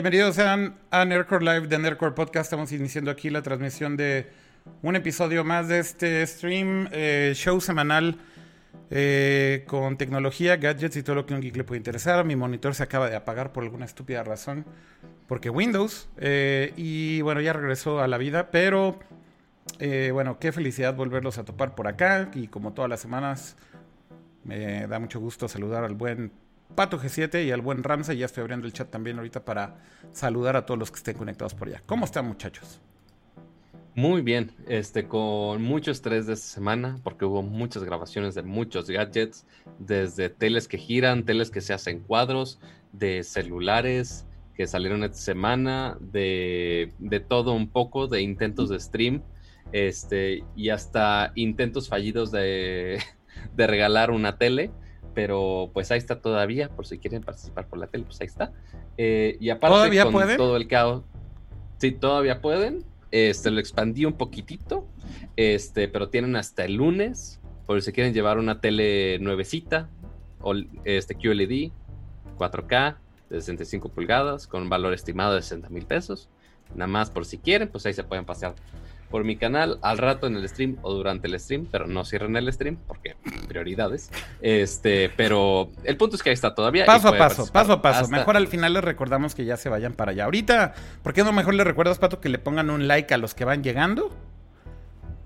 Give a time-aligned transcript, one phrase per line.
[0.00, 2.46] Bienvenidos sean a Nerdcore Live de Nerdcore Podcast.
[2.46, 4.30] Estamos iniciando aquí la transmisión de
[4.80, 8.16] un episodio más de este stream, eh, show semanal
[8.90, 12.24] eh, con tecnología, gadgets y todo lo que un geek le puede interesar.
[12.24, 14.64] Mi monitor se acaba de apagar por alguna estúpida razón,
[15.28, 16.08] porque Windows.
[16.16, 18.98] Eh, y bueno, ya regresó a la vida, pero
[20.14, 22.30] bueno, qué felicidad volverlos a topar por acá.
[22.32, 23.54] Y como todas las semanas,
[24.44, 26.32] me da mucho gusto saludar al buen
[26.74, 28.18] Pato G7 y al buen Ramsey.
[28.18, 29.76] Ya estoy abriendo el chat también ahorita para
[30.12, 31.82] saludar a todos los que estén conectados por allá.
[31.86, 32.80] ¿Cómo están, muchachos?
[33.94, 38.88] Muy bien, este, con mucho estrés de esta semana, porque hubo muchas grabaciones de muchos
[38.88, 39.46] gadgets,
[39.80, 42.60] desde teles que giran, teles que se hacen cuadros,
[42.92, 49.22] de celulares que salieron esta semana, de, de todo un poco, de intentos de stream,
[49.72, 53.00] este, y hasta intentos fallidos de,
[53.56, 54.70] de regalar una tele
[55.14, 58.52] pero pues ahí está todavía, por si quieren participar por la tele, pues ahí está.
[58.96, 60.36] Eh, y aparte ¿Todavía con pueden?
[60.36, 61.02] todo el caos,
[61.78, 62.84] sí, todavía pueden.
[63.10, 64.86] Este lo expandí un poquitito,
[65.36, 69.88] este, pero tienen hasta el lunes, por si quieren llevar una tele nuevecita,
[70.40, 71.72] o este QLED,
[72.38, 72.96] 4K,
[73.30, 76.28] de 65 pulgadas, con un valor estimado de 60 mil pesos.
[76.74, 78.54] Nada más por si quieren, pues ahí se pueden pasear
[79.10, 82.36] por mi canal al rato en el stream o durante el stream, pero no cierren
[82.36, 83.16] el stream porque
[83.48, 84.10] prioridades.
[84.40, 86.86] Este, pero el punto es que ahí está todavía.
[86.86, 88.08] Paso a paso, paso a paso.
[88.08, 90.24] Mejor al final les recordamos que ya se vayan para allá.
[90.24, 93.34] Ahorita, ¿por qué no mejor les recuerdas, Pato, que le pongan un like a los
[93.34, 94.10] que van llegando?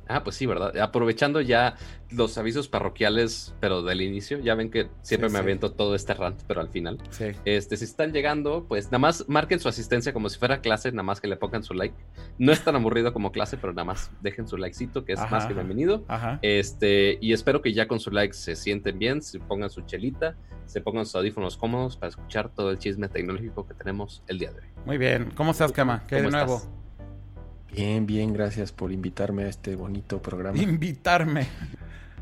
[0.09, 0.77] Ah, pues sí, ¿verdad?
[0.79, 1.77] Aprovechando ya
[2.11, 5.43] los avisos parroquiales, pero del inicio, ya ven que siempre Sí, me sí.
[5.43, 6.99] aviento todo este rant, pero al final.
[7.11, 7.27] Sí.
[7.45, 11.03] Este, si están llegando, pues nada más marquen su asistencia como si fuera clase, nada
[11.03, 11.95] más que le pongan su like.
[12.39, 15.31] No es tan aburrido como clase, pero nada más dejen su likecito, que es Ajá,
[15.31, 16.05] más que bienvenido.
[16.09, 16.39] Ajá.
[16.43, 20.37] Este, y espero que ya con su like se sienten bien, se pongan su chelita,
[20.67, 24.53] se pongan sus audífonos cómodos para escuchar todo el chisme tecnológico que tenemos el día
[24.53, 24.67] de hoy.
[24.87, 25.33] Muy bien.
[25.35, 26.05] ¿Cómo estás, Cama?
[26.07, 26.57] ¿Qué de ¿Cómo nuevo?
[26.57, 26.71] estás?
[27.75, 30.57] Bien, bien, gracias por invitarme a este bonito programa.
[30.59, 31.47] Invitarme.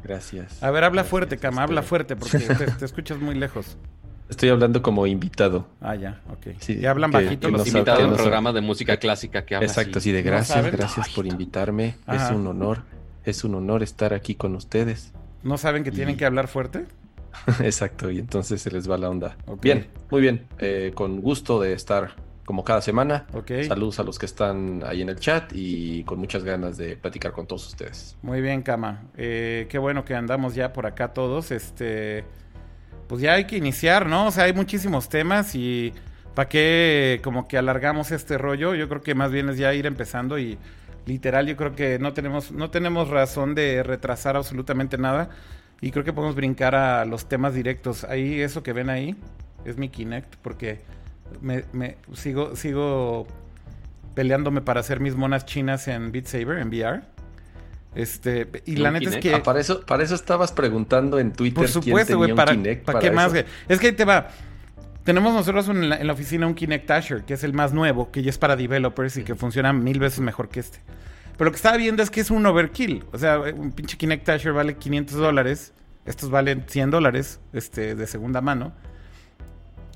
[0.03, 0.63] Gracias.
[0.63, 3.77] A ver, habla Gracias, fuerte, Cama, habla este, fuerte porque te, te escuchas muy lejos.
[4.29, 5.67] Estoy hablando como invitado.
[5.81, 6.57] Ah, ya, ok.
[6.59, 8.53] Sí, ¿Y hablan que- bajito que los no sabe- Invitado a que un no programa
[8.53, 10.09] de música clásica que habla Exacto, así.
[10.09, 11.97] sí, de ¿No gracias, gracias por invitarme.
[12.07, 12.29] Ajá.
[12.31, 12.83] Es un honor,
[13.25, 15.13] es un honor estar aquí con ustedes.
[15.43, 16.87] ¿No saben que tienen que hablar fuerte?
[17.63, 19.37] Exacto, y entonces se les va la onda.
[19.61, 20.47] Bien, muy bien.
[20.59, 22.15] Eh, con gusto de estar
[22.45, 23.27] como cada semana.
[23.33, 23.51] Ok.
[23.67, 27.33] Saludos a los que están ahí en el chat y con muchas ganas de platicar
[27.33, 28.17] con todos ustedes.
[28.23, 29.05] Muy bien, Cama.
[29.17, 31.51] Eh, qué bueno que andamos ya por acá todos.
[31.51, 32.25] Este,
[33.09, 34.27] pues ya hay que iniciar, ¿no?
[34.27, 35.93] O sea, hay muchísimos temas y
[36.35, 38.75] ¿para qué como que alargamos este rollo?
[38.75, 40.59] Yo creo que más bien es ya ir empezando y
[41.07, 45.31] literal yo creo que no tenemos no tenemos razón de retrasar absolutamente nada
[45.81, 48.05] y creo que podemos brincar a los temas directos.
[48.05, 49.17] Ahí eso que ven ahí
[49.65, 50.81] es mi Kinect porque
[51.41, 53.27] me, me sigo sigo
[54.15, 57.03] peleándome para hacer mis monas chinas en Beat Saber en VR.
[57.95, 61.33] Este, y la ¿Un neta es que Ah, para eso, para eso estabas preguntando en
[61.33, 63.33] Twitter por supuesto, quién güey, tenía para, un Kinect ¿para qué más, eso.
[63.33, 63.45] güey?
[63.69, 64.29] Es que ahí te va.
[65.05, 68.11] Tenemos nosotros en la, en la oficina un Kinect Asher, que es el más nuevo,
[68.11, 70.79] que ya es para developers y que funciona mil veces mejor que este.
[71.37, 73.05] Pero lo que estaba viendo es que es un overkill.
[73.13, 75.73] O sea, un pinche Kinect Asher vale 500 dólares.
[76.07, 78.73] Estos valen 100 dólares este, de segunda mano.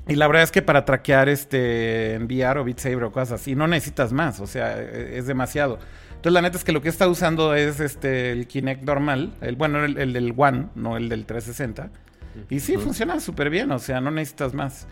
[0.08, 3.40] Y la verdad es que para traquear este en VR o Beat Saber o cosas
[3.40, 4.40] así, no necesitas más.
[4.40, 5.78] O sea, e- es demasiado.
[6.10, 9.34] Entonces, la neta es que lo que está usando es este el Kinect normal.
[9.40, 11.90] El, bueno, el, el del One, no el del 360.
[12.50, 13.70] Y sí, funciona súper bien.
[13.72, 14.86] O sea, no necesitas más.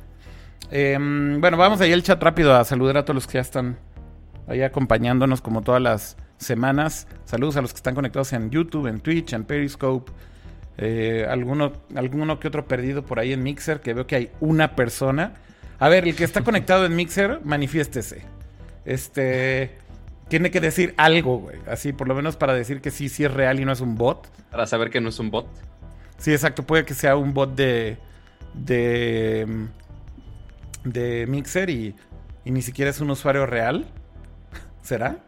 [0.70, 3.78] Em, bueno, vamos ahí al chat rápido a saludar a todos los que ya están
[4.48, 7.06] ahí acompañándonos como todas las semanas.
[7.24, 10.10] Saludos a los que están conectados en YouTube, en Twitch, en Periscope.
[10.76, 14.74] Eh, alguno, alguno que otro perdido por ahí en Mixer, que veo que hay una
[14.74, 15.34] persona.
[15.78, 18.22] A ver, el que está conectado en Mixer, manifiéstese.
[18.84, 19.78] Este.
[20.28, 21.58] Tiene que decir algo, güey.
[21.66, 23.94] Así, por lo menos para decir que sí, sí es real y no es un
[23.94, 24.28] bot.
[24.50, 25.46] Para saber que no es un bot.
[26.18, 26.64] Sí, exacto.
[26.64, 27.98] Puede que sea un bot de.
[28.54, 29.68] de.
[30.84, 31.94] de Mixer y,
[32.44, 33.86] y ni siquiera es un usuario real.
[34.82, 35.18] ¿Será?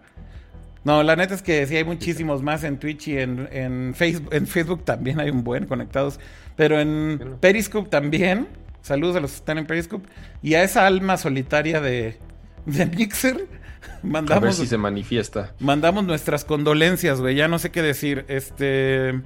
[0.86, 4.32] No, la neta es que sí hay muchísimos más en Twitch y en, en, Facebook,
[4.32, 6.20] en Facebook también hay un buen conectados.
[6.54, 7.38] Pero en.
[7.40, 8.46] Periscope también.
[8.82, 10.08] Saludos a los que están en Periscope.
[10.42, 12.20] Y a esa alma solitaria de,
[12.66, 13.34] de Mixer.
[13.36, 15.54] A ver Mandamos, si se manifiesta.
[15.58, 17.34] mandamos nuestras condolencias, güey.
[17.34, 18.24] Ya no sé qué decir.
[18.28, 19.20] Este.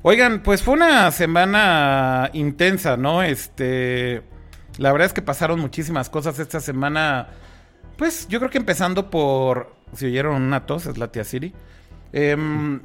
[0.00, 3.22] Oigan, pues fue una semana intensa, ¿no?
[3.22, 4.22] Este.
[4.78, 7.28] La verdad es que pasaron muchísimas cosas esta semana.
[7.98, 9.75] Pues yo creo que empezando por.
[9.92, 11.52] Si oyeron una tos, es la tía Siri.
[12.12, 12.80] Em,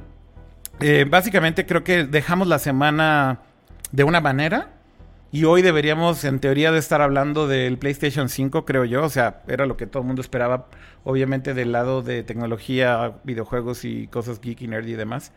[0.80, 3.40] eh, básicamente creo que dejamos la semana
[3.90, 4.70] de una manera.
[5.34, 9.02] Y hoy deberíamos, en teoría, de estar hablando del PlayStation 5, creo yo.
[9.02, 10.66] O sea, era lo que todo el mundo esperaba,
[11.04, 15.32] obviamente, del lado de tecnología, videojuegos y cosas geeky, nerd y demás.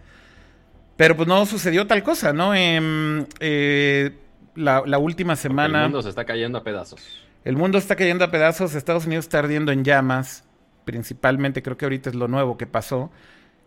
[0.97, 2.53] Pero pues no sucedió tal cosa, ¿no?
[2.53, 4.17] Em, eh,
[4.55, 5.79] la, la, última semana...
[5.79, 7.01] el mundo se está cayendo a pedazos.
[7.45, 10.43] El mundo está cayendo a pedazos, Estados Unidos está ardiendo en llamas,
[10.85, 13.11] principalmente creo que ahorita es lo nuevo que pasó.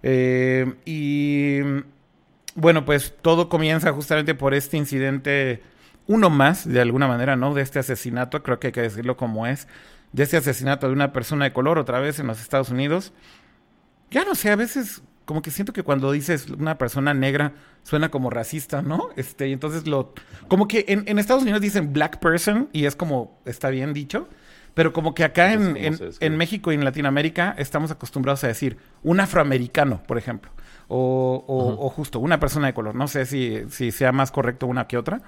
[0.03, 1.61] Eh, y
[2.55, 5.63] bueno, pues todo comienza justamente por este incidente
[6.07, 7.53] uno más, de alguna manera, ¿no?
[7.53, 9.69] De este asesinato, creo que hay que decirlo como es,
[10.13, 13.13] de este asesinato de una persona de color otra vez en los Estados Unidos.
[14.11, 18.11] Ya no sé, a veces como que siento que cuando dices una persona negra suena
[18.11, 19.11] como racista, ¿no?
[19.17, 20.15] Este, y entonces lo...
[20.49, 24.27] Como que en, en, Estados Unidos dicen black person y es como, está bien dicho,
[24.79, 28.77] pero como que acá en, en, en, México y en Latinoamérica estamos acostumbrados a decir
[29.03, 30.53] un afroamericano, por ejemplo,
[30.87, 32.95] o, o, o justo una persona de color.
[32.95, 35.21] No sé si, si sea más correcto una que otra.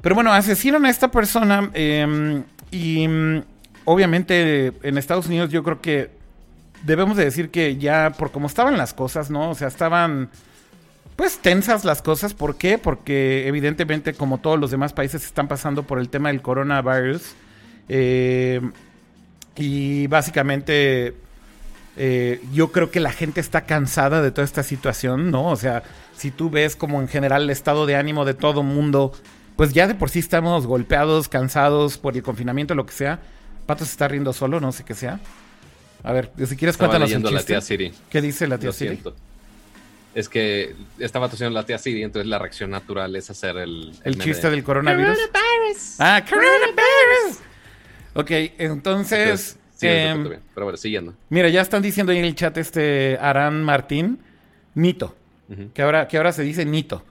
[0.00, 3.42] Pero bueno, asesinan a esta persona eh, y mm,
[3.84, 6.12] obviamente en Estados Unidos yo creo que
[6.82, 9.50] debemos de decir que ya por cómo estaban las cosas, ¿no?
[9.50, 10.30] O sea, estaban
[11.14, 12.32] pues tensas las cosas.
[12.32, 12.78] ¿Por qué?
[12.78, 17.34] Porque evidentemente como todos los demás países están pasando por el tema del coronavirus.
[17.88, 18.60] Eh,
[19.56, 21.14] y básicamente
[21.96, 25.48] eh, yo creo que la gente está cansada de toda esta situación, ¿no?
[25.50, 25.82] O sea,
[26.16, 29.12] si tú ves como en general el estado de ánimo de todo mundo
[29.56, 33.20] pues ya de por sí estamos golpeados, cansados por el confinamiento, lo que sea.
[33.64, 35.18] Pato se está riendo solo, no sé qué sea.
[36.04, 37.92] A ver, si quieres estaba cuéntanos leyendo la tía Siri.
[38.10, 38.90] ¿Qué dice la tía Lo Siri?
[38.90, 39.16] siento.
[40.14, 43.92] Es que estaba tosiendo la tía Siri, entonces la reacción natural es hacer el...
[44.04, 45.16] El meme chiste de- del coronavirus.
[45.98, 47.38] Ah, coronavirus.
[48.16, 50.40] Ok, entonces, Entonces, sí, em, bien.
[50.54, 51.14] Pero bueno, siguiendo.
[51.28, 54.18] mira, ya están diciendo ahí en el chat este Arán Martín,
[54.74, 55.14] Nito,
[55.74, 57.04] que ahora, que ahora se dice Nito.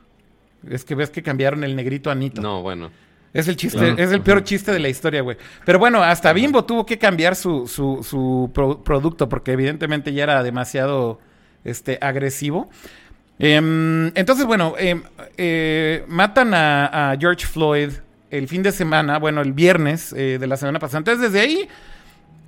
[0.69, 2.41] Es que ves que cambiaron el negrito a Nito.
[2.41, 2.89] No, bueno.
[3.33, 3.95] Es el chiste, Claro.
[3.97, 5.37] es el peor chiste de la historia, güey.
[5.65, 10.23] Pero bueno, hasta Bimbo tuvo que cambiar su, su, su pro- producto porque evidentemente ya
[10.23, 11.19] era demasiado
[11.65, 12.69] este, agresivo.
[13.37, 15.03] Em, entonces, bueno, em,
[15.37, 17.89] eh, matan a, a George Floyd
[18.31, 20.99] el fin de semana, bueno, el viernes eh, de la semana pasada.
[20.99, 21.67] Entonces, desde ahí,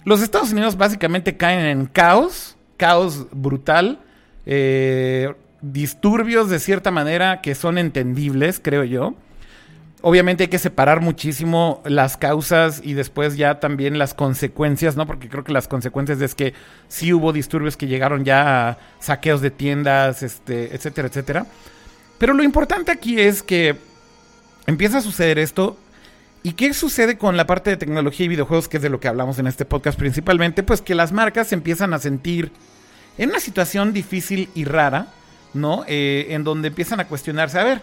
[0.03, 3.99] los Estados Unidos básicamente caen en caos, caos brutal,
[4.45, 9.15] eh, disturbios de cierta manera que son entendibles, creo yo.
[10.01, 15.07] Obviamente hay que separar muchísimo las causas y después ya también las consecuencias, ¿no?
[15.07, 16.53] Porque creo que las consecuencias es que
[16.87, 21.45] sí hubo disturbios que llegaron ya a saqueos de tiendas, este, etcétera, etcétera.
[22.19, 23.75] Pero lo importante aquí es que
[24.67, 25.77] empieza a suceder esto.
[26.43, 29.07] ¿Y qué sucede con la parte de tecnología y videojuegos, que es de lo que
[29.07, 30.61] hablamos en este podcast principalmente?
[30.61, 32.51] Pues que las marcas empiezan a sentir
[33.17, 35.07] en una situación difícil y rara,
[35.53, 35.83] ¿no?
[35.87, 37.81] Eh, en donde empiezan a cuestionarse, a ver,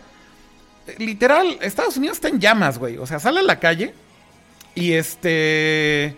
[0.98, 2.96] literal, Estados Unidos está en llamas, güey.
[2.98, 3.92] O sea, sale a la calle
[4.74, 6.16] y este.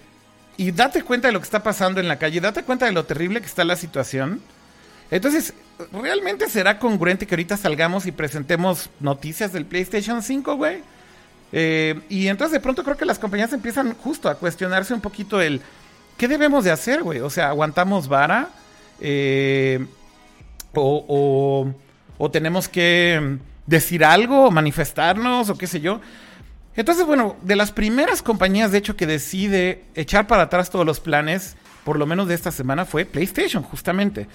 [0.58, 3.04] Y date cuenta de lo que está pasando en la calle, date cuenta de lo
[3.04, 4.40] terrible que está la situación.
[5.10, 5.54] Entonces,
[5.92, 10.78] ¿realmente será congruente que ahorita salgamos y presentemos noticias del PlayStation 5, güey?
[11.52, 15.40] Eh, y entonces de pronto creo que las compañías empiezan justo a cuestionarse un poquito
[15.40, 15.60] el
[16.16, 17.20] ¿qué debemos de hacer, güey?
[17.20, 18.48] O sea, ¿aguantamos vara?
[19.00, 19.86] Eh,
[20.74, 21.74] o, o-
[22.18, 26.00] o tenemos que decir algo, o manifestarnos, o qué sé yo.
[26.74, 30.98] Entonces, bueno, de las primeras compañías, de hecho, que decide echar para atrás todos los
[31.00, 34.26] planes, por lo menos de esta semana, fue PlayStation, justamente.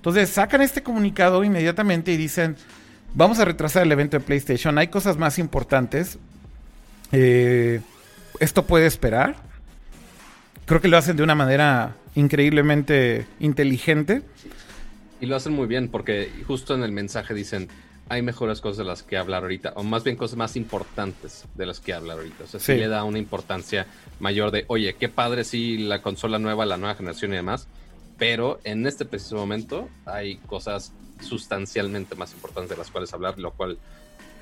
[0.00, 2.56] Entonces, sacan este comunicado inmediatamente y dicen,
[3.14, 6.18] vamos a retrasar el evento de PlayStation, hay cosas más importantes.
[7.12, 7.80] Eh,
[8.38, 9.36] esto puede esperar.
[10.64, 14.22] Creo que lo hacen de una manera increíblemente inteligente.
[15.20, 17.68] Y lo hacen muy bien porque justo en el mensaje dicen,
[18.08, 21.66] hay mejores cosas de las que hablar ahorita, o más bien cosas más importantes de
[21.66, 22.44] las que hablar ahorita.
[22.44, 22.78] O sea, sí, Sí.
[22.78, 23.86] le da una importancia
[24.18, 27.68] mayor de, oye, qué padre sí la consola nueva, la nueva generación y demás,
[28.20, 33.50] pero en este preciso momento hay cosas sustancialmente más importantes de las cuales hablar, lo
[33.52, 33.78] cual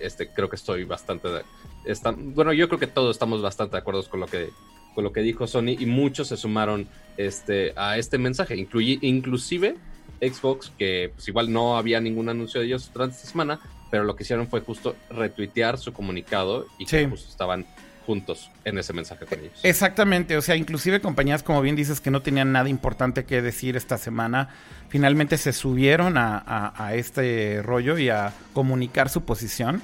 [0.00, 1.28] este, creo que estoy bastante...
[1.28, 1.42] de-
[1.86, 4.50] está- bueno, yo creo que todos estamos bastante de acuerdo con lo que
[4.94, 9.76] con lo que dijo Sony y muchos se sumaron este, a este mensaje, incluyi- inclusive
[10.20, 13.60] Xbox, que pues igual no había ningún anuncio de ellos durante esta semana,
[13.92, 17.64] pero lo que hicieron fue justo retuitear su comunicado y que justo estaban
[18.08, 19.60] juntos en ese mensaje con ellos.
[19.62, 23.76] Exactamente, o sea, inclusive compañías, como bien dices, que no tenían nada importante que decir
[23.76, 24.48] esta semana,
[24.88, 29.82] finalmente se subieron a, este rollo y a comunicar su posición.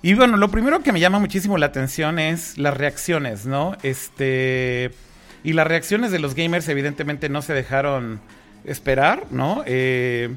[0.00, 3.76] Y bueno, lo primero que me llama muchísimo la atención es las reacciones, ¿no?
[3.82, 4.92] Este.
[5.44, 8.22] Y las reacciones de los gamers, evidentemente, no se dejaron
[8.64, 9.64] esperar, ¿no?
[9.66, 10.34] Eh,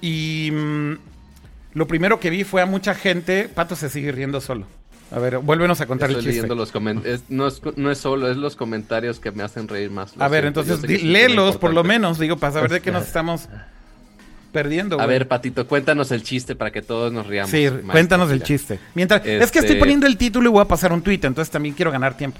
[0.00, 0.52] y.
[0.52, 0.92] mm,
[1.74, 3.48] lo primero que vi fue a mucha gente.
[3.48, 4.79] Pato se sigue riendo solo.
[5.12, 6.42] A ver, vuélvenos a contar Estoy el chiste.
[6.46, 6.72] leyendo los.
[7.28, 10.12] No es, no es solo, es los comentarios que me hacen reír más.
[10.18, 13.48] A ver, siento, entonces léelos por lo menos, digo, para saber de qué nos estamos
[14.52, 15.00] perdiendo.
[15.00, 17.50] A ver, Patito, cuéntanos el chiste para que todos nos riamos.
[17.50, 17.88] Sí, maestro.
[17.92, 18.78] cuéntanos el chiste.
[18.94, 21.50] Mientras, es que Este- estoy poniendo el título y voy a pasar un tweet, entonces
[21.50, 22.38] también quiero ganar tiempo.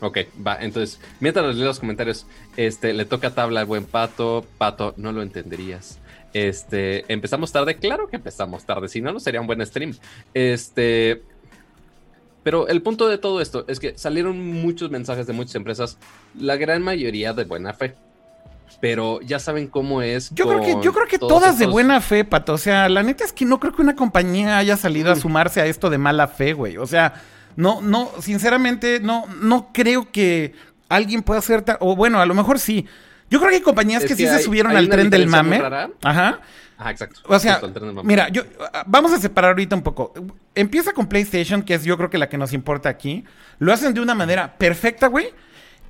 [0.00, 4.44] Ok, va, entonces, mientras leo los comentarios, este, le toca tabla al buen Pato.
[4.58, 5.98] Pato, no lo entenderías.
[6.34, 9.94] Este, empezamos tarde, claro que empezamos tarde, si no, no sería un buen stream.
[10.34, 11.22] Este,
[12.44, 15.98] pero el punto de todo esto es que salieron muchos mensajes de muchas empresas,
[16.38, 17.94] la gran mayoría de buena fe.
[18.80, 20.30] Pero ya saben cómo es.
[20.34, 22.52] Yo creo que, yo creo que todas de buena fe, Pato.
[22.52, 25.60] O sea, la neta es que no creo que una compañía haya salido a sumarse
[25.60, 26.76] a esto de mala fe, güey.
[26.76, 27.14] O sea,
[27.56, 30.54] no, no, sinceramente, no, no creo que
[30.88, 32.86] alguien pueda hacer o bueno, a lo mejor sí.
[33.30, 35.10] Yo creo que hay compañías Es que, que sí se hay- subieron hay al tren
[35.10, 35.60] del mame.
[36.02, 36.40] Ajá.
[36.76, 37.20] Ah, exacto.
[37.26, 38.02] O sea, mame.
[38.04, 38.42] mira, yo
[38.86, 40.12] vamos a separar ahorita un poco.
[40.54, 43.24] Empieza con PlayStation, que es yo creo que la que nos importa aquí.
[43.58, 45.28] Lo hacen de una manera perfecta, güey.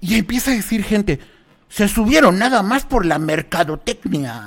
[0.00, 1.18] Y empieza a decir gente,
[1.68, 4.44] se subieron nada más por la mercadotecnia.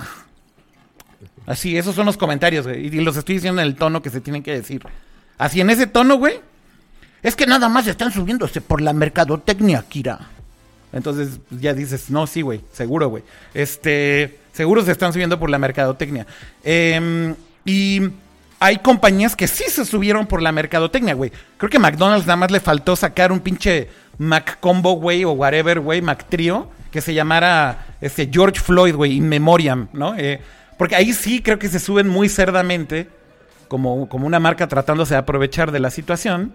[1.46, 2.88] Así, esos son los comentarios, güey.
[2.88, 4.84] Y los estoy diciendo en el tono que se tienen que decir.
[5.38, 6.42] Así, en ese tono, güey.
[7.24, 10.20] Es que nada más están subiéndose por la mercadotecnia, Kira.
[10.94, 13.24] Entonces ya dices, no, sí, güey, seguro, güey.
[13.54, 16.26] Este, seguro se están subiendo por la mercadotecnia.
[16.64, 18.02] Em, y
[18.60, 21.32] hay compañías que sí se subieron por la mercadotecnia, güey.
[21.58, 25.80] Creo que McDonald's nada más le faltó sacar un pinche Mac Combo, güey, o whatever,
[25.80, 30.16] güey, Mac Trio, que se llamara este, George Floyd, güey, in memoriam, ¿no?
[30.18, 30.40] Eh,
[30.78, 33.10] porque ahí sí creo que se suben muy cerdamente,
[33.68, 36.54] como, como una marca tratándose de aprovechar de la situación.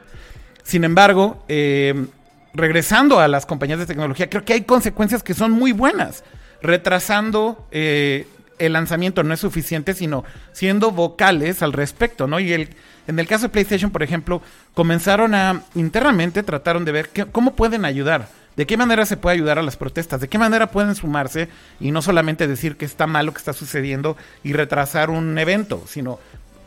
[0.64, 2.06] Sin embargo, eh,
[2.54, 6.24] regresando a las compañías de tecnología, creo que hay consecuencias que son muy buenas.
[6.60, 8.26] Retrasando eh,
[8.58, 12.38] el lanzamiento no es suficiente, sino siendo vocales al respecto, ¿no?
[12.38, 12.68] Y el,
[13.06, 14.42] en el caso de PlayStation, por ejemplo,
[14.74, 18.28] comenzaron a, internamente trataron de ver cómo pueden ayudar.
[18.56, 20.20] ¿De qué manera se puede ayudar a las protestas?
[20.20, 21.48] ¿De qué manera pueden sumarse
[21.80, 25.82] y no solamente decir que está mal lo que está sucediendo y retrasar un evento,
[25.88, 26.18] sino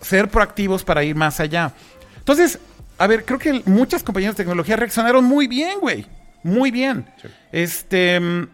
[0.02, 1.74] ser proactivos para ir más allá?
[2.18, 2.60] Entonces,
[2.98, 6.06] a ver, creo que muchas compañías de tecnología reaccionaron muy bien, güey.
[6.44, 7.06] Muy bien.
[7.52, 8.20] Este.
[8.20, 8.48] mm,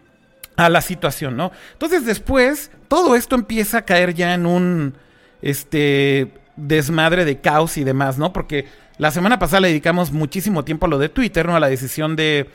[0.56, 1.50] A la situación, ¿no?
[1.72, 4.94] Entonces, después, todo esto empieza a caer ya en un.
[5.40, 6.28] Este.
[6.56, 8.32] Desmadre de caos y demás, ¿no?
[8.34, 8.66] Porque
[8.98, 11.56] la semana pasada le dedicamos muchísimo tiempo a lo de Twitter, ¿no?
[11.56, 12.48] A la decisión de.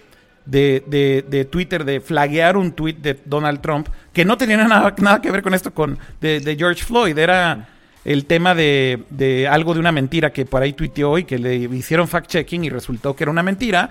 [0.45, 4.95] De, de- de Twitter de flaguear un tweet de Donald Trump que no tenía nada,
[4.97, 7.17] nada que ver con esto con de, de George Floyd.
[7.17, 7.67] Era
[8.07, 12.07] el tema de, algo de una mentira que por ahí tuiteó y que le hicieron
[12.07, 13.89] fact-checking y resultó que era una mentira.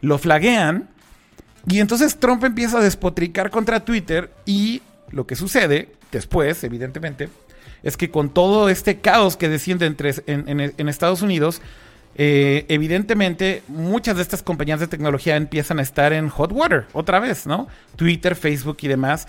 [0.00, 0.88] Lo flaguean.
[1.68, 7.28] Y entonces Trump empieza a despotricar contra Twitter y lo que sucede después, evidentemente,
[7.84, 11.62] es que con todo este caos que desciende entre, en, en- en Estados Unidos,
[12.16, 17.20] eh, evidentemente muchas de estas compañías de tecnología empiezan a estar en hot water otra
[17.20, 17.68] vez, ¿no?
[17.94, 19.28] Twitter, Facebook y demás.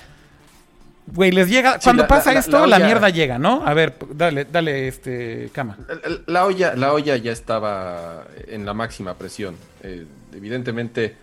[1.07, 1.74] Güey, les llega.
[1.74, 3.65] Sí, cuando la- pasa la- esto, la mierda llega, ¿no?
[3.65, 5.77] A ver, dale, dale, este, cama.
[5.88, 9.55] La- La olla, la olla ya estaba en la máxima presión.
[9.81, 11.15] Eh, evidentemente,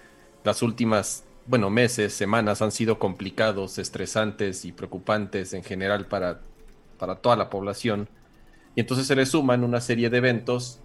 [0.45, 6.41] las últimas, bueno, meses, semanas han sido complicados, estresantes y preocupantes en general para,
[6.99, 8.09] para toda la población.
[8.77, 10.79] Y entonces se le suman una serie de eventos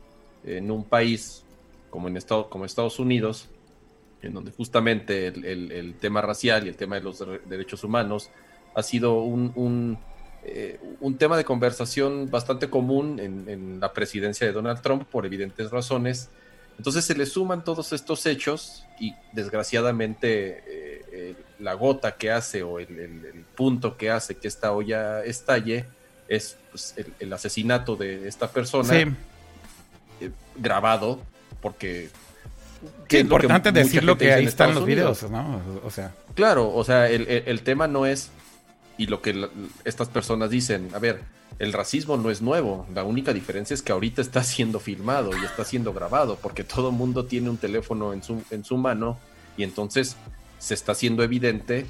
[0.46, 1.44] en un país
[1.90, 3.50] como en Estado, como Estados Unidos,
[4.22, 7.84] en donde justamente el, el- el tema racial y el tema de los der- derechos
[7.84, 8.30] humanos
[8.75, 9.98] ha sido un, un,
[10.44, 15.25] eh, un tema de conversación bastante común en, en la presidencia de Donald Trump por
[15.25, 16.29] evidentes razones.
[16.77, 22.63] Entonces se le suman todos estos hechos y desgraciadamente eh, eh, la gota que hace
[22.63, 25.86] o el, el- el punto que hace que esta olla estalle
[26.27, 29.05] es pues, el, el asesinato de esta persona Sí,
[30.58, 31.20] grabado
[31.62, 32.10] porque...
[33.08, 35.62] qué importante decirlo que ahí están los videos, ¿no?
[35.84, 38.29] O sea, Claro, o sea, el, el- el tema no es,
[38.98, 39.50] y lo que
[39.84, 41.22] estas personas dicen, a ver,
[41.60, 45.46] el racismo no es nuevo, la única diferencia es que ahorita está siendo filmado y
[45.46, 49.18] está siendo grabado, porque todo mundo tiene un teléfono en su, en su mano
[49.58, 50.18] y entonces
[50.60, 51.86] se está haciendo evidente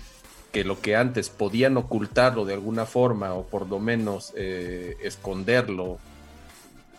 [0.51, 5.99] que lo que antes podían ocultarlo de alguna forma o por lo menos eh, esconderlo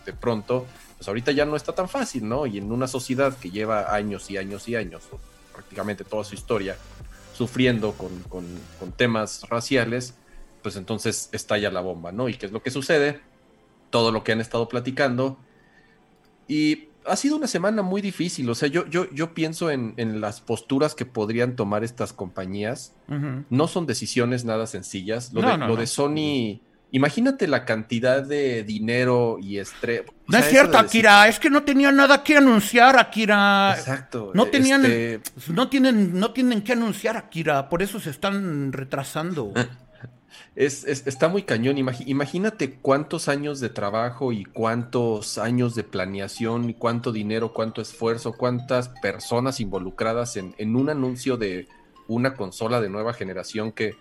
[0.04, 2.46] de pronto, pues ahorita ya no está tan fácil, ¿no?
[2.46, 5.04] Y en una sociedad que lleva años y años y años,
[5.52, 6.76] prácticamente toda su historia,
[7.36, 10.14] sufriendo con, con- con temas raciales,
[10.62, 12.28] pues entonces estalla la bomba, ¿no?
[12.28, 13.20] ¿Y qué es lo que sucede?
[13.90, 15.38] Todo lo que han estado platicando.
[16.48, 20.20] Y ha sido una semana muy difícil, o sea, yo, yo, yo pienso en, en
[20.20, 22.94] las posturas que podrían tomar estas compañías.
[23.48, 25.32] No son decisiones nada sencillas.
[25.32, 25.80] Lo, No, de, no, lo no.
[25.80, 26.60] de Sony,
[26.92, 30.02] Imagínate la cantidad de dinero y estrés.
[30.28, 33.74] No es cierto, Akira, es que no tenía nada que anunciar, Akira.
[33.76, 34.30] Exacto.
[34.34, 35.20] No tenían, este
[35.52, 39.52] no tienen, no tienen que anunciar, Akira, por eso se están retrasando.
[40.54, 41.76] Es, está muy cañón.
[41.76, 48.32] Imagínate cuántos años de trabajo y cuántos años de planeación y cuánto dinero, cuánto esfuerzo,
[48.32, 51.68] cuántas personas involucradas en, un anuncio de
[52.08, 53.96] una consola de nueva generación que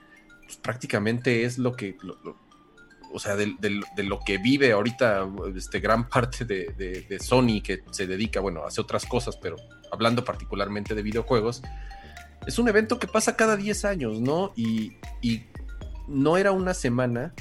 [0.45, 1.97] pues, prácticamente es lo que,
[3.13, 3.55] o sea, de,
[3.97, 9.05] lo que vive ahorita este, gran parte de, Sony que se dedica, bueno, hace otras
[9.05, 9.55] cosas, pero
[9.91, 11.61] hablando particularmente de videojuegos,
[12.45, 14.53] es un evento que pasa cada 10 años, ¿no?
[14.55, 14.93] Y,
[16.07, 17.33] no era una semana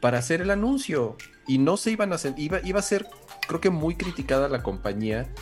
[0.00, 1.16] para hacer el anuncio
[1.46, 3.06] y no se iban a hacer, iba, iba a ser,
[3.46, 5.32] creo que muy criticada la compañía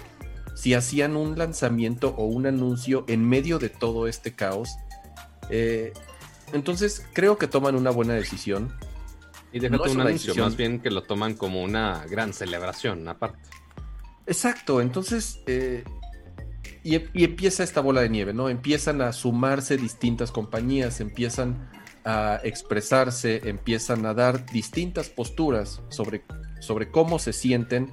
[0.57, 4.77] si hacían un lanzamiento o un anuncio en medio de todo este caos.
[5.51, 5.93] Eh,
[6.53, 8.75] entonces creo que toman una buena decisión.
[9.57, 13.49] Y déjate un anuncio, más bien que lo toman como una gran celebración aparte.
[14.27, 15.83] Exacto, entonces eh,
[16.85, 18.51] y, y, empieza esta bola de nieve, ¿no?
[18.51, 21.71] Empiezan a sumarse distintas compañías, empiezan
[22.05, 26.23] a expresarse, empiezan a dar distintas posturas sobre,
[26.61, 27.93] sobre cómo se sienten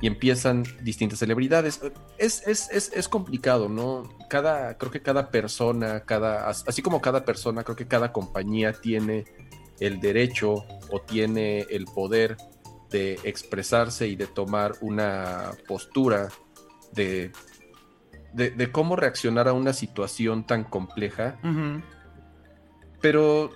[0.00, 1.80] y empiezan distintas celebridades.
[2.18, 4.02] Es, es, complicado, ¿no?
[4.28, 9.24] Cada, creo que cada persona, cada, así como cada persona, creo que cada compañía tiene
[9.80, 12.36] el derecho o tiene el poder
[12.90, 16.28] de expresarse y de tomar una postura
[16.92, 17.32] de,
[18.32, 21.38] de, cómo reaccionar a una situación tan compleja
[23.04, 23.50] pero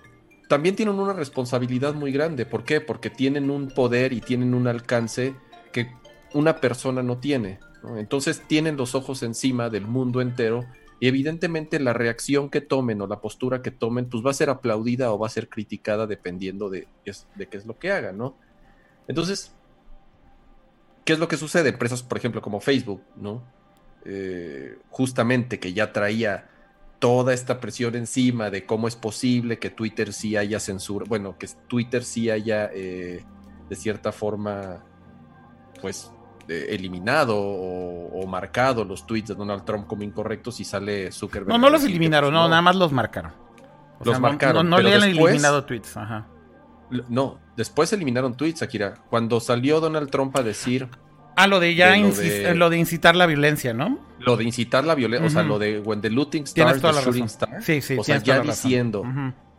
[0.46, 2.44] también tienen una responsabilidad muy grande.
[2.44, 2.82] ¿Por qué?
[2.82, 5.34] Porque tienen un poder y tienen un alcance
[5.72, 5.90] que
[6.34, 7.58] una persona no tiene.
[7.96, 10.66] Entonces tienen los ojos encima del mundo entero
[11.00, 14.50] y evidentemente la reacción que tomen o la postura que tomen, pues va a ser
[14.50, 16.88] aplaudida o va a ser criticada dependiendo de,
[17.36, 18.36] de qué es lo que hagan, ¿no?
[19.06, 19.54] Entonces,
[21.04, 21.70] ¿qué es lo que sucede?
[21.70, 23.42] Empresas, por ejemplo, como Facebook, ¿no?
[24.04, 26.50] Eh, justamente que ya traía
[26.98, 31.48] toda esta presión encima de cómo es posible que Twitter sí haya censura, bueno, que
[31.68, 33.24] Twitter sí haya eh,
[33.68, 34.84] de cierta forma,
[35.80, 36.10] pues,
[36.48, 41.48] eliminado o, marcado los tweets de Donald Trump como incorrectos y sale Zuckerberg.
[41.48, 43.32] No, no los eliminaron, no, nada más los marcaron.
[44.04, 44.68] los marcaron.
[44.68, 46.26] No, le han eliminado tweets, ajá.
[47.08, 48.94] No, después eliminaron tweets, Akira.
[49.10, 50.88] Cuando salió Donald Trump a decir
[51.38, 51.96] Ah, lo de ya
[52.54, 52.78] lo de...
[52.78, 54.00] incitar la violencia, ¿no?
[54.18, 57.28] Lo de incitar la violencia, o sea, lo de when the looting starts, the shooting
[57.28, 57.64] starts.
[57.64, 59.04] Sí, sí, o sea, ya diciendo,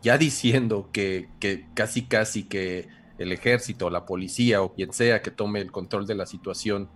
[0.02, 2.88] ya diciendo que, que casi casi que
[3.20, 6.88] el ejército, la policía o quien sea que tome el control de la situación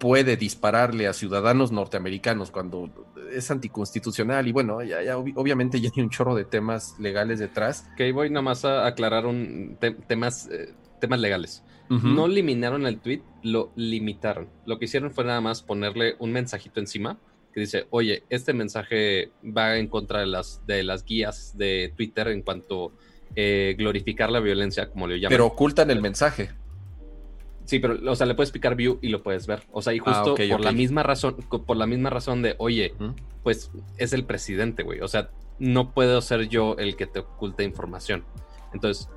[0.00, 2.90] puede dispararle a ciudadanos norteamericanos cuando
[3.30, 7.86] es anticonstitucional y bueno, ya, ya obviamente ya hay un chorro de temas legales detrás.
[7.96, 9.76] Que voy nada más a aclarar un
[10.08, 11.62] temas, eh, temas legales.
[11.90, 14.48] No eliminaron el tweet, lo limitaron.
[14.64, 17.18] Lo que hicieron fue nada más ponerle un mensajito encima
[17.52, 22.28] que dice, oye, este mensaje va en contra de las, de las guías de Twitter
[22.28, 22.92] en cuanto
[23.36, 25.30] eh, glorificar la violencia, como le llaman.
[25.30, 26.50] Pero ocultan el mensaje.
[27.64, 29.62] Sí, pero, o sea, le puedes picar view y lo puedes ver.
[29.72, 32.94] O sea, y ah, justo por la misma razón, por la misma razón de, oye,
[33.42, 35.00] pues es el presidente, güey.
[35.00, 38.24] O sea, no puedo ser yo el que te oculte información.
[38.72, 39.08] Entonces,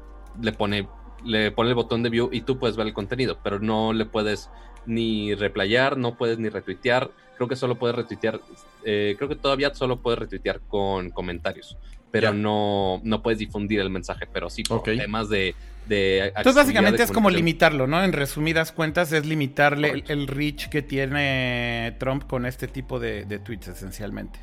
[0.42, 0.88] le pone
[1.24, 4.06] le pone el botón de view y tú puedes ver el contenido, pero no le
[4.06, 4.50] puedes
[4.86, 7.12] ni replayar, no puedes ni retuitear.
[7.36, 8.42] Creo que solo puedes retuitear,
[8.84, 11.78] eh, creo que todavía solo puedes retuitear con comentarios,
[12.12, 15.56] pero no, no puedes difundir el mensaje, pero sí por temas de...
[15.88, 18.04] de Entonces básicamente es como limitarlo, ¿no?
[18.04, 23.70] En resumidas cuentas es limitarle el, reach que tiene Trump con este tipo de, tweets
[23.70, 24.40] esencialmente.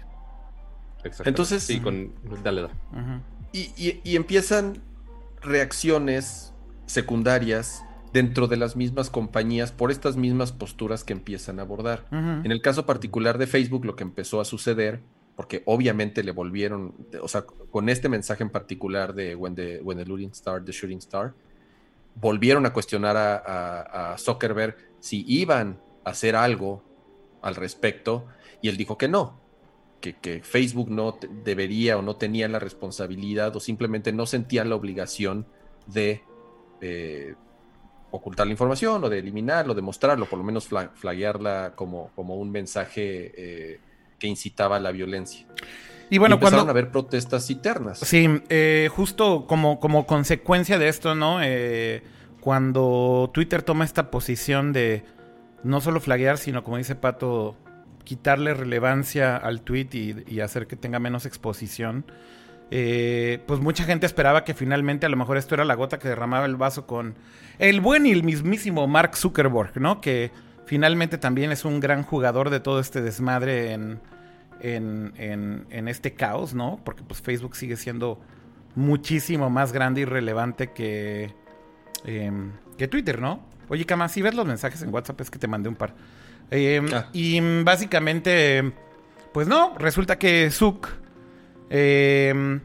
[1.24, 1.62] Entonces...
[1.62, 2.12] Sí, con...
[2.42, 2.68] Dale,
[3.52, 4.82] y, y empiezan
[5.40, 6.52] reacciones
[6.86, 12.06] secundarias dentro de las mismas compañías por estas mismas posturas que empiezan a abordar.
[12.12, 15.02] En el caso particular de Facebook, lo que empezó a suceder,
[15.36, 19.98] porque obviamente le volvieron, o sea, con este mensaje en particular de When the, when
[19.98, 21.34] the Looting Star, The Shooting Star,
[22.14, 26.82] volvieron a cuestionar a, Zuckerberg si iban a hacer algo
[27.42, 28.26] al respecto,
[28.62, 29.40] y él dijo que no,
[30.00, 35.46] que, Facebook no debería o no tenía la responsabilidad o simplemente no sentía la obligación
[35.86, 36.22] de
[38.16, 42.48] ocultar la información o de eliminarlo, de mostrarlo, por lo menos flaguearla como, como un
[42.52, 43.80] mensaje eh,
[44.18, 45.46] que incitaba a la violencia.
[46.10, 46.70] Y bueno, empezaron cuando...
[46.70, 47.98] a haber protestas internas.
[47.98, 51.38] Sí, eh, justo como, como consecuencia de esto, ¿no?
[51.42, 52.02] Eh,
[52.40, 55.04] cuando Twitter toma esta posición de
[55.62, 57.56] no solo flaguear, sino como dice Pato,
[58.04, 62.04] quitarle relevancia al tweet y, y hacer que tenga menos exposición
[62.70, 66.08] eh, pues mucha gente esperaba que finalmente a lo mejor esto era la gota que
[66.08, 67.14] derramaba el vaso con
[67.58, 70.00] el buen y el mismísimo Mark Zuckerberg, ¿no?
[70.00, 70.32] Que
[70.66, 74.00] finalmente también es un gran jugador de todo este desmadre en,
[74.60, 76.80] en, este caos, ¿no?
[76.84, 78.20] Porque pues Facebook sigue siendo
[78.74, 81.34] muchísimo más grande y relevante que,
[82.04, 83.40] em, que Twitter, ¿no?
[83.68, 85.94] Oye, Kama, si ves los mensajes en WhatsApp es que te mandé un par.
[86.50, 87.08] Em, ah.
[87.12, 88.72] Y básicamente,
[89.32, 90.88] pues no, resulta que Zuck
[91.70, 92.60] em,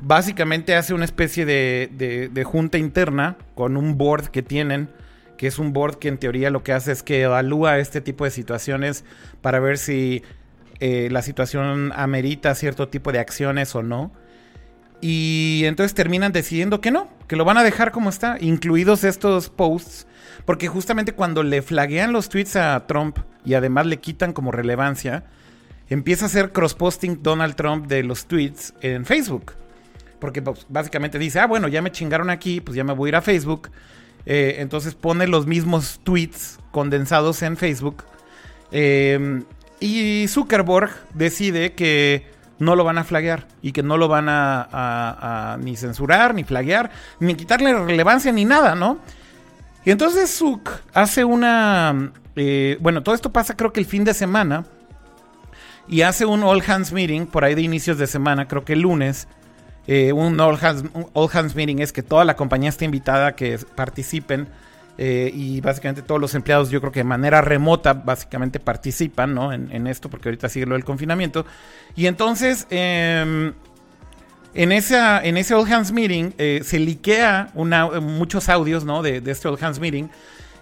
[0.00, 4.90] básicamente hace una especie de, de, junta interna con un board que tienen,
[5.36, 8.24] que es un board que en teoría lo que hace es que evalúa este tipo
[8.24, 9.04] de situaciones
[9.40, 10.22] para ver si
[10.80, 14.12] eh, la situación amerita cierto tipo de acciones o no.
[15.00, 19.50] Y entonces terminan decidiendo que no, que lo van a dejar como está, incluidos estos
[19.50, 20.06] posts,
[20.46, 25.24] porque justamente cuando le flaguean los tweets a Trump y además le quitan como relevancia,
[25.88, 29.52] empieza a hacer cross-posting Donald Trump de los tweets en Facebook.
[30.18, 33.10] Porque pues, básicamente dice, ah, bueno, ya me chingaron aquí, pues ya me voy a
[33.10, 33.70] ir a Facebook.
[34.26, 38.04] Eh, entonces pone los mismos tweets condensados en Facebook.
[38.72, 39.42] Eh,
[39.80, 42.26] y Zuckerberg decide que
[42.58, 46.90] no lo van a flaguear y que no lo van a, ni censurar, ni flaguear,
[47.20, 48.98] ni quitarle relevancia, ni nada, ¿no?
[49.84, 52.12] Y entonces Zuck hace una...
[52.36, 54.64] Eh, bueno, todo esto pasa creo que el fin de semana.
[55.86, 58.80] Y hace un All Hands Meeting por ahí de inicios de semana, creo que el
[58.80, 59.28] lunes.
[59.86, 64.48] Eh, un, all hands, Meeting es que toda la compañía está invitada a que participen
[64.96, 69.52] eh, y básicamente todos los empleados, yo creo que de manera remota, básicamente participan ¿no?
[69.52, 71.44] en, esto, porque ahorita sigue lo del confinamiento.
[71.96, 73.52] Y entonces, em,
[74.54, 79.02] en, esa, en ese All Hands Meeting, eh, se liquea una, muchos audios ¿no?
[79.02, 80.08] de, de este All Hands Meeting.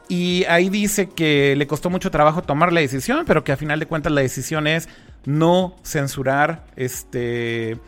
[0.08, 3.78] Y ahí dice que le costó mucho trabajo tomar la decisión, pero que a final
[3.78, 4.88] de cuentas la decisión es
[5.24, 7.78] no censurar este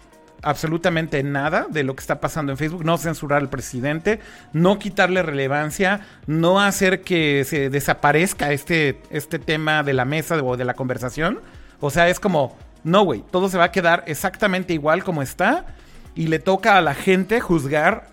[0.45, 4.21] absolutamente nada de lo que está pasando en Facebook, no censurar al presidente,
[4.53, 10.57] no quitarle relevancia, no hacer que se desaparezca este, este tema de la mesa o
[10.57, 11.41] de la conversación.
[11.81, 15.67] O sea, es como, no, güey, todo se va a quedar exactamente igual como está
[16.15, 18.09] y le toca a la gente juzgar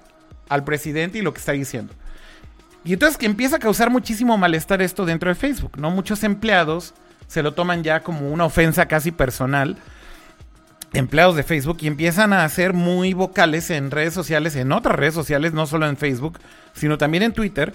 [0.50, 1.94] al presidente y lo que está diciendo.
[2.84, 5.91] Y entonces que empieza a causar muchísimo malestar esto dentro de Facebook, ¿no?
[5.91, 6.94] Muchos empleados
[7.28, 9.78] se lo toman ya como una ofensa casi personal
[10.94, 15.14] empleados de Facebook y empiezan a ser muy vocales en redes sociales, en otras redes
[15.14, 16.40] sociales, no solo en Facebook,
[16.74, 17.74] sino también en Twitter.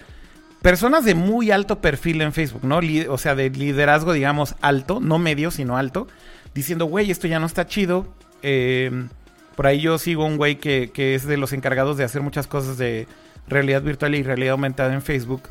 [0.63, 2.81] Personas de muy alto perfil en Facebook, ¿no?
[3.09, 6.09] o sea, de liderazgo, digamos, alto, no medio, sino alto,
[6.55, 8.07] diciendo, güey, esto ya no está chido.
[8.43, 9.07] Eh,
[9.55, 12.79] por ahí yo sigo un güey que, es de los encargados de hacer muchas cosas
[12.79, 13.07] de
[13.49, 15.43] realidad virtual y realidad aumentada en Facebook.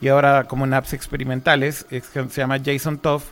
[0.00, 3.24] Y ahora como en apps experimentales, se llama Jason Toff.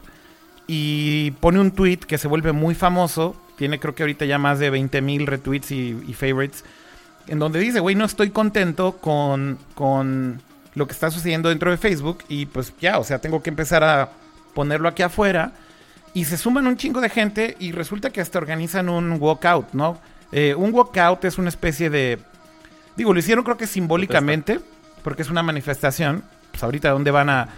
[0.66, 4.58] Y pone un tweet que se vuelve muy famoso tiene creo que ahorita ya más
[4.58, 6.64] de 20 mil retweets y, favorites.
[7.26, 10.42] En donde dice, güey, no estoy contento con, con
[10.74, 12.24] lo que está sucediendo dentro de Facebook.
[12.28, 14.10] Y pues ya, o sea, tengo que empezar a
[14.54, 15.52] ponerlo aquí afuera.
[16.12, 19.98] Y se suman un chingo de gente y resulta que hasta organizan un walkout, ¿no?
[20.30, 22.18] Eh, un walkout es una especie de...
[22.96, 24.60] Digo, lo hicieron creo que simbólicamente,
[25.02, 26.22] porque es una manifestación.
[26.52, 27.48] Pues ahorita dónde van a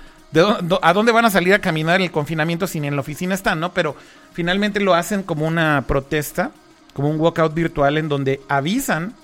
[0.83, 3.61] ¿A dónde van a salir a caminar el confinamiento si ni en la oficina están,
[3.61, 3.73] no?
[3.73, 3.97] Pero
[4.33, 6.51] finalmente lo hacen como una protesta,
[6.93, 9.15] como un walkout virtual en donde avisan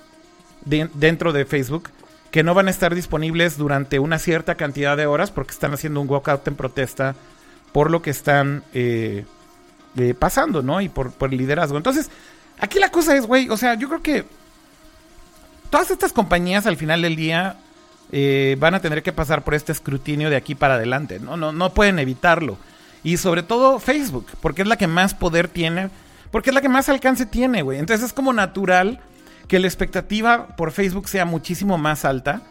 [0.65, 1.89] dentro de Facebook
[2.31, 6.01] que no van a estar disponibles durante una cierta cantidad de horas porque están haciendo
[6.01, 7.15] un walkout en protesta
[7.71, 9.25] por lo que están eh,
[9.97, 10.81] eh, pasando, ¿no?
[10.81, 11.77] Y por, por el liderazgo.
[11.77, 12.09] Entonces,
[12.59, 14.25] aquí la cosa es, güey, o sea, yo creo que
[15.69, 17.57] todas estas compañías al final del día
[18.15, 21.19] eh, van a tener que pasar por este escrutinio de aquí para adelante.
[21.19, 21.35] ¿no?
[21.35, 22.57] No, no pueden evitarlo.
[23.03, 25.89] Y sobre todo Facebook, porque es la que más poder tiene,
[26.29, 27.79] porque es la que más alcance tiene, güey.
[27.79, 29.01] Entonces es como natural
[29.47, 32.43] que la expectativa por Facebook sea muchísimo más alta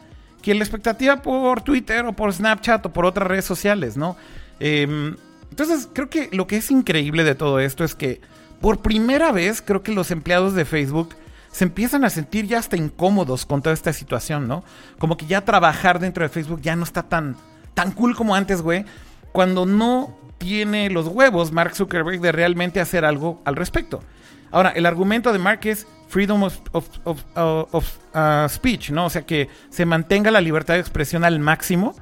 [0.43, 4.17] que la expectativa por Twitter o por Snapchat o por otras redes sociales, ¿no?
[4.59, 5.17] Em,
[5.49, 8.21] entonces creo que lo que es increíble de todo esto es que
[8.61, 11.15] por primera vez creo que los empleados de Facebook
[11.53, 14.65] se empiezan a sentir ya hasta incómodos con toda esta situación, ¿no?
[14.99, 17.37] Como que ya trabajar dentro de Facebook ya no está tan,
[17.75, 18.85] tan cool como antes, güey.
[19.33, 24.03] Cuando no tiene los huevos Mark Zuckerberg de realmente hacer algo al respecto.
[24.51, 29.07] Ahora, el argumento de Mark es freedom of, uh, uh, speech, ¿no?
[29.07, 31.95] O sea, que se mantenga la libertad de expresión al máximo,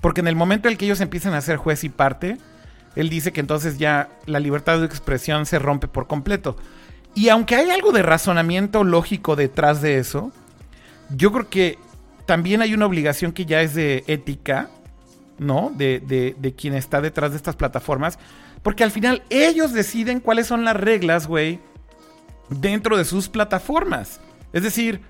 [0.00, 2.38] porque en el momento en el que ellos empiezan a ser juez y parte,
[2.96, 6.56] él dice que entonces ya la libertad de expresión se rompe por completo.
[7.14, 10.32] Y aunque hay algo de razonamiento lógico detrás de eso,
[11.16, 11.78] yo creo que
[12.26, 14.70] también hay una obligación que ya es de ética,
[15.38, 15.72] ¿no?
[15.74, 18.18] De, quien está detrás de estas plataformas.
[18.62, 21.58] Porque al final ellos deciden cuáles son las reglas, güey,
[22.48, 24.20] dentro de sus plataformas.
[24.52, 25.00] Es decir,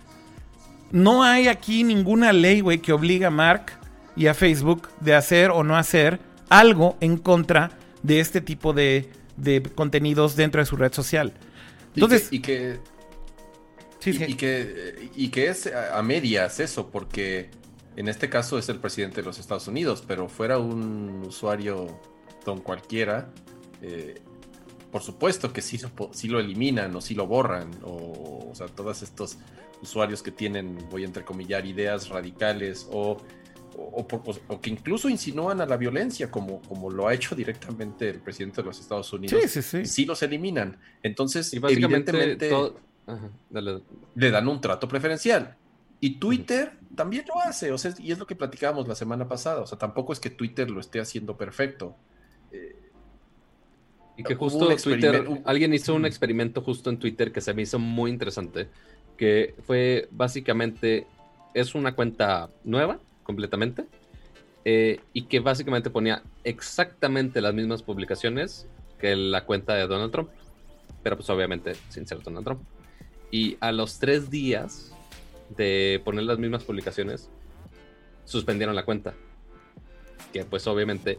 [0.92, 3.72] no hay aquí ninguna ley, güey, que obliga a Mark
[4.16, 9.10] y a Facebook de hacer o no hacer algo en contra de este tipo de
[9.74, 11.34] contenidos dentro de su red social.
[11.94, 12.79] Entonces, y que,
[14.05, 17.50] y que, y, que, y que es a medias eso, porque
[17.96, 22.00] en este caso es el presidente de los Estados Unidos, pero fuera un usuario
[22.44, 23.31] don cualquiera,
[23.83, 24.20] eh,
[24.90, 25.79] por supuesto que sí,
[26.12, 29.38] sí, lo eliminan o sí lo borran, o, o sea, todos estos
[29.83, 33.18] usuarios que tienen, voy a entrecomillar, ideas radicales o
[33.80, 38.60] o, que incluso insinúan a la violencia, como, como lo ha hecho directamente el presidente
[38.60, 40.04] de los Estados Unidos, sí, sí, sí.
[40.04, 40.78] los eliminan.
[41.02, 42.50] Entonces, evidentemente,
[44.14, 45.56] le dan un trato preferencial.
[46.00, 49.60] Y Twitter también lo hace, o sea, y es lo que platicábamos la semana pasada,
[49.60, 51.94] o sea, tampoco es que Twitter lo esté haciendo perfecto.
[52.52, 52.76] Eh,
[54.16, 57.78] y que justo Twitter, alguien hizo un experimento justo en Twitter que se me hizo
[57.78, 58.68] muy interesante,
[59.16, 61.06] que fue básicamente,
[61.54, 62.98] es una cuenta nueva,
[63.30, 63.84] completamente.
[64.64, 68.66] Eh, y que básicamente ponía exactamente las mismas publicaciones
[68.98, 70.30] que la cuenta de Donald Trump.
[71.02, 72.62] Pero pues obviamente sin ser Donald Trump.
[73.30, 74.92] Y a los tres días
[75.56, 77.30] de poner las mismas publicaciones,
[78.24, 79.14] suspendieron la cuenta.
[80.32, 81.18] Que pues obviamente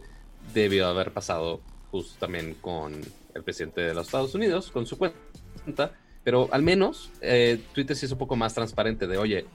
[0.52, 3.00] debió haber pasado justo también con
[3.34, 5.92] el presidente de los Estados Unidos, con su cuenta.
[6.22, 9.46] Pero al menos eh, Twitter sí es un poco más transparente de, oye,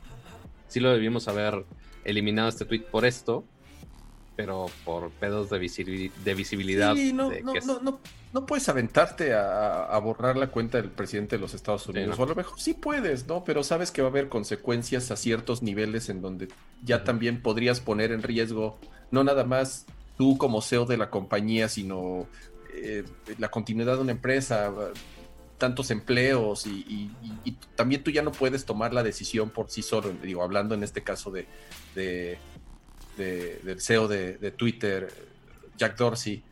[0.68, 1.64] sí lo debimos haber
[2.08, 3.44] eliminado este tweet por esto,
[4.36, 6.96] pero por pedos de, visibilidad.
[6.96, 7.32] Sí, no,
[7.82, 8.00] no,
[8.34, 12.18] no, puedes aventarte a, borrar la cuenta del presidente de los Estados Unidos.
[12.18, 13.44] o a lo mejor sí puedes, ¿no?
[13.44, 16.48] Pero sabes que va a haber consecuencias a ciertos niveles en donde
[16.84, 18.78] ya también podrías poner en riesgo,
[19.12, 19.86] no nada más
[20.18, 22.28] tú como CEO de la compañía, sino
[22.74, 23.04] eh,
[23.40, 24.72] la continuidad de una empresa,
[25.58, 27.12] tantos empleos y,
[27.76, 31.04] también tú ya no puedes tomar la decisión por sí solo, digo, hablando en este
[31.04, 31.48] caso de,
[33.16, 35.12] del CEO de, Twitter,
[35.78, 36.44] Jack Dorsey,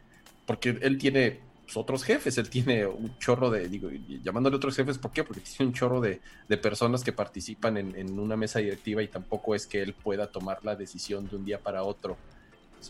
[0.45, 3.89] porque él tiene pues, otros jefes, él tiene un chorro de, digo,
[4.23, 5.23] llamándole otros jefes, ¿por qué?
[5.23, 6.19] Porque tiene un chorro de,
[6.57, 10.75] personas que participan en, una mesa directiva y tampoco es que él pueda tomar la
[10.75, 12.17] decisión de un día para otro.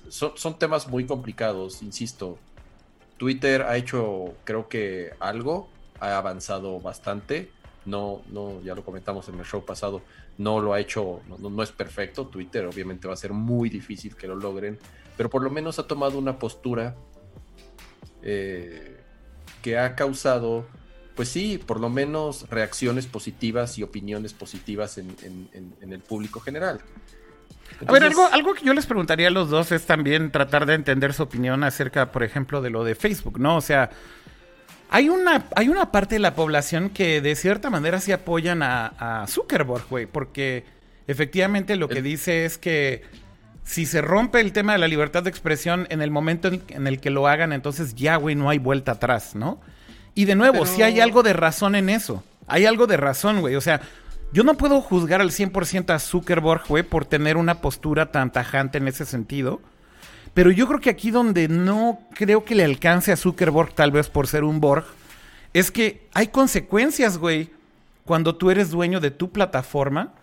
[0.09, 2.37] Son, son temas muy complicados, insisto.
[3.17, 7.49] Twitter ha hecho, creo que algo, ha avanzado bastante.
[7.85, 10.01] No, no, ya lo comentamos en el show pasado,
[10.39, 12.25] no lo ha hecho, no, es perfecto.
[12.27, 14.79] Twitter obviamente va a ser muy difícil que lo logren,
[15.15, 16.95] pero por lo menos ha tomado una postura
[18.23, 18.99] eh,
[19.61, 20.65] que ha causado,
[21.15, 25.15] pues sí, por lo menos reacciones positivas y opiniones positivas en,
[25.81, 26.81] el público general.
[27.85, 30.73] a ver, algo, algo que yo les preguntaría a los dos es también tratar de
[30.73, 33.57] entender su opinión acerca, por ejemplo, de lo de Facebook, ¿no?
[33.57, 33.91] O sea,
[34.89, 39.25] hay una, hay una parte de la población que de cierta manera sí apoyan a,
[39.27, 40.63] Zuckerberg, güey, porque
[41.07, 43.03] efectivamente lo que dice es que
[43.63, 46.99] si se rompe el tema de la libertad de expresión en el momento en, el
[46.99, 49.59] que lo hagan, entonces ya, güey, no hay vuelta atrás, ¿no?
[50.13, 52.23] Y de nuevo, si sí hay algo de razón en eso.
[52.47, 53.55] Hay algo de razón, güey.
[53.55, 53.81] O sea,
[54.31, 58.77] yo no puedo juzgar al 100% a Zuckerberg, güey, por tener una postura tan tajante
[58.77, 59.61] en ese sentido.
[60.35, 64.09] Pero yo creo que aquí donde no creo que le alcance a Zuckerberg, tal vez
[64.09, 64.85] por ser un Borg,
[65.53, 67.49] es que hay consecuencias, güey,
[68.03, 70.13] cuando tú eres dueño de tu plataforma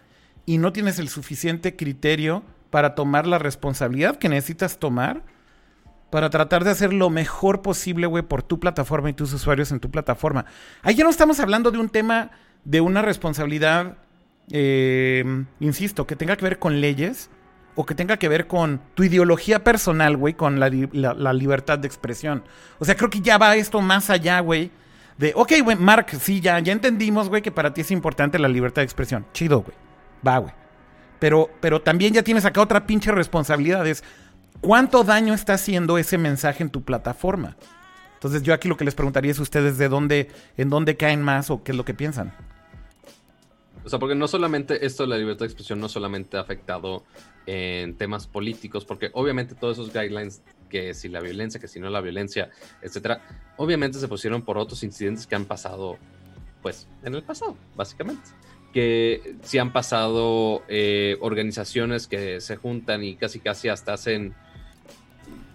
[0.45, 5.23] y no tienes el suficiente criterio para tomar la responsabilidad que necesitas tomar
[6.11, 9.81] para tratar de hacer lo mejor posible, güey, por tu plataforma y tus usuarios en
[9.81, 10.45] tu plataforma.
[10.83, 12.33] Ahí ya no estamos hablando de un tema
[12.65, 13.97] de una responsabilidad,
[14.51, 15.25] eh,
[15.59, 17.31] insisto, que tenga que ver con leyes,
[17.75, 20.69] o que tenga que ver con tu ideología personal, güey, con la,
[21.33, 22.45] libertad de expresión.
[22.79, 24.71] O sea, creo que ya va esto más allá, güey.
[25.19, 28.49] De, ok, güey, Mark, sí, ya, ya entendimos, güey, que para ti es importante la
[28.49, 29.27] libertad de expresión.
[29.33, 29.77] Chido, güey.
[30.27, 30.53] Va, güey.
[31.19, 33.87] Pero, pero también ya tienes acá otra pinche responsabilidad.
[33.87, 34.03] Es,
[34.61, 37.57] ¿cuánto daño está haciendo ese mensaje en tu plataforma?
[38.15, 41.51] Entonces yo aquí lo que les preguntaría es ustedes de dónde, en dónde caen más
[41.51, 42.33] o qué es lo que piensan.
[43.85, 47.05] O sea, porque no solamente esto de la libertad de expresión no solamente ha afectado
[47.47, 51.91] en temas políticos, porque obviamente todos esos guidelines, que si la violencia, que si no
[51.91, 53.21] la violencia, etcétera,
[53.57, 55.99] obviamente se pusieron por otros incidentes que han pasado,
[56.63, 58.31] pues, en el pasado, básicamente.
[58.73, 64.35] Que si han pasado eh, organizaciones que se juntan y casi casi hasta hacen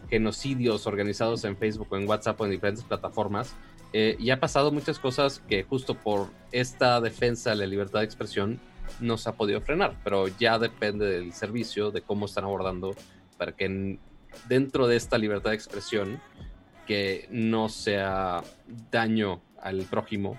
[0.09, 3.55] genocidios organizados en Facebook o en WhatsApp o en diferentes plataformas.
[3.93, 8.05] Eh, y ha pasado muchas cosas que justo por esta defensa de la libertad de
[8.05, 8.59] expresión
[8.99, 12.95] no se ha podido frenar, pero ya depende del servicio, de cómo están abordando,
[13.37, 13.97] para que
[14.47, 16.19] dentro de esta libertad de expresión,
[16.85, 18.43] que no sea
[18.91, 20.37] daño al prójimo,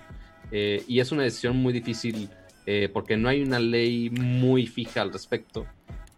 [0.51, 2.27] Eh, y es una decisión muy difícil
[2.65, 5.67] eh, porque no hay una ley muy fija al respecto.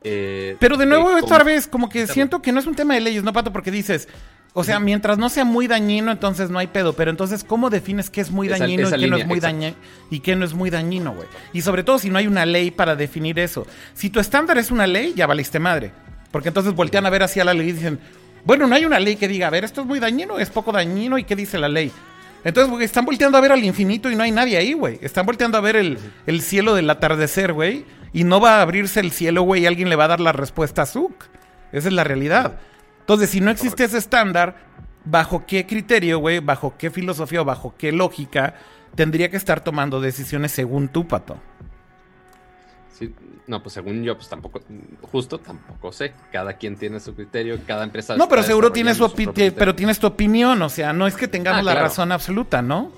[0.04, 3.02] Eh, Pero de nuevo, esta vez, como que siento que no es un tema de
[3.02, 3.52] leyes, ¿no, Pato?
[3.52, 4.08] Porque dices,
[4.54, 6.94] o sea, mientras no sea muy dañino, entonces no hay pedo.
[6.94, 9.76] Pero entonces, ¿cómo defines qué es muy dañino y qué no es muy dañino
[10.10, 11.28] y qué no es muy dañino, güey?
[11.54, 13.66] Y sobre todo si no hay una ley para definir eso.
[13.94, 15.94] Si tu estándar es una ley, ya valiste madre.
[16.32, 18.00] Porque entonces voltean a ver hacia la ley y dicen,
[18.44, 20.72] bueno, no hay una ley que diga, a ver, esto es muy dañino, es poco
[20.72, 21.92] dañino y qué dice la ley.
[22.44, 25.00] Entonces, güey, están volteando a ver al infinito y no hay nadie ahí, güey.
[25.02, 27.86] Están volteando a ver el, el cielo del atardecer, güey.
[28.14, 30.34] Y no va a abrirse el cielo, güey, y alguien le va a dar la
[30.34, 31.28] respuesta a Zuck.
[31.72, 32.60] Esa es la realidad.
[33.02, 34.56] Entonces, si no existe ese estándar,
[35.04, 36.40] ¿bajo qué criterio, güey?
[36.40, 38.56] ¿Bajo qué filosofía o bajo qué lógica
[38.96, 41.38] tendría que estar tomando decisiones según tú, Pato?
[42.94, 43.14] Sí,
[43.48, 44.62] no, pues según yo, pues tampoco,
[45.02, 46.14] justo tampoco sé.
[46.32, 48.16] Cada quien tiene su criterio, cada empresa.
[48.16, 49.12] No, pero seguro tiene su,
[49.58, 52.92] pero tienes tu opinión, o sea, no es que tengamos ah, la razón absoluta, ¿no?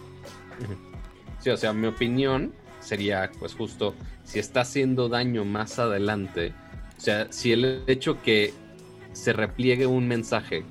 [1.39, 6.53] Sí, o sea, mi opinión sería, pues justo, si está haciendo daño más adelante,
[6.97, 8.53] o sea, si el hecho que
[9.13, 10.63] se repliegue un mensaje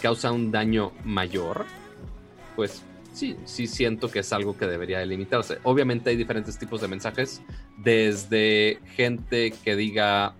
[0.00, 1.64] causa un daño mayor,
[2.56, 5.58] pues sí, sí siento que es algo que debería limitarse.
[5.62, 7.42] Obviamente hay diferentes tipos de mensajes,
[7.78, 10.34] desde gente que diga,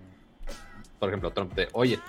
[0.99, 1.99] por ejemplo, Trump, de, oye,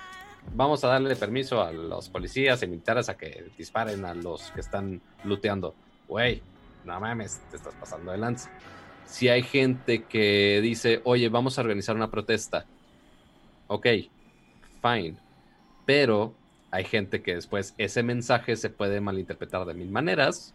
[0.55, 4.61] vamos a darle permiso a los policías y militares a que disparen a los que
[4.61, 5.73] están looteando.
[6.07, 6.41] Güey,
[6.85, 8.49] no mames, te estás pasando de lanza.
[9.05, 12.65] Si hay gente que dice, oye, vamos a organizar una protesta.
[13.67, 13.87] Ok,
[14.81, 15.26] fine.
[15.87, 16.35] Pero
[16.69, 20.53] hay gente que después ese mensaje se puede malinterpretar de mil maneras.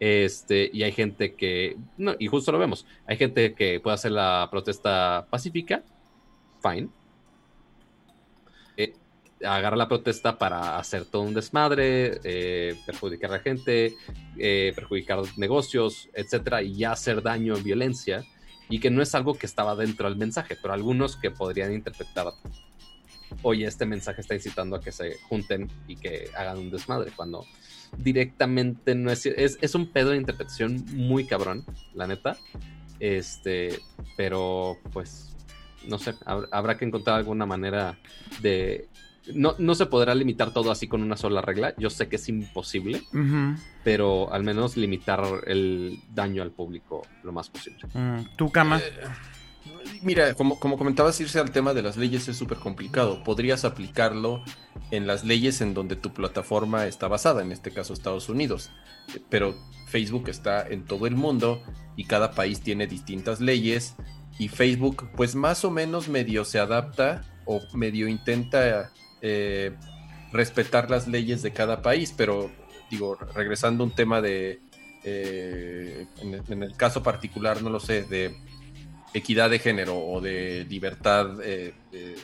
[0.00, 4.12] Este, y hay gente que, no, y justo lo vemos, hay gente que puede hacer
[4.12, 5.82] la protesta pacífica,
[6.62, 6.88] fine.
[8.78, 8.94] Eh,
[9.44, 13.94] agarra la protesta para hacer todo un desmadre, eh, perjudicar a la gente,
[14.38, 18.24] eh, perjudicar negocios, etcétera, y ya hacer daño en violencia,
[18.70, 22.32] y que no es algo que estaba dentro del mensaje, pero algunos que podrían interpretar
[23.42, 27.44] oye, este mensaje está incitando a que se junten y que hagan un desmadre, cuando
[27.96, 31.64] directamente no es, es, un pedo de interpretación muy cabrón,
[31.94, 32.36] la neta.
[32.98, 33.80] Este,
[34.16, 35.34] pero pues,
[35.86, 37.98] no sé, habrá que encontrar alguna manera
[38.42, 38.88] de...
[39.34, 41.74] No, no, se podrá limitar todo así con una sola regla.
[41.78, 43.02] Yo sé que es imposible,
[43.84, 47.80] pero al menos limitar el daño al público lo más posible.
[47.92, 48.78] Mm, ¿Tu cama?
[48.78, 48.92] Eh,
[50.02, 53.22] Mira, como, como comentabas, irse al tema de las leyes es súper complicado.
[53.22, 54.42] Podrías aplicarlo
[54.90, 58.70] en las leyes en donde tu plataforma está basada, en este caso Estados Unidos.
[59.28, 59.54] Pero
[59.88, 61.62] Facebook está en todo el mundo
[61.96, 63.94] y cada país tiene distintas leyes
[64.38, 69.76] y Facebook pues más o menos medio se adapta o medio intenta eh,
[70.32, 72.50] respetar las leyes de cada país, pero
[72.90, 74.60] digo, regresando a un tema de,
[75.04, 78.34] eh, en el caso particular, no lo sé, de
[79.14, 82.16] equidad de género o de libertad eh, de,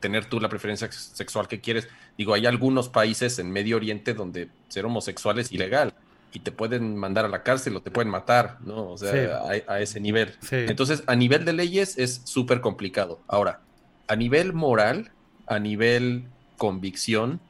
[0.00, 1.88] tener tú la preferencia sexual que quieres.
[2.18, 5.94] Digo, hay algunos países en Medio Oriente donde ser homosexual es ilegal
[6.32, 8.90] y te pueden mandar a la cárcel o te pueden matar, ¿no?
[8.90, 10.34] O sea, a, ese nivel.
[10.50, 13.20] Entonces, a nivel de leyes es súper complicado.
[13.28, 13.60] Ahora,
[14.08, 15.12] a nivel moral,
[15.46, 16.24] a nivel
[16.56, 17.40] convicción,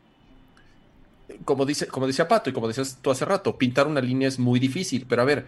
[1.45, 4.39] como dice, como decía Pato y como decías tú hace rato, pintar una línea es
[4.39, 5.47] muy difícil, pero a ver,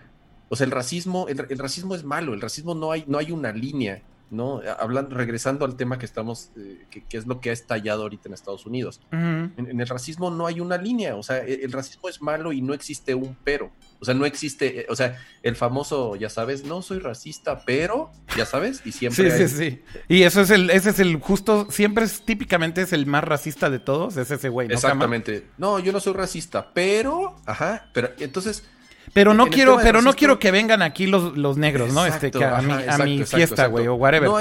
[0.48, 3.52] o sea, el racismo, el, racismo es malo, el racismo no hay, no hay una
[3.52, 4.60] línea, ¿no?
[4.78, 8.34] Hablando, regresando al tema que estamos, eh, que, es lo que ha estallado ahorita en
[8.34, 9.00] Estados Unidos.
[9.10, 12.74] en, el racismo no hay una línea, o sea, el, racismo es malo y no
[12.74, 13.70] existe un pero.
[14.00, 18.10] O sea, no existe, eh, o sea, el famoso, ya sabes, no soy racista, pero,
[18.36, 19.30] ya sabes, y siempre.
[19.30, 19.82] Sí, sí, sí.
[20.08, 23.70] Y eso es el, ese es el justo, siempre es típicamente es el más racista
[23.70, 24.74] de todos, es ese güey, ¿no?
[24.74, 25.46] Exactamente.
[25.56, 28.64] No, yo no soy racista, pero, ajá, pero entonces
[29.12, 32.06] pero no quiero, pero no quiero que vengan aquí los, los negros, ¿no?
[32.06, 34.28] Este, a, mi, fiesta, güey, o whatever.
[34.28, 34.36] No,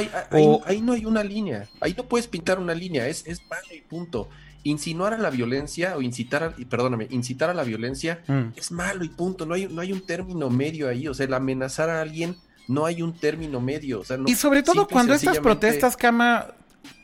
[0.65, 1.67] ahí, no hay una línea.
[1.79, 3.07] Ahí no puedes pintar una línea.
[3.07, 4.29] Es, es malo y punto.
[4.63, 8.53] Insinuar a la violencia o incitar a, perdóname, incitar a la violencia mm.
[8.55, 9.45] es malo y punto.
[9.45, 11.07] No hay, no hay un término medio ahí.
[11.07, 13.99] O sea, el amenazar a alguien no hay un término medio.
[13.99, 16.47] O sea, y sobre todo cuando estas protestas, Cama,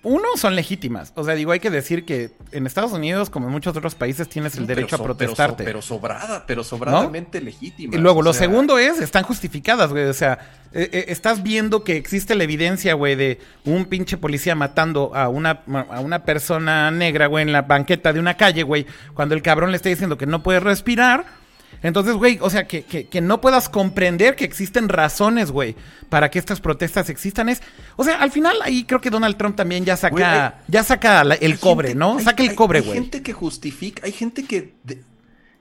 [0.02, 1.12] uno, son legítimas.
[1.16, 4.30] O sea, digo, hay que decir que en Estados Unidos, como en muchos otros países,
[4.30, 5.66] tienes el derecho a protestarte.
[5.66, 7.96] Pero, sobrada, pero sobradamente legítima.
[7.96, 10.06] Y luego, lo segundo es, están justificadas, güey.
[10.06, 10.40] O sea,
[10.72, 15.28] eh, eh, estás viendo que existe la evidencia, güey, de un pinche policía matando a
[15.28, 19.42] una, a una persona negra, güey, en la banqueta de una calle, güey, cuando el
[19.42, 21.39] cabrón le está diciendo que no puede respirar
[21.82, 25.76] entonces, güey, o sea, que, que, no puedas comprender que existen razones, güey,
[26.10, 27.62] para que estas protestas existan es...
[27.96, 31.60] O sea, al final ahí creo que Donald Trump también ya saca, ya saca el
[31.60, 32.20] cobre, ¿no?
[32.20, 32.92] saca el cobre, güey.
[32.92, 34.74] Hay gente que justifica, hay gente que,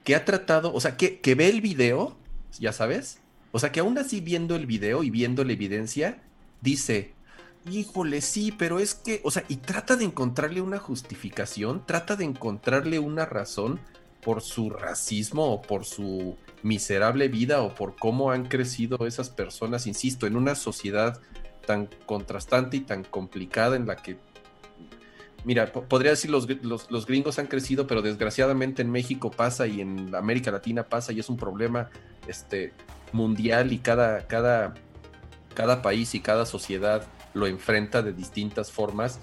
[0.04, 2.16] que ha tratado, o sea, que, que ve el video
[2.58, 3.18] ya sabes.
[3.52, 6.18] O sea que aún así viendo el video y viendo la evidencia,
[6.60, 7.12] dice,
[7.70, 12.24] híjole, sí, pero es que, o sea, y trata de encontrarle una justificación, trata de
[12.24, 13.80] encontrarle una razón
[14.22, 19.86] por su racismo o por su miserable vida o por cómo han crecido esas personas,
[19.86, 21.20] insisto, en una sociedad
[21.66, 24.16] tan contrastante y tan complicada en la que,
[25.44, 30.14] mira, podría decir los, los, gringos han crecido, pero desgraciadamente en México pasa y en
[30.14, 31.90] América Latina pasa y es un problema
[32.26, 32.72] este,
[33.12, 34.74] mundial y cada, cada,
[35.54, 39.20] cada país y cada sociedad lo enfrenta de distintas formas.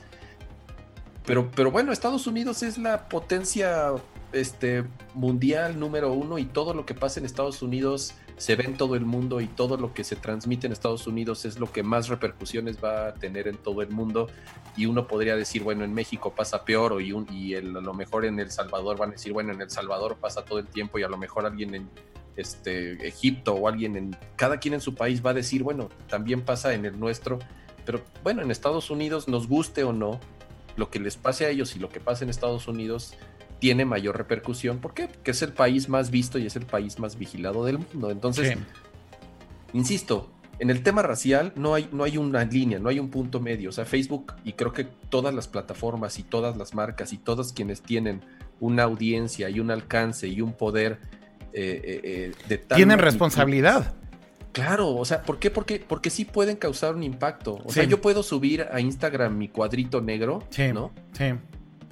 [1.26, 3.92] Pero, pero bueno, Estados Unidos es la potencia
[4.32, 8.76] este, mundial número uno y todo lo que pasa en Estados Unidos se ve en
[8.76, 11.84] todo el mundo y todo lo que se transmite en Estados Unidos es lo que
[11.84, 14.28] más repercusiones va a tener en todo el mundo.
[14.76, 18.26] Y uno podría decir, bueno, en México pasa peor o y, y a lo mejor
[18.26, 21.04] en El Salvador van a decir, bueno, en El Salvador pasa todo el tiempo y
[21.04, 21.90] a lo mejor alguien en
[22.36, 26.42] este, Egipto o alguien en, cada quien en su país va a decir, bueno, también
[26.42, 27.40] pasa en el nuestro,
[27.86, 30.20] pero bueno, en Estados Unidos, nos guste o no,
[30.76, 33.14] lo que les pase a ellos y lo que pasa en Estados Unidos
[33.66, 34.78] tiene mayor repercusión.
[34.78, 35.08] ¿Por qué?
[35.08, 38.12] Porque es el país más visto y es el país más vigilado del mundo.
[38.12, 38.56] Entonces,
[39.74, 43.40] insisto, en el tema racial no hay, no hay una línea, no hay un punto
[43.40, 43.70] medio.
[43.70, 47.54] O sea, Facebook y creo que todas las plataformas y todas las marcas y todos
[47.54, 48.22] quienes tienen
[48.60, 51.00] una audiencia y un alcance y un poder
[51.52, 53.96] eh, eh, eh, de tal Tienen responsabilidad.
[54.52, 55.50] Claro, o sea, ¿por qué?
[55.50, 57.64] Porque, porque sí pueden causar un impacto.
[57.66, 60.92] O sea, yo puedo subir a Instagram mi cuadrito negro, ¿no?
[61.14, 61.34] Sí.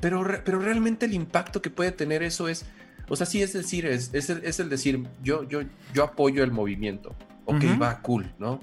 [0.04, 2.66] Pero, pero realmente el impacto que puede tener eso es,
[3.08, 5.62] o sea, sí es decir, es, es, el, es el decir, yo, yo,
[5.94, 7.16] yo apoyo el movimiento.
[7.46, 8.60] Ok, va, cool, ¿no?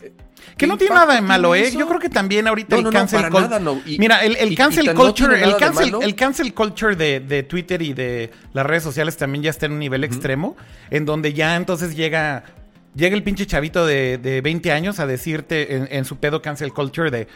[0.00, 0.12] Eh,
[0.56, 1.72] que no tiene nada de malo, ¿eh?
[1.76, 3.98] Yo creo que también ahorita el cancel culture.
[3.98, 8.64] Mira, el, cancel culture, el, cancel, el cancel culture de, de, Twitter y de las
[8.64, 10.56] redes sociales también ya está en un nivel extremo,
[10.90, 12.44] en donde ya entonces llega.
[12.94, 16.72] Llega el pinche chavito de, de 20 años a decirte en, en su pedo cancel
[16.72, 17.28] culture de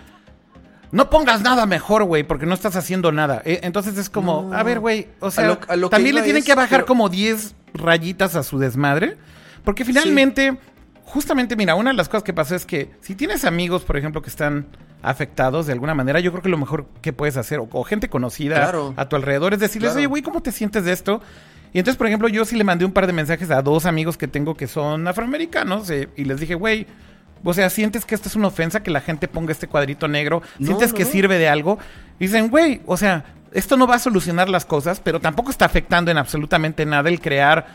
[0.92, 3.42] no pongas nada mejor, güey, porque no estás haciendo nada.
[3.44, 5.58] Eh, entonces es como, a ver, güey, o sea,
[5.90, 9.16] también le tienen que bajar como 10 rayitas a su desmadre.
[9.64, 10.56] Porque finalmente,
[11.04, 14.22] justamente, mira, una de las cosas que pasó es que si tienes amigos, por ejemplo,
[14.22, 14.66] que están
[15.02, 18.72] afectados de alguna manera, yo creo que lo mejor que puedes hacer, o, gente conocida
[18.96, 21.20] a tu alrededor, es decirles, oye, güey, ¿cómo te sientes de esto?
[21.72, 24.16] Y entonces, por ejemplo, yo sí le mandé un par de mensajes a dos amigos
[24.16, 26.86] que tengo que son afroamericanos eh, y les dije, güey,
[27.42, 30.42] o sea, sientes que esto es una ofensa que la gente ponga este cuadrito negro,
[30.62, 31.78] sientes que sirve de algo.
[32.18, 36.10] dicen, güey, o sea, esto no va a solucionar las cosas, pero tampoco está afectando
[36.10, 37.66] en absolutamente nada el crear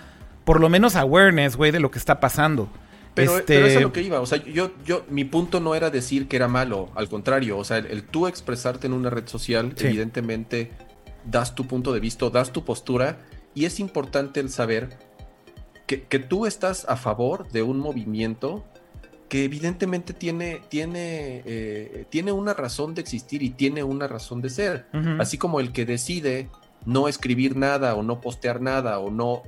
[0.44, 2.70] por lo menos awareness, güey, de lo que está pasando.
[3.16, 3.58] Pero, este...
[3.58, 4.20] eso es a lo que iba.
[4.22, 7.58] O sea, yo, yo, mi punto no era decir que era malo, al contrario.
[7.58, 10.72] O sea, el, tú expresarte en una red social, evidentemente,
[11.26, 13.18] das tu punto de vista, das tu postura,
[13.56, 14.98] y es importante el saber
[15.88, 18.66] que, que tú estás a favor de un movimiento
[19.30, 24.50] que evidentemente tiene, tiene, eh, tiene una razón de existir y tiene una razón de
[24.50, 24.86] ser.
[25.20, 26.50] Así como el que decide
[26.86, 29.42] no escribir nada o no postear nada o no.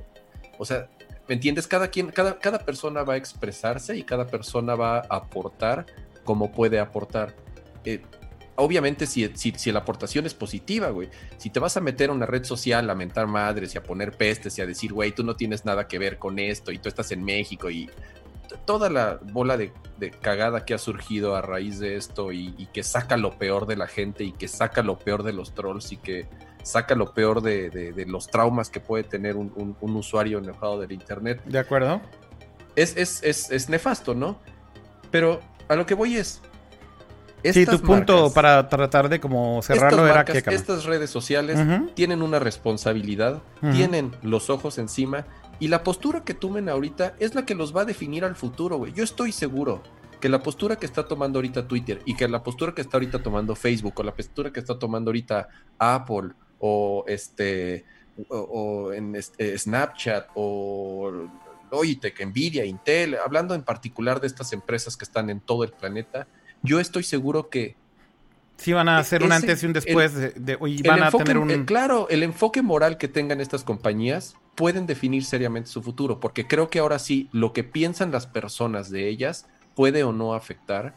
[0.58, 0.88] O sea,
[1.28, 1.68] ¿me entiendes?
[1.68, 5.86] Cada, quien, cada, cada persona va a expresarse y cada persona va a aportar
[6.24, 7.34] como puede aportar.
[7.84, 8.02] Eh,
[8.56, 11.08] obviamente, si, si, si, la aportación es positiva, güey.
[11.36, 14.12] Si te vas a meter a una red social a mentar madres y a poner
[14.12, 16.88] pestes y a decir, güey, tú no tienes nada que ver con esto y tú
[16.88, 17.88] estás en México y
[18.64, 19.72] toda la bola de,
[20.20, 23.86] cagada que ha surgido a raíz de esto y, que saca lo peor de la
[23.86, 26.28] gente y que saca lo peor de los trolls y que
[26.62, 31.42] saca lo peor de, los traumas que puede tener un, usuario enojado del Internet.
[31.44, 32.00] De acuerdo.
[32.76, 34.38] Es, es, nefasto, ¿no?
[35.10, 36.40] Pero a lo que voy es...
[37.44, 40.38] Sí, tu punto para tratar de como cerrarlo era que...
[40.38, 41.58] Estas redes sociales
[41.94, 43.42] tienen una responsabilidad,
[43.72, 45.24] tienen los ojos encima
[45.60, 48.76] y la postura que tomen ahorita es la que los va a definir al futuro,
[48.76, 48.92] güey.
[48.92, 49.82] Yo estoy seguro
[50.20, 53.22] que la postura que está tomando ahorita Twitter y que la postura que está ahorita
[53.22, 55.48] tomando Facebook o la postura que está tomando ahorita
[55.78, 57.84] Apple o este
[58.28, 61.28] o, en este, Snapchat o
[61.70, 66.26] Logitech, Nvidia, Intel, hablando en particular de estas empresas que están en todo el planeta,
[66.62, 67.76] yo estoy seguro que
[68.56, 71.64] Sí, van a hacer un antes y un después de, van a tener un...
[71.64, 76.68] claro, el enfoque moral que tengan estas compañías pueden definir seriamente su futuro, porque creo
[76.68, 79.46] que ahora sí, lo que piensan las personas de ellas
[79.76, 80.94] puede o no afectar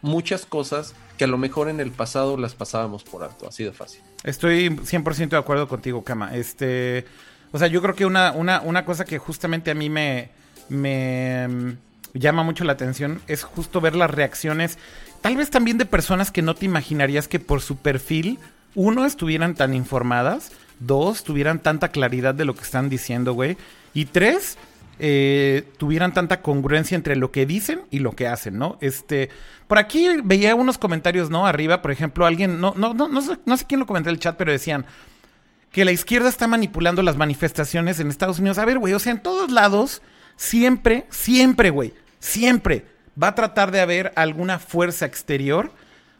[0.00, 3.70] muchas cosas que a lo mejor en el pasado las pasábamos por alto, así de
[3.70, 4.00] fácil.
[4.24, 6.34] Estoy 100% de acuerdo contigo, Kama.
[6.34, 7.06] Este,
[7.52, 10.30] o sea, yo creo que una, una, una cosa que justamente a mí me,
[10.68, 11.72] me mm,
[12.14, 14.78] llama mucho la atención es justo ver las reacciones,
[15.20, 18.40] tal vez también de personas que no te imaginarías que por su perfil,
[18.74, 20.50] uno, estuvieran tan informadas
[20.86, 23.56] Dos, tuvieran tanta claridad de lo que están diciendo, güey.
[23.94, 24.58] Y tres,
[24.98, 28.78] eh, tuvieran tanta congruencia entre lo que dicen y lo que hacen, ¿no?
[28.80, 29.30] Este,
[29.66, 31.46] por aquí veía unos comentarios, ¿no?
[31.46, 34.14] Arriba, por ejemplo, alguien, no, no, no, no sé, no sé quién lo comentó en
[34.14, 34.86] el chat, pero decían
[35.72, 38.58] que la izquierda está manipulando las manifestaciones en Estados Unidos.
[38.58, 40.02] A ver, güey, o sea, en todos lados,
[40.36, 42.84] siempre, siempre, güey, siempre
[43.20, 45.72] va a tratar de haber alguna fuerza exterior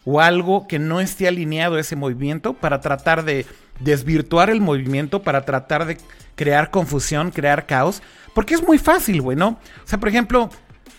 [0.04, 3.46] o algo que no esté alineado a ese movimiento para tratar de
[3.81, 5.99] desvirtuar el movimiento, para tratar de
[6.35, 8.03] crear confusión, crear caos.
[8.35, 9.49] Porque es muy fácil, güey, ¿no?
[9.49, 10.51] O sea, por ejemplo,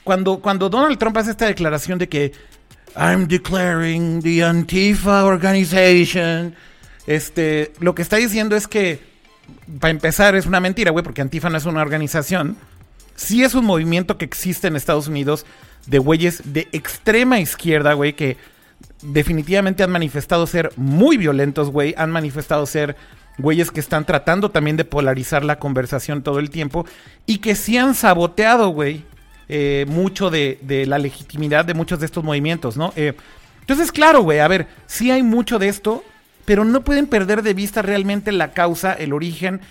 [0.04, 2.34] cuando, cuando Donald Trump hace esta declaración de que
[2.96, 6.56] I'm declaring the Antifa organization,
[7.08, 9.00] este, lo que está diciendo es que,
[9.80, 12.56] para empezar, es una mentira, güey, porque Antifa no es una organización.
[13.16, 15.46] Sí es un movimiento que existe en Estados Unidos
[15.86, 18.38] de güeyes de extrema izquierda, güey, que
[19.04, 21.93] definitivamente han manifestado ser muy violentos, güey.
[21.97, 22.95] Han manifestado ser
[23.38, 26.86] güeyes que están tratando también de polarizar la conversación todo el tiempo
[27.26, 29.04] y que sí han saboteado, güey,
[29.49, 32.93] eh, mucho de, la legitimidad de muchos de estos movimientos, ¿no?
[32.95, 33.14] Eh,
[33.62, 36.04] entonces, claro, güey, a ver, sí hay mucho de esto,
[36.45, 39.62] pero no pueden perder de vista realmente la causa, el origen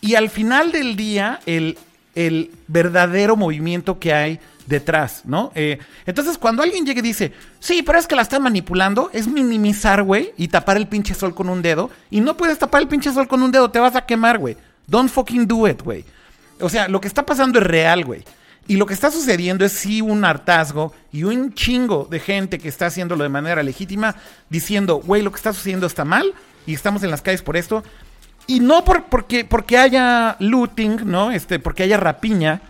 [0.00, 1.78] y al final del día el,
[2.14, 5.52] el verdadero movimiento que hay detrás, ¿no?
[5.54, 9.26] Eh, entonces, cuando alguien llega y dice, sí, pero es que la están manipulando, es
[9.26, 11.90] minimizar, güey, y tapar el pinche sol con un dedo.
[12.10, 14.56] Y no puedes tapar el pinche sol con un dedo, te vas a quemar, güey.
[14.86, 16.04] Don't fucking do it, güey.
[16.60, 18.24] O sea, lo que está pasando es real, güey.
[18.68, 22.68] Y lo que está sucediendo es sí un hartazgo y un chingo de gente que
[22.68, 24.14] está haciéndolo de manera legítima,
[24.50, 26.32] diciendo, güey, lo que está sucediendo está mal
[26.66, 27.82] y estamos en las calles por esto.
[28.46, 31.32] Y no por, porque, porque haya looting, ¿no?
[31.32, 32.60] Este, porque haya rapiña,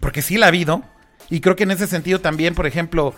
[0.00, 0.82] porque sí la ha habido,
[1.30, 3.14] y creo que en ese sentido también, por ejemplo,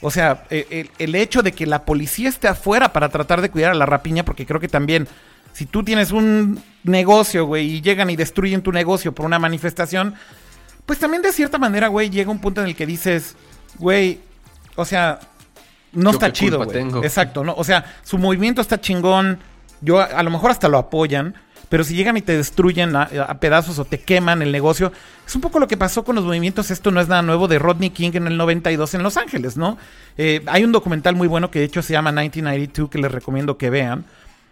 [0.00, 3.70] o sea, e, el, hecho de que la policía esté afuera para tratar de cuidar
[3.70, 5.06] a la rapiña, porque creo que también,
[5.52, 10.14] si tú tienes un negocio, güey, y llegan y destruyen tu negocio por una manifestación,
[10.86, 13.36] pues también de cierta manera, güey, llega un punto en el que dices,
[13.78, 14.20] güey,
[14.74, 15.20] o sea,
[15.92, 16.80] no está chido, güey.
[17.04, 17.54] Exacto, ¿no?
[17.54, 19.38] O sea, su movimiento está chingón,
[19.80, 21.36] yo a lo mejor hasta lo apoyan,
[21.72, 24.92] pero si llegan y te destruyen a, pedazos o te queman el negocio,
[25.26, 27.58] es un poco lo que pasó con los movimientos, esto no es nada nuevo, de
[27.58, 29.78] Rodney King en el 92 en Los Ángeles, ¿no?
[30.18, 33.56] Eh, hay un documental muy bueno que de hecho se llama 1992 que les recomiendo
[33.56, 34.04] que vean,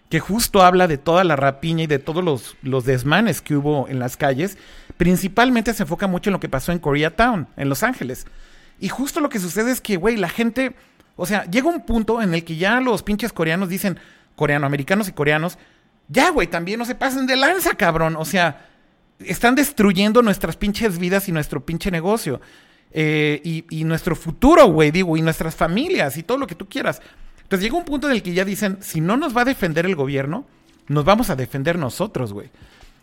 [0.08, 3.86] que justo habla de toda la rapiña y de todos los, los desmanes que hubo
[3.86, 4.56] en las calles.
[4.96, 8.26] Principalmente se enfoca mucho en lo que pasó en Koreatown, en Los Ángeles.
[8.78, 10.74] Y justo lo que sucede es que, güey, la gente,
[11.16, 13.98] o sea, llega un punto en el que ya los pinches coreanos dicen,
[14.36, 15.58] coreanoamericanos y coreanos,
[16.10, 18.16] ya, güey, también no se pasen de lanza, cabrón.
[18.16, 18.66] O sea,
[19.20, 22.40] están destruyendo nuestras pinches vidas y nuestro pinche negocio.
[22.92, 23.40] Eh,
[23.70, 27.00] y, nuestro futuro, güey, digo, y nuestras familias y todo lo que tú quieras.
[27.42, 29.86] Entonces llega un punto en el que ya dicen, si no nos va a defender
[29.86, 30.46] el gobierno,
[30.88, 32.50] nos vamos a defender nosotros, güey.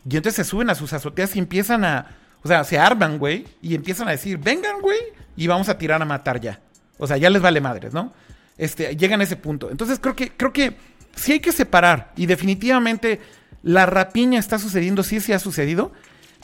[0.10, 2.08] Y entonces se suben a sus azoteas y empiezan a,
[2.44, 5.00] o sea, se arman, güey, y empiezan a decir, vengan, güey,
[5.38, 6.60] y vamos a tirar a matar ya.
[6.98, 8.14] O sea, ya les vale madres, ¿no?
[8.58, 9.70] Este, llegan a ese punto.
[9.72, 10.76] Entonces creo que, creo que
[11.18, 12.14] sí hay que separar.
[12.16, 13.20] Y definitivamente
[13.64, 15.92] la rapiña está sucediendo, sí, sí ha sucedido,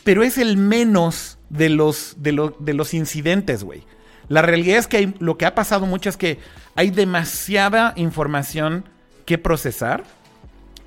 [0.03, 3.83] pero es el menos de los, de, de los incidentes, güey.
[4.27, 6.39] La realidad es que lo que ha pasado mucho es que
[6.75, 8.85] hay demasiada información
[9.25, 10.03] que procesar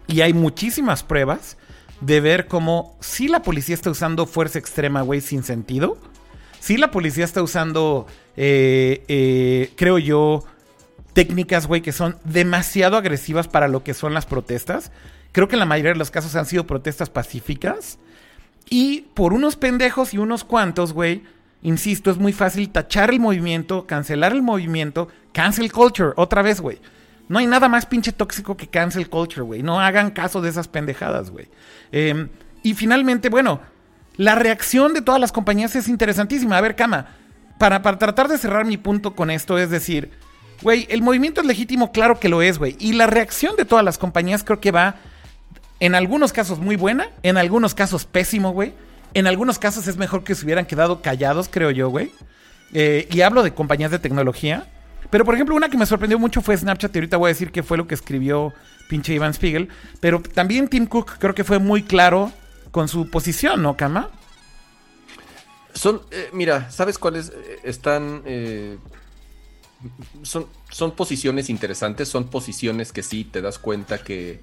[0.06, 1.56] y hay muchísimas pruebas
[2.00, 5.98] de ver cómo si la policía está usando fuerza extrema, güey, sin sentido.
[6.60, 8.06] Si la policía está usando,
[8.36, 10.44] eh, eh, creo yo,
[11.16, 14.92] técnicas, güey, que son demasiado agresivas para lo que son las protestas.
[15.32, 17.98] Creo que en la mayoría de los casos han sido protestas pacíficas.
[18.68, 21.22] Y por unos pendejos y unos cuantos, güey,
[21.62, 26.80] insisto, es muy fácil tachar el movimiento, cancelar el movimiento, cancel culture, otra vez, güey.
[27.30, 29.62] No hay nada más pinche tóxico que cancel culture, güey.
[29.62, 31.48] No hagan caso de esas pendejadas, güey.
[31.92, 32.28] Em,
[32.62, 33.62] y finalmente, bueno,
[34.18, 36.58] la reacción de todas las compañías es interesantísima.
[36.58, 37.06] A ver, Cama,
[37.56, 40.10] para, para tratar de cerrar mi punto con esto, es decir,
[40.62, 42.76] Güey, el movimiento es legítimo, claro que lo es, güey.
[42.78, 44.96] Y la reacción de todas las compañías creo que va,
[45.80, 48.72] en algunos casos muy buena, en algunos casos pésimo, güey.
[49.14, 52.10] En algunos casos es mejor que se hubieran quedado callados, creo yo, güey.
[52.74, 54.66] Eh, y hablo de compañías de tecnología.
[55.10, 56.94] Pero, por ejemplo, una que me sorprendió mucho fue Snapchat.
[56.94, 58.52] Y ahorita voy a decir qué fue lo que escribió
[58.88, 59.68] pinche Ivan Spiegel.
[60.00, 62.32] Pero también Tim Cook creo que fue muy claro
[62.70, 64.10] con su posición, ¿no, Kama?
[65.72, 68.22] Son, eh, mira, ¿sabes cuáles eh, están
[70.22, 74.40] son, son posiciones interesantes, son posiciones que sí te das cuenta que,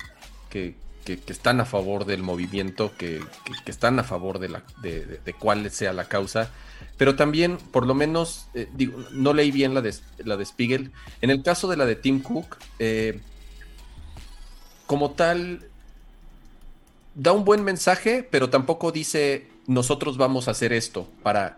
[0.50, 0.76] que,
[1.06, 3.22] están a favor del movimiento, que,
[3.66, 6.50] están a favor de, la, de, cuál sea la causa.
[6.98, 10.92] Pero también, por lo menos, eh, digo, no leí bien la de, la de Spiegel.
[11.22, 13.20] En el caso de la de Tim Cook, eh,
[14.86, 15.68] como tal,
[17.16, 21.58] da un buen mensaje, pero tampoco dice nosotros vamos a hacer esto para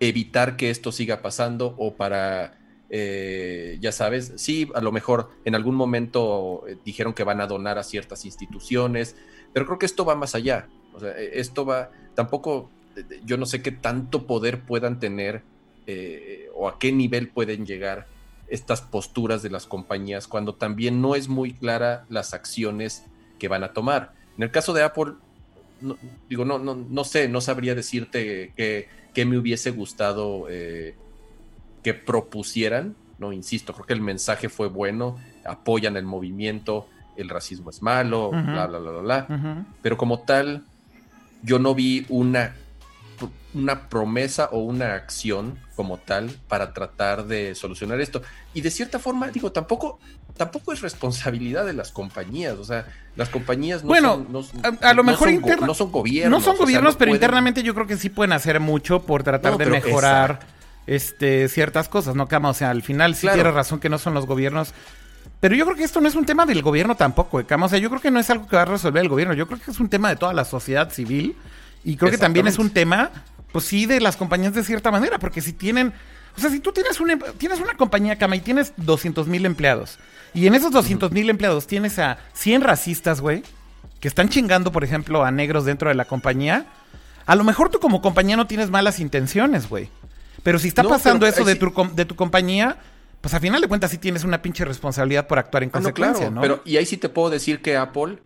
[0.00, 2.58] evitar que esto siga pasando o para,
[2.88, 7.46] eh, ya sabes, sí, a lo mejor en algún momento eh, dijeron que van a
[7.46, 9.16] donar a ciertas instituciones,
[9.52, 10.68] pero creo que esto va más allá.
[10.94, 12.70] O sea, e, esto va, tampoco,
[13.24, 15.42] yo no sé qué tanto poder puedan tener
[15.86, 18.06] eh, o a qué nivel pueden llegar
[18.48, 23.04] estas posturas de las compañías cuando también no es muy clara las acciones
[23.38, 24.12] que van a tomar.
[24.36, 25.14] En el caso de Apple,
[26.28, 30.94] digo, no, no, no sé, no sabría decirte que, me hubiese gustado eh,
[31.86, 37.70] que propusieran, no insisto, creo que el mensaje fue bueno, apoyan el movimiento, el racismo
[37.70, 39.66] es malo, bla, bla, bla, bla, bla.
[39.82, 40.64] Pero como tal,
[41.44, 42.56] yo no vi una
[43.54, 48.20] una promesa o una acción como tal para tratar de solucionar esto.
[48.52, 49.98] Y de cierta forma, digo, tampoco,
[50.36, 52.54] tampoco es responsabilidad de las compañías.
[52.58, 54.78] O sea, las compañías no bueno, son.
[54.82, 55.30] a, lo mejor
[55.62, 56.40] no son gobiernos.
[56.40, 59.66] No son gobiernos, pero internamente yo creo que sí pueden hacer mucho por tratar de
[59.66, 60.55] mejorar
[60.86, 62.50] este, ciertas cosas, ¿no, Cama?
[62.50, 64.74] O sea, al final sí tiene razón que no son los gobiernos.
[65.40, 67.66] Pero yo creo que esto no es un tema del gobierno tampoco, ¿eh, Cama.
[67.66, 69.34] O sea, yo creo que no es algo que va a resolver el gobierno.
[69.34, 71.36] Yo creo que es un tema de toda la sociedad civil.
[71.84, 73.10] Y creo que también es un tema
[73.56, 75.94] pues sí, de las compañías de cierta manera, porque si tienen,
[76.36, 79.98] o sea, si tú tienes una, tienes una compañía cama y tienes 200 mil empleados,
[80.34, 83.42] y en esos 200 mil empleados tienes a 100 racistas, güey,
[83.98, 86.66] que están chingando, por ejemplo, a negros dentro de la compañía,
[87.24, 89.88] a lo mejor tú como compañía no tienes malas intenciones, güey.
[90.46, 92.76] Pero si está pasando eso de, tu, de tu compañía,
[93.20, 96.30] pues a final de cuentas sí tienes una pinche responsabilidad por actuar en ah, consecuencia,
[96.30, 96.40] ¿no?
[96.40, 98.18] Pero, y ahí sí te puedo decir que Apple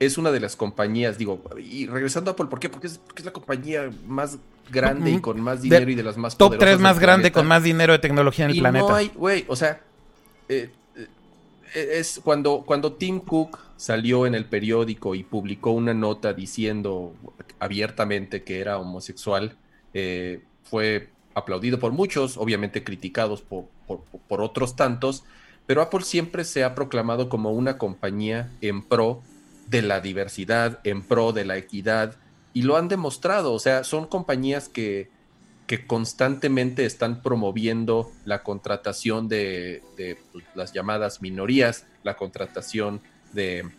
[0.00, 2.68] es una de las compañías, digo, y regresando a Apple, ¿por qué?
[2.68, 4.38] Porque es, porque es la compañía más
[4.72, 7.62] grande y con más dinero y de las más Top 3 más grande con más
[7.62, 8.88] dinero de tecnología en el planeta.
[8.88, 9.80] No hay, güey, o sea,
[10.48, 16.32] eh, eh, es cuando, cuando Tim Cook salió en el periódico y publicó una nota
[16.32, 17.14] diciendo
[17.60, 19.56] abiertamente que era homosexual,
[19.94, 25.24] eh, fue aplaudido por muchos, obviamente criticados por, por otros tantos,
[25.66, 29.22] pero Apple siempre se ha proclamado como una compañía en pro
[29.68, 32.16] de la diversidad, en pro de la equidad,
[32.52, 35.08] y lo han demostrado, o sea, son compañías que,
[35.66, 39.82] que constantemente están promoviendo la contratación de,
[40.32, 43.00] pues, las llamadas minorías, la contratación
[43.32, 43.70] de,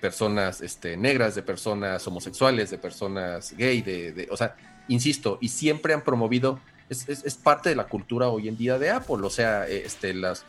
[0.00, 4.56] personas este, negras, de personas homosexuales, de personas gay, de, o sea,
[4.88, 8.90] insisto, y siempre han promovido, es, es, parte de la cultura hoy en día de
[8.90, 10.44] Apple, o sea, este, las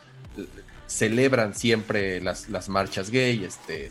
[0.86, 3.90] celebran siempre las, las marchas gay, este,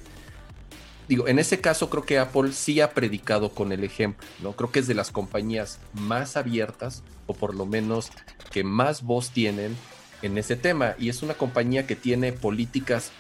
[1.07, 4.53] digo, en ese caso creo que Apple sí ha predicado con el ejemplo, ¿no?
[4.53, 8.11] Creo que es de las compañías más abiertas, o por lo menos
[8.51, 9.75] que más voz tienen
[10.21, 10.95] en ese tema.
[10.99, 13.11] Y es una compañía que tiene políticas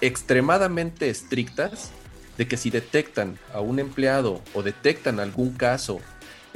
[0.00, 1.90] extremadamente estrictas
[2.36, 6.00] de que si detectan a un empleado o detectan algún caso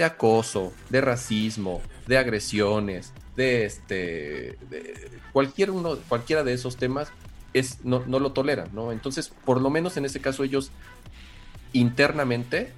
[0.00, 7.12] de acoso, de racismo, de agresiones, de este, de cualquier uno, cualquiera de esos temas,
[7.52, 8.92] es, no, no lo toleran, ¿no?
[8.92, 10.70] Entonces, por lo menos en este caso ellos
[11.74, 12.72] internamente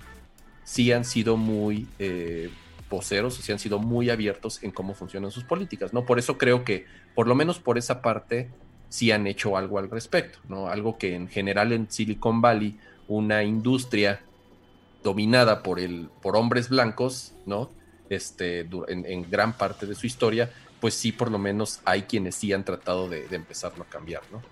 [0.65, 2.51] sí han sido muy eh,
[2.89, 6.05] poseros, sí han sido muy abiertos en cómo funcionan sus políticas, ¿no?
[6.05, 8.51] Por eso creo que, por lo menos por esa parte,
[8.89, 10.67] sí han hecho algo al respecto, ¿no?
[10.67, 14.23] Algo que en general en Silicon Valley, una industria
[15.03, 17.71] dominada por, el, por hombres blancos, ¿no?
[18.09, 20.51] Este, en, gran parte de su historia,
[20.81, 24.23] pues sí, por lo menos hay quienes sí han tratado de, de empezarlo a cambiar,
[24.31, 24.43] ¿no?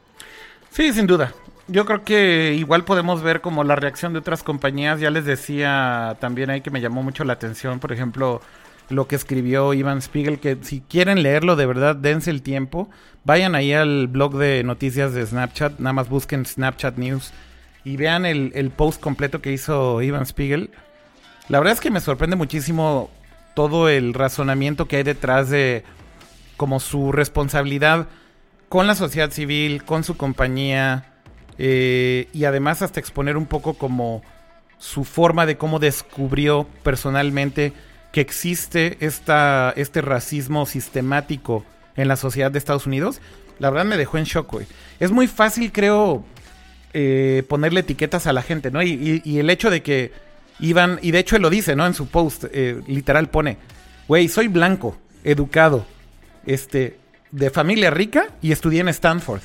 [0.71, 1.35] Sí, sin duda.
[1.69, 5.01] Yo creo que igual podemos ver como la reacción de otras compañías.
[5.01, 8.41] Ya les decía también ahí que me llamó mucho la atención, por ejemplo,
[8.89, 12.89] lo que escribió Ivan Spiegel, que si quieren leerlo de verdad, dense el tiempo.
[13.25, 17.33] Vayan ahí al blog de noticias de Snapchat, nada más busquen Snapchat News
[17.85, 20.71] y vean el, el post completo que hizo Ivan Spiegel.
[21.49, 23.11] La verdad es que me sorprende muchísimo
[23.55, 25.85] todo el razonamiento que hay detrás de
[26.57, 28.07] como su responsabilidad
[28.69, 31.07] con la sociedad civil, con su compañía
[31.59, 34.23] eh, y además hasta exponer un poco como
[34.79, 37.73] su forma de cómo descubrió personalmente
[38.13, 41.65] que existe esta, este racismo sistemático
[41.97, 43.21] en la sociedad de Estados Unidos,
[43.59, 44.67] la verdad me dejó en shock, güey.
[45.01, 46.25] Es muy fácil, creo,
[46.93, 48.83] eh, ponerle etiquetas a la gente, ¿no?
[48.83, 50.13] Y, el hecho de que
[50.59, 51.87] iban, y de hecho él lo dice, ¿no?
[51.87, 53.59] En su post, eh, literal pone,
[54.09, 55.87] güey, soy blanco, educado,
[56.47, 56.97] este,
[57.31, 59.41] de familia rica y estudié en Stanford.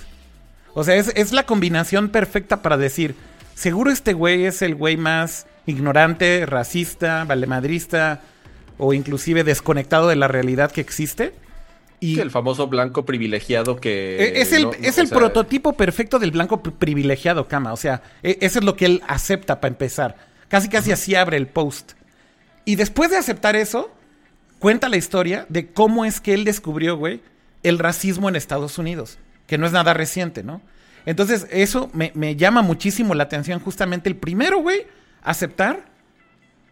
[0.73, 3.15] O sea, es, la combinación perfecta para decir,
[3.53, 8.21] seguro este güey es el güey más ignorante, racista, valemadrista
[8.77, 11.33] o inclusive desconectado de la realidad que existe.
[11.99, 14.17] Y el famoso blanco privilegiado que...
[14.17, 17.73] E, es el, es el prototipo perfecto del blanco privilegiado, Cama.
[17.73, 20.17] O sea, e, eso es lo que él acepta para empezar.
[20.47, 21.93] Casi casi así abre el post.
[22.65, 23.91] Y después de aceptar eso,
[24.59, 27.21] cuenta la historia de cómo es que él descubrió, güey,
[27.63, 29.17] el racismo en Estados Unidos,
[29.47, 30.61] que no es nada reciente, ¿no?
[31.05, 34.87] Entonces, eso me, me llama muchísimo la atención, justamente el primero, güey,
[35.21, 35.85] aceptar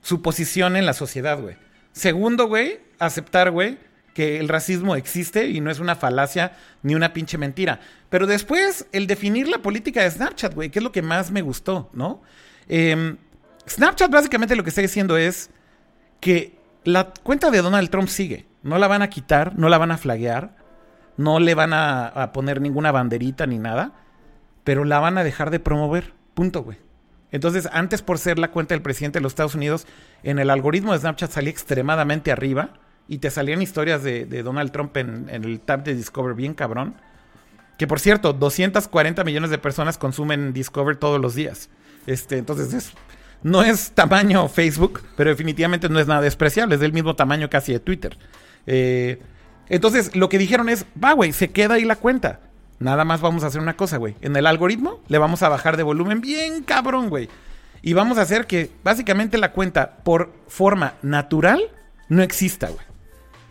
[0.02, 1.56] su posición en la sociedad, güey.
[1.94, 3.78] Segundo, güey, aceptar, güey,
[4.14, 6.54] que el racismo existe y no es una falacia
[6.84, 7.80] ni una pinche mentira.
[8.10, 11.42] Pero después, el definir la política de Snapchat, güey, que es lo que más me
[11.42, 12.22] gustó, ¿no?
[12.68, 13.18] Em,
[13.68, 15.50] Snapchat básicamente lo que está diciendo es
[16.20, 18.46] que la cuenta de Donald Trump sigue.
[18.62, 20.56] No la van a quitar, no la van a flaguear,
[21.18, 23.94] no le van a, a poner ninguna banderita ni nada,
[24.64, 26.14] pero la van a dejar de promover.
[26.34, 26.78] Punto, güey.
[27.32, 29.88] Entonces, antes por ser la cuenta del presidente de los Estados Unidos,
[30.22, 32.76] en el algoritmo de Snapchat salía extremadamente arriba
[33.08, 36.96] y te salían historias de, Donald Trump en, en, el tab de Discover bien cabrón.
[37.78, 41.70] Que por cierto, 240 millones de personas consumen Discover todos los días.
[42.06, 42.94] Este, entonces es,
[43.42, 47.74] no es tamaño Facebook, pero definitivamente no es nada despreciable, es del mismo tamaño casi
[47.74, 48.18] de Twitter.
[48.68, 49.22] Eh,
[49.70, 52.40] entonces lo que dijeron es, va, güey, se queda ahí la cuenta.
[52.80, 54.16] Nada más vamos a hacer una cosa, güey.
[54.22, 57.30] En el algoritmo le vamos a bajar de volumen bien cabrón, güey.
[57.82, 61.62] Y vamos a hacer que básicamente la cuenta por forma natural
[62.10, 62.93] no exista, güey.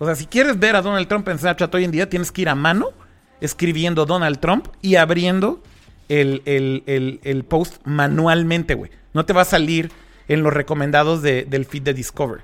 [0.03, 2.43] O sea, si quieres ver a Donald Trump en Snapchat hoy en día, tienes que
[2.43, 2.89] ir a mano
[3.41, 5.63] escribiendo Donald Trump y abriendo
[6.09, 8.91] el, el, el, el post manualmente, güey.
[9.15, 9.93] No te va a salir
[10.27, 12.41] en los recomendados de, del feed de Discover.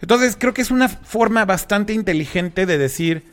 [0.00, 3.24] Entonces, creo que es una forma bastante inteligente de decir,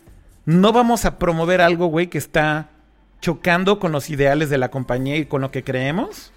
[0.45, 2.71] no vamos a promover algo, güey, que está
[3.21, 6.31] chocando con los ideales de la compañía y con lo que creemos.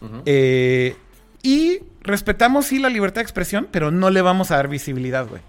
[0.00, 0.22] Uh -huh.
[0.24, 0.96] eh,
[1.42, 5.42] y respetamos sí la libertad de expresión, pero no le vamos a dar visibilidad, güey.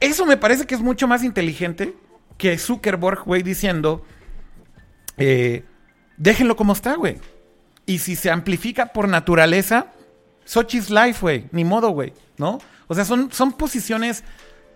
[0.00, 1.94] Eso me parece que es mucho más inteligente
[2.36, 4.04] que Zuckerberg, güey, diciendo,
[5.16, 5.64] eh,
[6.16, 7.18] déjenlo como está, güey.
[7.84, 9.86] Y si se amplifica por naturaleza,
[10.44, 11.46] Sochi's life, güey.
[11.52, 12.58] Ni modo, güey, ¿no?
[12.86, 14.24] O sea, son, son posiciones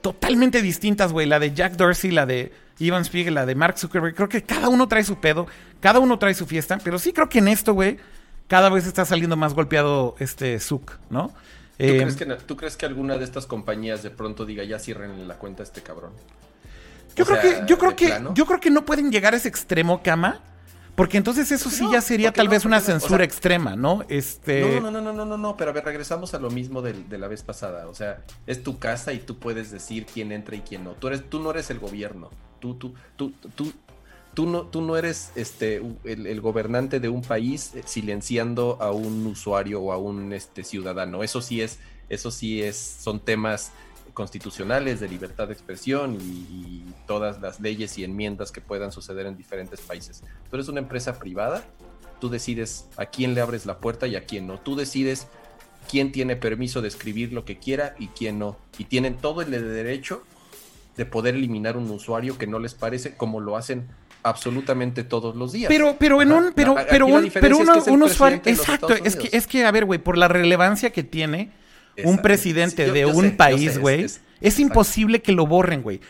[0.00, 1.26] totalmente distintas, güey.
[1.26, 4.14] La de Jack Dorsey, la de Ivan Spiegel, la de Mark Zuckerberg.
[4.14, 5.46] Creo que cada uno trae su pedo,
[5.80, 6.78] cada uno trae su fiesta.
[6.82, 7.98] Pero sí creo que en esto, güey,
[8.48, 11.32] cada vez está saliendo más golpeado este Zuck, ¿no?
[11.82, 14.78] ¿Tú, eh, crees que, ¿Tú, crees que, alguna de estas compañías de pronto diga ya
[14.78, 16.12] cierren la cuenta a este cabrón?
[17.16, 18.32] Yo o creo sea, que, yo creo que, plano?
[18.34, 20.40] yo creo que no pueden llegar a ese extremo, cama.
[20.94, 23.76] Porque entonces eso sí no, ya sería tal no, vez una censura o sea, extrema,
[23.76, 24.04] ¿no?
[24.10, 24.60] Este...
[24.60, 26.92] No, no, no, no, no, no, no, pero a ver, regresamos a lo mismo de,
[26.92, 27.88] de, la vez pasada.
[27.88, 30.90] O sea, es tu casa y tú puedes decir quién entra y quién no.
[30.92, 32.28] Tú, eres, tú no eres el gobierno.
[32.60, 33.72] Tú, tú, tú, tú,
[34.34, 39.80] tú, no, tú no eres este, el, gobernante de un país silenciando a un usuario
[39.80, 41.22] o a un este, ciudadano.
[41.22, 41.78] Eso sí es,
[42.08, 43.72] eso sí es, son temas
[44.14, 49.26] constitucionales de libertad de expresión y, y, todas las leyes y enmiendas que puedan suceder
[49.26, 50.22] en diferentes países.
[50.48, 51.64] Tú eres una empresa privada,
[52.20, 54.58] tú decides a quién le abres la puerta y a quién no.
[54.58, 55.26] Tú decides
[55.90, 58.56] quién tiene permiso de escribir lo que quiera y quién no.
[58.78, 60.22] Y tienen todo el derecho
[60.96, 63.88] de poder eliminar un usuario que no les parece como lo hacen
[64.22, 65.68] absolutamente todos los días.
[65.68, 69.16] Pero, pero en un, pero, la, pero, un, pero uno, es un usuario, exacto, es
[69.16, 71.50] que, es que, a ver, güey, por la relevancia que tiene,
[72.04, 75.32] un presidente sí, yo, de yo un sé, país, güey, es, es, es, imposible que
[75.32, 76.00] lo borren, güey.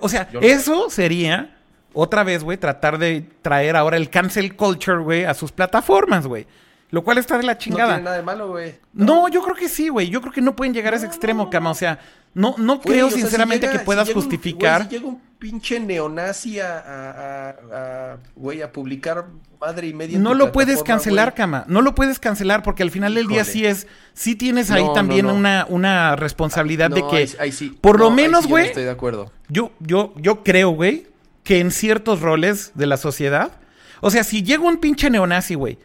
[0.00, 1.56] O sea, eso sería,
[1.92, 6.46] otra vez, güey, tratar de traer ahora el cancel culture, güey, a sus plataformas, güey.
[6.90, 7.88] Lo cual está de la chingada.
[7.90, 8.74] No tiene nada de malo, güey.
[8.92, 9.04] No.
[9.06, 9.28] no.
[9.28, 10.08] yo creo que sí, güey.
[10.10, 11.70] Yo creo que no pueden llegar a ese extremo, Cama.
[11.70, 12.00] O sea,
[12.34, 14.76] no, no Güey, creo si sinceramente llega- que puedas si llega un- justificar.
[14.78, 17.10] güey, si llega un pinche neonazi a, a-
[17.50, 19.26] a- a- güey, a publicar
[19.60, 20.18] madre y media.
[20.18, 21.36] No lo puedes cancelar, güey.
[21.36, 21.64] Cama.
[21.68, 24.88] No lo puedes cancelar porque al final del día sí es, sí tienes ahí No,
[24.88, 25.34] no, también no.
[25.34, 27.76] Una, una responsabilidad de No, que, ahí- ahí sí.
[27.80, 29.30] por lo No, menos, sí no güey, estoy de acuerdo.
[29.48, 31.06] yo, yo, yo creo, güey,
[31.44, 33.52] que en ciertos roles de la sociedad,
[34.00, 35.78] o sea, si llega un pinche neonazi, güey,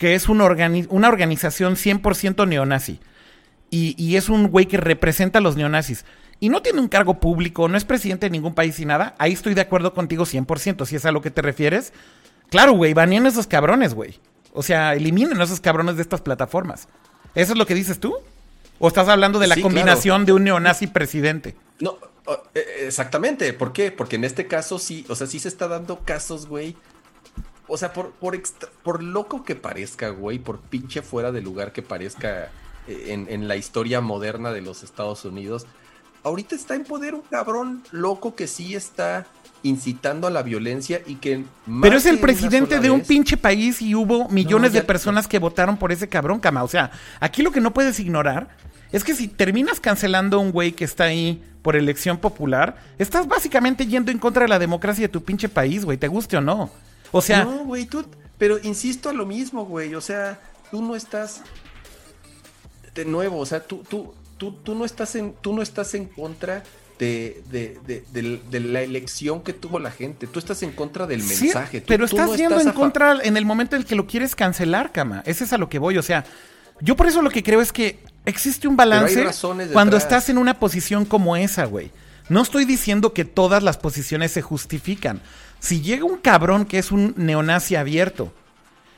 [0.00, 2.98] que es un organi- una organización 100% neonazi,
[3.68, 6.06] y, y es un güey que representa a los neonazis,
[6.40, 9.32] y no tiene un cargo público, no es presidente de ningún país y nada, ahí
[9.32, 11.92] estoy de acuerdo contigo 100%, si es a lo que te refieres.
[12.48, 14.18] Claro, güey, baneen esos cabrones, güey.
[14.54, 16.88] O sea, eliminen a esos cabrones de estas plataformas.
[17.34, 18.14] ¿Eso es lo que dices tú?
[18.78, 21.54] ¿O estás hablando de la Sí, combinación de un neonazi presidente?
[21.78, 21.98] No,
[22.54, 23.52] eh, exactamente.
[23.52, 23.92] ¿Por qué?
[23.92, 26.74] Porque en este caso sí, o sea, sí se está dando casos, güey.
[27.72, 31.72] O sea, por, por, extra- por loco que parezca, güey, por pinche fuera de lugar
[31.72, 32.50] que parezca
[32.88, 35.66] eh, en, en la historia moderna de los Estados Unidos,
[36.24, 39.26] ahorita está en poder un cabrón loco que sí está
[39.62, 41.44] incitando a la violencia y que...
[41.82, 45.28] Pero es el presidente de un vez- pinche país y hubo millones ya- de personas
[45.28, 46.62] que votaron por ese cabrón, cama.
[46.64, 46.90] O sea,
[47.20, 48.48] aquí lo que no puedes ignorar
[48.90, 53.28] es que si terminas cancelando a un güey que está ahí por elección popular, estás
[53.28, 56.40] básicamente yendo en contra de la democracia de tu pinche país, güey, te guste o
[56.40, 56.70] no.
[57.12, 58.04] O sea, No, güey, tú.
[58.38, 59.94] Pero insisto a lo mismo, güey.
[59.94, 60.40] O sea,
[60.70, 61.42] tú no estás.
[62.94, 64.14] De nuevo, o sea, tú, tú.
[64.36, 66.62] tú, tú, no estás en, tú no estás en contra
[67.00, 68.02] de,
[68.50, 70.26] de, la elección que tuvo la gente.
[70.26, 71.82] Tú estás en contra del mensaje.
[71.86, 75.22] pero estás yendo en contra en el momento en el que lo quieres cancelar, Cama.
[75.24, 75.96] Ese es a lo que voy.
[75.98, 76.24] O sea,
[76.80, 79.24] yo por eso lo que creo es que existe un balance
[79.72, 81.90] cuando estás en una posición como esa, güey.
[82.28, 85.20] No estoy diciendo que todas las posiciones se justifican.
[85.60, 88.32] Si llega un cabrón que es un neonazi abierto,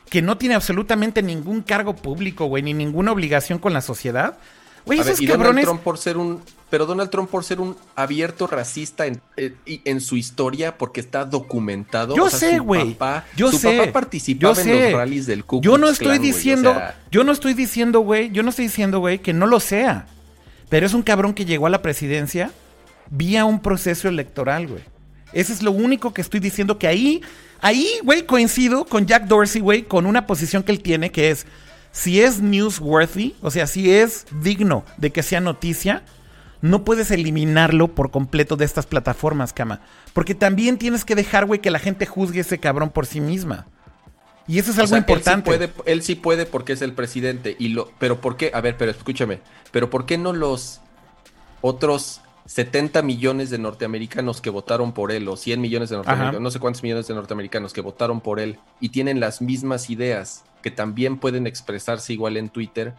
[0.09, 4.39] que no tiene absolutamente ningún cargo público, güey, ni ninguna obligación con la sociedad,
[4.87, 5.65] güey, esos cabrones...
[5.65, 6.41] Trump por ser un
[6.73, 11.27] pero Donald Trump por ser un abierto racista en, eh, en su historia, porque está
[11.27, 12.17] documentado.
[12.17, 12.97] Yo sé, güey.
[13.37, 13.77] Yo su sé.
[13.77, 16.75] papá participaba en los rallies del Ku Yo no estoy diciendo,
[17.11, 20.07] yo no estoy diciendo, güey, yo no estoy diciendo, güey, que no lo sea.
[20.71, 22.51] Pero es un cabrón que llegó a la presidencia
[23.11, 24.83] vía un proceso electoral, güey.
[25.33, 27.23] Eso es lo único que estoy diciendo que ahí,
[27.61, 31.47] ahí, güey, coincido con Jack Dorsey, güey, con una posición que él tiene que es,
[31.93, 36.03] si es newsworthy, o sea, si es digno de que sea noticia,
[36.63, 39.81] no puedes eliminarlo por completo de estas plataformas, cama.
[40.13, 43.67] Porque también tienes que dejar, güey, que la gente juzgue ese cabrón por sí misma.
[44.47, 45.51] Y eso es algo importante.
[45.51, 47.57] Él sí, puede, él sí puede porque es el presidente.
[47.59, 48.51] Y lo, pero ¿por qué?
[48.55, 49.41] A ver, pero escúchame.
[49.71, 50.81] Pero ¿por qué no los
[51.61, 56.51] otros 70 millones de norteamericanos que votaron por él, o 100 millones de norteamericanos, no
[56.51, 60.71] sé cuántos millones de norteamericanos que votaron por él y tienen las mismas ideas que
[60.71, 62.95] también pueden expresarse igual en Twitter,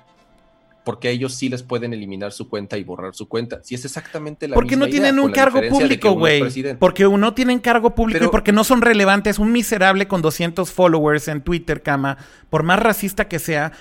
[0.84, 3.62] porque ellos sí les pueden eliminar su cuenta y borrar su cuenta.
[3.64, 6.44] Si es exactamente la porque no tienen un cargo público, güey.
[6.78, 9.40] Porque no tienen cargo público y porque no son relevantes.
[9.40, 12.18] Un miserable con 200 followers en Twitter, cama,
[12.50, 13.72] por más racista que sea,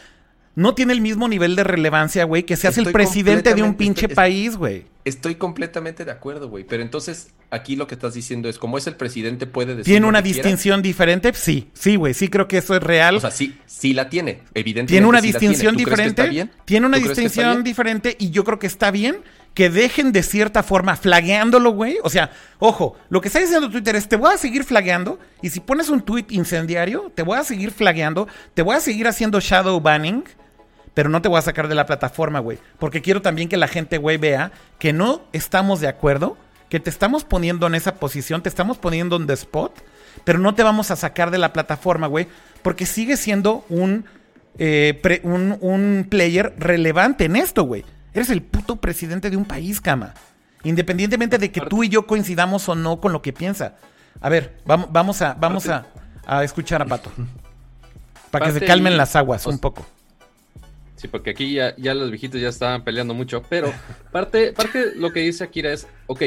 [0.55, 4.09] no tiene el mismo nivel de relevancia, güey, que seas el presidente de un pinche
[4.09, 4.92] país, güey.
[5.05, 6.65] Estoy completamente de acuerdo, güey.
[6.65, 9.93] Pero entonces, aquí lo que estás diciendo es, como es el presidente, puede decir.
[9.93, 11.33] ¿Tiene una distinción diferente?
[11.35, 12.15] Sí, sí, güey.
[12.15, 13.17] Sí, creo que eso es real.
[13.17, 14.93] O sea, sí, sí la tiene, evidentemente.
[14.93, 16.49] ¿Tiene una distinción diferente?
[16.65, 19.17] Tiene una distinción diferente y yo creo que está bien
[19.55, 21.99] que dejen de cierta forma flagueándolo, güey.
[22.03, 25.51] O sea, ojo, lo que está diciendo Twitter es, te voy a seguir flagueando y
[25.51, 29.41] si pones un tweet incendiario, te voy a seguir flagueando, te voy a seguir haciendo
[29.41, 30.25] shadow banning
[30.95, 32.59] pero no te voy a sacar de la plataforma, güey.
[32.79, 36.37] Porque quiero también que la gente, güey, vea que no estamos de acuerdo,
[36.69, 39.73] que te estamos poniendo en esa posición, te estamos poniendo en the spot,
[40.25, 42.29] pero no te vamos a sacar de la plataforma, güey,
[42.63, 44.05] porque sigue siendo un,
[44.59, 47.85] eh, un, un, player relevante en esto, güey.
[48.15, 50.15] Eres el puto presidente de un país, cama.
[50.65, 53.75] Independientemente de que tú y yo coincidamos o no con lo que piensa.
[54.21, 55.87] A ver, vamos, vamos a, vamos a,
[56.27, 57.11] a escuchar a Pato.
[58.31, 59.87] Para que se calmen las aguas un poco.
[61.03, 63.73] Sí, porque aquí ya, ya los viejitos ya estaban peleando mucho, pero
[64.13, 66.23] parte, parte lo que dice Akira es, ok,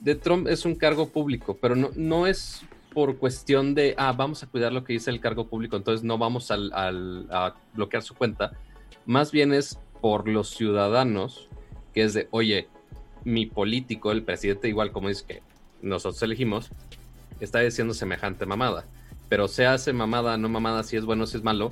[0.00, 2.62] de Trump es un cargo público, pero no, no es
[2.92, 6.18] por cuestión de, ah, vamos a cuidar lo que dice el cargo público, entonces no
[6.18, 6.72] vamos al,
[7.30, 8.54] a bloquear su cuenta.
[9.06, 11.48] Más bien es por los ciudadanos,
[11.94, 12.66] que es de, oye,
[13.22, 15.42] mi político, el presidente, igual como dice que
[15.80, 16.70] nosotros elegimos,
[17.38, 18.84] está diciendo semejante mamada.
[19.28, 21.70] Pero se hace mamada, no mamada, si es bueno, si es malo,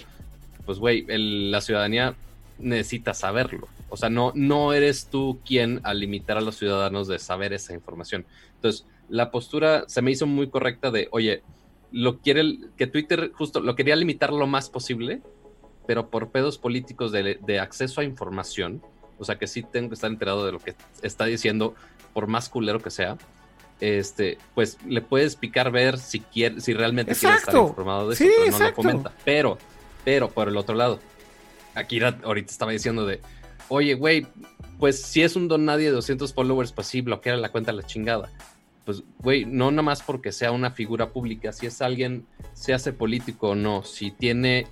[0.65, 2.15] pues güey, la ciudadanía
[2.59, 3.69] necesitas saberlo.
[3.89, 7.75] O sea, no, no eres tú quien al limitar a los ciudadanos de saber esa
[7.75, 8.25] información.
[8.57, 11.43] Entonces, la postura se me hizo muy correcta de, oye,
[11.93, 15.23] lo quiere, que Twitter justo lo quería limitar lo más posible,
[15.87, 18.83] pero por pedos políticos de, acceso a información,
[19.19, 21.75] o sea que sí tengo que estar enterado de lo que está diciendo,
[22.13, 23.17] por más culero que sea,
[23.81, 28.25] este, pues le puedes picar ver si quiere, si realmente quiere estar informado de eso,
[28.25, 29.13] pero no lo comenta.
[29.25, 29.59] Pero,
[30.05, 30.99] pero por el otro lado,
[31.77, 33.21] Akira ahorita estaba diciendo de,
[33.69, 34.27] oye, güey,
[34.79, 37.75] pues si es un don nadie de 200 followers, pues sí, bloquea la cuenta a
[37.75, 38.31] la chingada.
[38.85, 42.93] Pues, güey, no nada más porque sea una figura pública, si es alguien, se hace
[42.93, 44.67] político o no, si tiene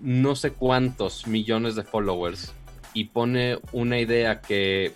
[0.00, 2.52] no sé cuántos millones de followers
[2.94, 4.92] y pone una idea que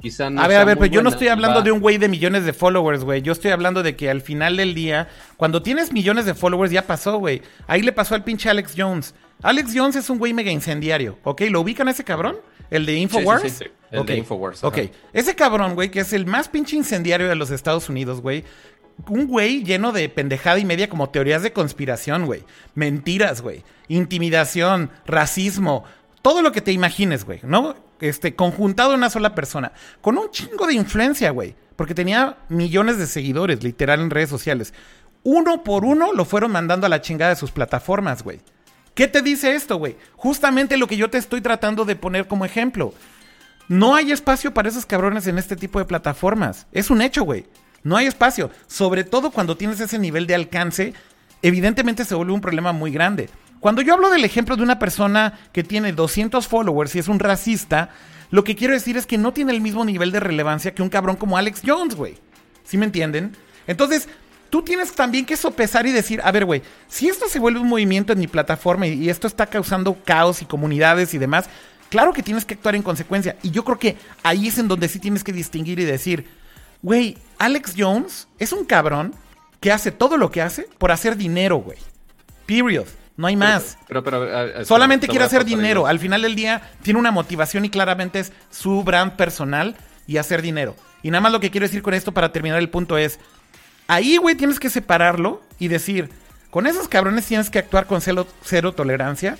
[0.00, 2.08] quizá no A ver, a ver, pero yo no estoy hablando de un güey de
[2.08, 3.22] millones de followers, güey.
[3.22, 6.86] Yo estoy hablando de que al final del día, cuando tienes millones de followers, ya
[6.86, 7.42] pasó, güey.
[7.66, 9.14] Ahí le pasó al pinche Alex Jones.
[9.42, 11.42] Alex Jones es un güey mega incendiario, ¿ok?
[11.50, 12.36] ¿Lo ubican a ese cabrón?
[12.70, 13.42] ¿El de Infowars?
[13.42, 14.64] Sí, sí, sí, El de Infowars.
[14.64, 14.78] Ok.
[15.12, 18.44] Ese cabrón, güey, que es el más pinche incendiario de los Estados Unidos, güey.
[19.08, 22.44] Un güey lleno de pendejada y media como teorías de conspiración, güey.
[22.74, 23.62] Mentiras, güey.
[23.88, 25.84] Intimidación, racismo,
[26.22, 27.76] todo lo que te imagines, güey, ¿no?
[28.00, 29.72] Este, conjuntado en una sola persona.
[30.00, 31.54] Con un chingo de influencia, güey.
[31.76, 34.72] Porque tenía millones de seguidores, literal, en redes sociales.
[35.22, 38.40] Uno por uno lo fueron mandando a la chingada de sus plataformas, güey.
[38.96, 39.94] ¿Qué te dice esto, güey?
[40.16, 42.94] Justamente lo que yo te estoy tratando de poner como ejemplo.
[43.68, 46.66] No hay espacio para esos cabrones en este tipo de plataformas.
[46.72, 47.44] Es un hecho, güey.
[47.82, 48.50] No hay espacio.
[48.68, 50.94] Sobre todo cuando tienes ese nivel de alcance,
[51.42, 53.28] evidentemente se vuelve un problema muy grande.
[53.60, 57.18] Cuando yo hablo del ejemplo de una persona que tiene 200 followers y es un
[57.18, 57.90] racista,
[58.30, 60.88] Lo que quiero decir es que no tiene el mismo nivel de relevancia que un
[60.88, 62.16] cabrón como Alex Jones, güey.
[62.64, 63.36] ¿Sí me entienden?
[63.66, 64.08] Entonces,
[64.50, 67.68] tú tienes también que sopesar y decir, a ver, güey, si esto se vuelve un
[67.68, 71.46] movimiento en mi plataforma y, y esto está causando caos y comunidades y demás,
[71.88, 73.36] claro que tienes que actuar en consecuencia.
[73.42, 76.26] Y yo creo que ahí es en donde sí tienes que distinguir y decir,
[76.82, 79.14] güey, Alex Jones es un cabrón
[79.60, 81.78] que hace todo lo que hace por hacer dinero, güey.
[82.46, 82.86] Period.
[83.16, 83.78] No hay más.
[83.88, 85.86] Pero, pero, a- a- espera, Solamente te quiere hacer dinero.
[85.86, 89.74] Al final del día tiene una motivación y claramente es su brand personal
[90.06, 90.76] y hacer dinero.
[91.02, 93.18] Y nada más lo que quiero decir con esto para terminar el punto es,
[93.86, 96.10] ahí, güey, tienes que separarlo y decir,
[96.50, 99.36] con esos cabrones tienes que actuar con cero, tolerancia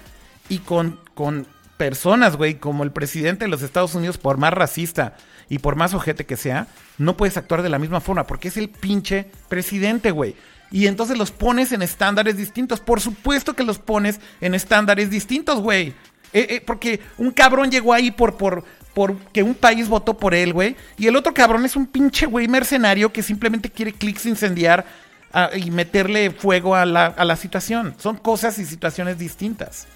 [0.49, 5.17] y con, con personas, güey, como el presidente de los Estados Unidos, por más racista
[5.49, 6.67] y por más ojete que sea,
[6.99, 10.35] no puedes actuar de la misma forma porque es el pinche presidente, güey.
[10.71, 12.81] Y entonces los pones en estándares distintos.
[12.81, 15.95] Por supuesto que los pones en estándares distintos, güey.
[16.33, 18.65] Eh, eh, porque un cabrón llegó ahí por, por,
[18.95, 20.77] por que un país votó por él, güey.
[20.99, 24.85] Y el otro cabrón es un pinche güey mercenario que simplemente quiere clics incendiar
[25.33, 27.95] ah, y meterle fuego a la, a la situación.
[27.99, 29.87] Son cosas y situaciones distintas.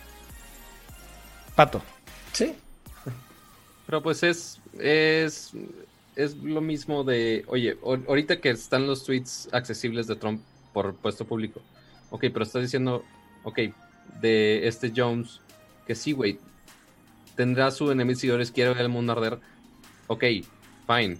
[1.54, 1.82] Pato.
[2.32, 2.54] Sí.
[3.86, 5.50] Pero pues es, es,
[6.14, 10.40] es lo mismo de, oye, ahor- ahorita que están los tweets accesibles de Trump
[10.72, 11.60] por puesto público,
[12.10, 13.04] ok, pero estás diciendo,
[13.42, 13.58] ok,
[14.20, 15.40] de este Jones,
[15.90, 16.38] que sí, güey,
[17.34, 19.40] tendrá su enemigo seguidores, quiere ver el mundo arder,
[20.06, 20.22] ok,
[20.86, 21.18] fine,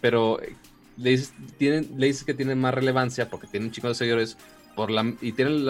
[0.00, 0.54] pero eh,
[0.96, 4.36] le dices, tienen, que tienen más relevancia porque tienen un chico de seguidores
[4.76, 5.66] por la, y tienen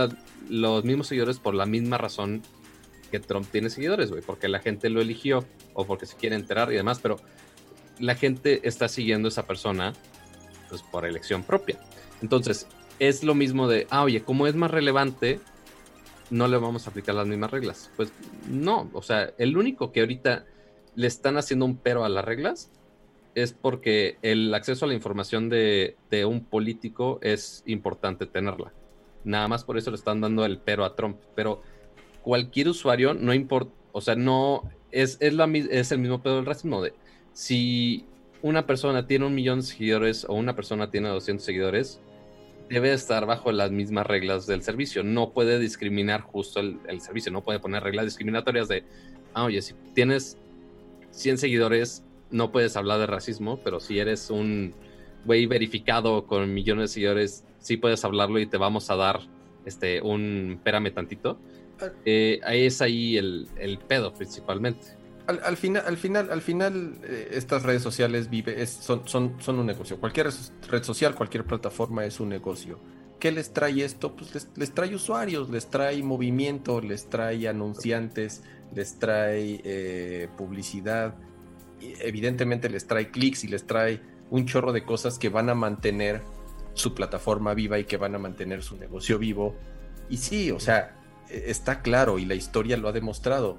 [0.50, 2.42] los mismos seguidores por la misma razón
[3.10, 6.70] que Trump tiene seguidores, güey, porque la gente lo eligió o porque se quiere enterar
[6.70, 7.16] y demás, pero
[7.98, 9.94] la gente está siguiendo a esa persona
[10.68, 11.78] pues por elección propia.
[12.20, 12.66] Entonces,
[12.98, 15.40] es lo mismo de, ah, oye, como es más relevante,
[16.34, 17.92] no le vamos a aplicar las mismas reglas.
[17.96, 18.12] Pues
[18.50, 20.44] no, o sea, el único que ahorita
[20.96, 22.72] le están haciendo un pero a las reglas
[23.36, 28.72] es porque el acceso a la información de, un político es importante tenerla.
[29.22, 31.18] Nada más por eso le están dando el pero a Trump.
[31.36, 31.62] Pero
[32.22, 36.46] cualquier usuario, no importa, o sea, no, es, es, la, es el mismo pedo del
[36.46, 36.82] racismo.
[36.82, 36.94] De,
[37.32, 38.06] si
[38.42, 42.00] una persona tiene un millón de seguidores o una persona tiene 200 seguidores,
[42.68, 45.02] debe estar bajo las mismas reglas del servicio.
[45.02, 48.84] No puede discriminar justo el, el servicio, no puede poner reglas discriminatorias de,
[49.34, 50.38] ah, oye, si tienes
[51.10, 54.74] 100 seguidores, no puedes hablar de racismo, pero si eres un
[55.24, 59.20] güey verificado con millones de seguidores, sí puedes hablarlo y te vamos a dar
[59.64, 61.38] este, un pérame tantito.
[62.04, 64.86] Eh, ahí es ahí el, el pedo principalmente.
[65.26, 69.02] Al, al final, al final, al final, eh, estas redes sociales vive, son,
[69.46, 69.98] un negocio.
[69.98, 70.28] Cualquier
[70.68, 72.78] red social, cualquier plataforma es un negocio.
[73.18, 74.14] ¿Qué les trae esto?
[74.14, 78.42] Pues les, trae usuarios, les trae movimiento, les trae anunciantes,
[78.74, 81.14] les trae eh, publicidad.
[81.80, 86.22] Evidentemente les trae clics y les trae un chorro de cosas que van a mantener
[86.74, 89.56] su plataforma viva y que van a mantener su negocio vivo.
[90.10, 90.96] Y sí, o sea,
[91.30, 93.58] eh, está claro y la historia lo ha demostrado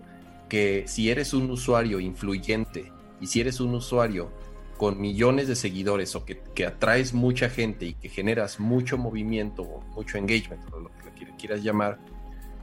[0.49, 4.31] que si eres un usuario influyente y si eres un usuario
[4.77, 9.63] con millones de seguidores o que, que atraes mucha gente y que generas mucho movimiento
[9.63, 11.99] o mucho engagement, o lo que le quieras llamar,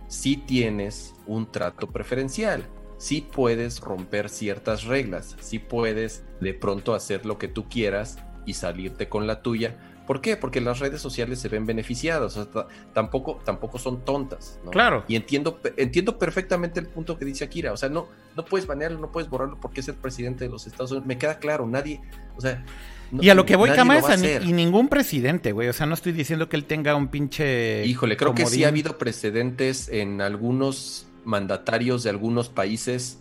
[0.09, 2.69] sí tienes un trato preferencial.
[2.99, 8.55] Sí puedes romper ciertas reglas, sí puedes de pronto hacer lo que tú quieras y
[8.55, 9.92] salirte con la tuya.
[10.13, 10.37] ¿Por qué?
[10.37, 14.59] Porque las redes sociales se ven beneficiadas, o sea, ta- tampoco, tampoco son tontas.
[14.63, 14.71] ¿no?
[14.71, 15.05] Claro.
[15.09, 17.73] Y entiendo, entiendo perfectamente el punto que dice Akira.
[17.73, 20.67] O sea, no, no puedes banearlo, no puedes borrarlo porque es el presidente de los
[20.67, 21.07] Estados Unidos.
[21.07, 22.03] Me queda claro, nadie,
[22.37, 22.63] o sea.
[23.11, 25.69] no- Y a lo que voy, Cama, es a ni- y ningún presidente, güey.
[25.69, 27.87] O sea, no estoy diciendo que él tenga un pinche.
[27.87, 33.19] Híjole, creo que sí ha habido precedentes en algunos mandatarios de algunos países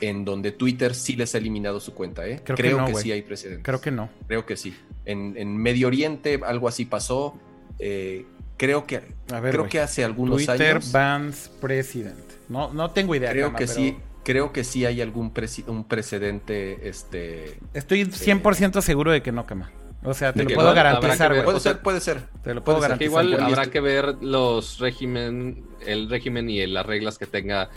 [0.00, 2.40] en donde Twitter sí les ha eliminado su cuenta, ¿eh?
[2.44, 3.02] Creo Creo, que que, no, güey.
[3.02, 3.64] sí hay precedentes.
[3.64, 4.08] Creo que no.
[4.26, 4.76] Creo que sí.
[5.04, 7.34] En, en Medio Oriente algo así pasó.
[7.78, 8.26] eh,
[8.56, 10.92] creo que A ver, creo que hace algunos Twitter años.
[10.92, 12.18] bans president.
[12.48, 13.30] No, no tengo idea.
[13.30, 13.96] creo Cama, que pero sí.
[14.24, 15.32] Creo que sí hay algún
[15.68, 19.70] un precedente, este, Estoy 100% seguro de que no, Cama.
[20.02, 21.44] O sea, te De lo que puedo no, garantizar, que güey.
[21.44, 22.22] Puede o sea, ser, puede ser.
[22.42, 23.24] Te lo puedo puede ser Que garantizar.
[23.24, 27.70] igual habrá que ver los régimen, el régimen y las reglas que tenga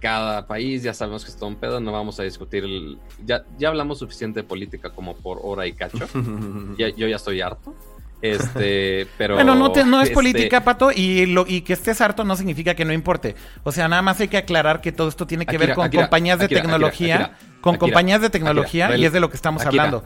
[0.00, 0.82] cada país.
[0.82, 2.64] Ya sabemos que es todo un pedo, no vamos a discutir.
[2.64, 6.06] el- ya, ya hablamos suficiente de política como por hora y cacho.
[6.78, 7.74] Ya- yo ya estoy harto.
[8.22, 9.34] Este, pero.
[9.34, 12.36] Bueno, no, te- no es este, política, Pato, y, lo, y que estés harto no
[12.36, 13.34] significa que no importe.
[13.64, 16.04] O sea, nada más hay que aclarar que todo esto tiene que ver con Akira,
[16.04, 20.04] compañías de Akira, tecnología, con compañías de tecnología, y es de lo que estamos hablando.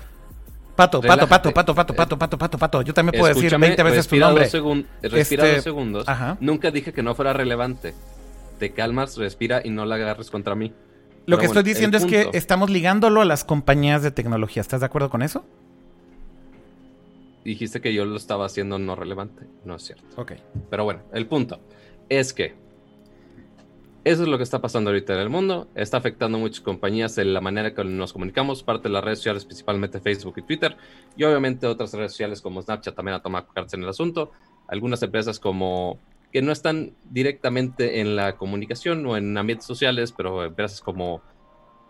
[0.74, 2.82] Pato, pato, pato, pato, pato, pato, pato, pato, pato.
[2.82, 4.48] Yo también puedo decir Escúchame, 20 veces tu nombre.
[4.48, 6.08] Dos respira Este, dos segundos.
[6.08, 6.36] ajá.
[6.40, 7.94] Nunca dije que no fuera relevante.
[8.58, 10.72] Te calmas, respira y no la agarres contra mí.
[11.26, 14.62] Lo que estoy diciendo es que estamos ligándolo a las compañías de tecnología.
[14.62, 15.44] ¿Estás de acuerdo con eso?
[17.44, 19.46] Dijiste que yo lo estaba haciendo no relevante.
[19.64, 20.04] No es cierto.
[20.16, 20.32] Ok.
[20.70, 21.60] Pero bueno, el punto
[22.08, 22.54] es que
[24.04, 25.68] eso es lo que está pasando ahorita en el mundo.
[25.74, 29.18] Está afectando a muchas compañías en la manera que nos comunicamos, parte de las redes
[29.18, 30.78] sociales, principalmente Facebook y Twitter,
[31.14, 34.32] y obviamente otras redes sociales como Snapchat también ha tomado cartas en el asunto.
[34.66, 35.98] Algunas empresas como
[36.32, 41.22] que no están directamente en la comunicación o en ambientes sociales, pero empresas como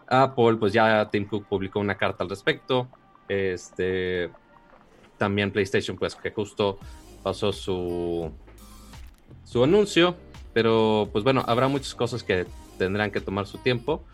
[0.07, 2.89] Apple, pues ya Tim Cook publicó una carta al respecto.
[3.29, 4.31] Este,
[5.19, 6.79] también PlayStation, pues que justo
[7.23, 8.31] pasó su,
[9.45, 10.17] su anuncio,
[10.53, 12.47] pero pues bueno, habrá muchas cosas que
[12.79, 14.05] tendrán que tomar su tiempo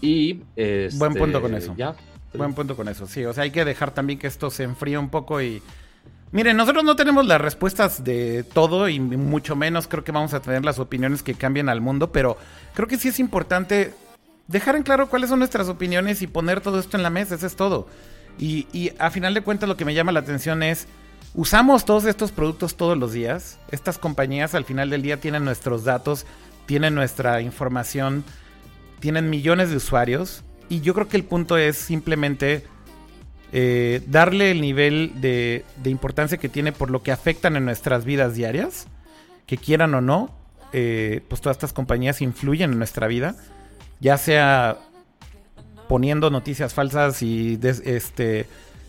[0.00, 1.74] y este, Buen punto con eso.
[1.76, 1.94] Ya.
[2.32, 3.24] Buen punto con eso, sí.
[3.24, 5.62] O sea, hay que dejar también que esto se enfríe un poco y...
[6.34, 10.42] Miren, nosotros no tenemos las respuestas de todo y mucho menos creo que vamos a
[10.42, 12.36] tener las opiniones que cambien al mundo, pero
[12.74, 13.94] creo que sí es importante
[14.48, 17.46] dejar en claro cuáles son nuestras opiniones y poner todo esto en la mesa, eso
[17.46, 17.86] es todo.
[18.36, 20.88] Y, y a final de cuentas lo que me llama la atención es,
[21.34, 25.84] usamos todos estos productos todos los días, estas compañías al final del día tienen nuestros
[25.84, 26.26] datos,
[26.66, 28.24] tienen nuestra información,
[28.98, 32.66] tienen millones de usuarios y yo creo que el punto es simplemente
[33.56, 38.34] eh, darle el nivel de, importancia que tiene por lo que afectan en nuestras vidas
[38.34, 38.88] diarias,
[39.46, 40.34] que quieran o no,
[40.72, 43.36] eh, pues todas estas compañías influyen en nuestra vida,
[44.00, 44.78] ya sea
[45.88, 48.48] poniendo noticias falsas y este,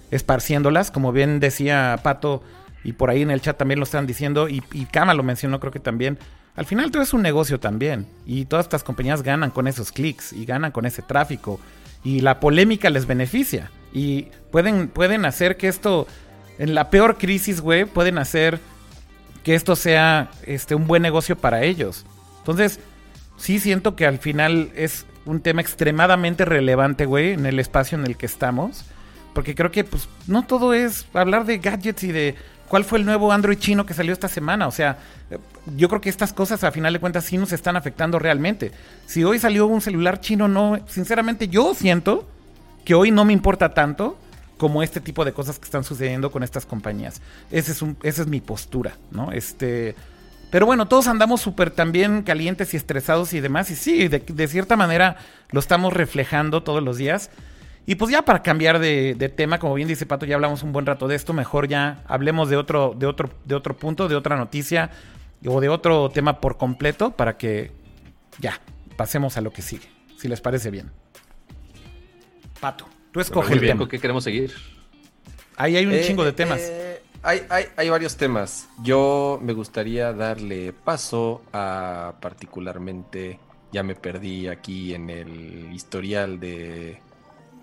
[0.10, 2.42] esparciéndolas, como bien decía Pato,
[2.84, 5.60] y por ahí en el chat también lo están diciendo, y, y Kama lo mencionó
[5.60, 6.18] creo que también,
[6.56, 10.34] al final todo es un negocio también, y todas estas compañías ganan con esos clics,
[10.34, 11.60] y ganan con ese tráfico,
[12.04, 16.06] y la polémica les beneficia, y pueden, pueden hacer que esto,
[16.60, 18.60] en la peor crisis, güey, pueden hacer
[19.42, 22.06] que esto sea este, un buen negocio para ellos.
[22.40, 22.82] Entonces,
[23.38, 28.06] sí siento que al final es un tema extremadamente relevante, güey, en el espacio en
[28.06, 28.84] el que estamos.
[29.34, 32.36] Porque creo que, pues, no todo es hablar de gadgets y de
[32.68, 34.68] cuál fue el nuevo Android chino que salió esta semana.
[34.68, 34.98] O sea,
[35.78, 38.74] yo creo que estas cosas, a final de cuentas, sí nos están afectando realmente.
[39.06, 42.28] Si hoy salió un celular chino, no, sinceramente, yo siento
[42.86, 44.18] que hoy no me importa tanto
[44.58, 47.22] como este tipo de cosas que están sucediendo con estas compañías.
[47.52, 49.32] Ese es un, esa es mi postura, ¿no?
[49.32, 49.96] Este.
[50.52, 53.70] Pero bueno, todos andamos súper también calientes y estresados y demás.
[53.72, 55.18] Y sí, de, cierta manera
[55.52, 57.30] lo estamos reflejando todos los días.
[57.88, 60.72] Y pues ya para cambiar de, de tema, como bien dice Pato, ya hablamos un
[60.72, 61.34] buen rato de esto.
[61.34, 64.92] Mejor ya hablemos de otro, de otro, de otro punto, de otra noticia
[65.46, 67.72] o de otro tema por completo para que
[68.40, 68.62] ya
[68.96, 69.90] pasemos a lo que sigue.
[70.18, 71.05] Si les parece bien.
[72.66, 73.80] Pato, tú escoge el bien, tema.
[73.82, 74.52] ¿con qué queremos seguir?
[75.56, 76.60] Ahí hay un Eh, chingo de eh, temas.
[76.62, 78.68] eh, hay, hay- hay varios temas.
[78.84, 83.40] Yo me gustaría darle paso a particularmente,
[83.72, 87.00] ya me perdí aquí en el historial de,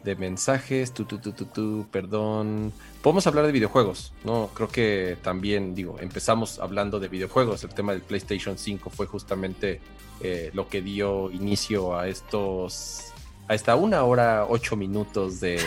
[0.04, 2.72] de mensajes, tu, tu, tu, tu, tu, perdón.
[3.02, 4.50] Podemos hablar de videojuegos, ¿no?
[4.54, 7.64] Creo que también, digo, empezamos hablando de videojuegos.
[7.64, 9.80] El tema del PlayStation 5 fue justamente
[10.20, 13.11] eh, lo que dio inicio a estos,
[13.48, 15.60] a esta una hora, ocho minutos de...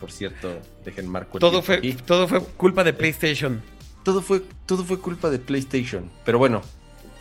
[0.00, 1.92] Por cierto, dejen marco el Todo fue, aquí.
[1.92, 3.62] todo fue culpa de PlayStation.
[4.02, 6.10] Todo fue, todo fue culpa de PlayStation.
[6.24, 6.62] Pero bueno,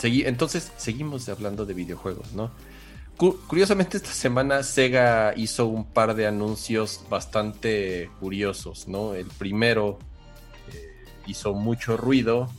[0.01, 2.51] segui- entonces seguimos hablando de videojuegos, ¿no?
[3.17, 9.13] Cu- curiosamente esta semana Sega hizo un par de anuncios bastante curiosos, ¿no?
[9.13, 9.99] El primero
[10.71, 12.49] eh, hizo mucho ruido,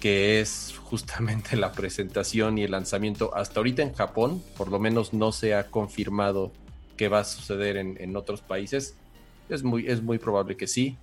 [0.00, 5.12] que es justamente la presentación y el lanzamiento hasta ahorita en Japón, por lo menos
[5.12, 6.52] no se ha confirmado
[6.96, 8.94] que va a suceder en, en otros países.
[9.48, 10.96] Es muy, es muy probable que sí.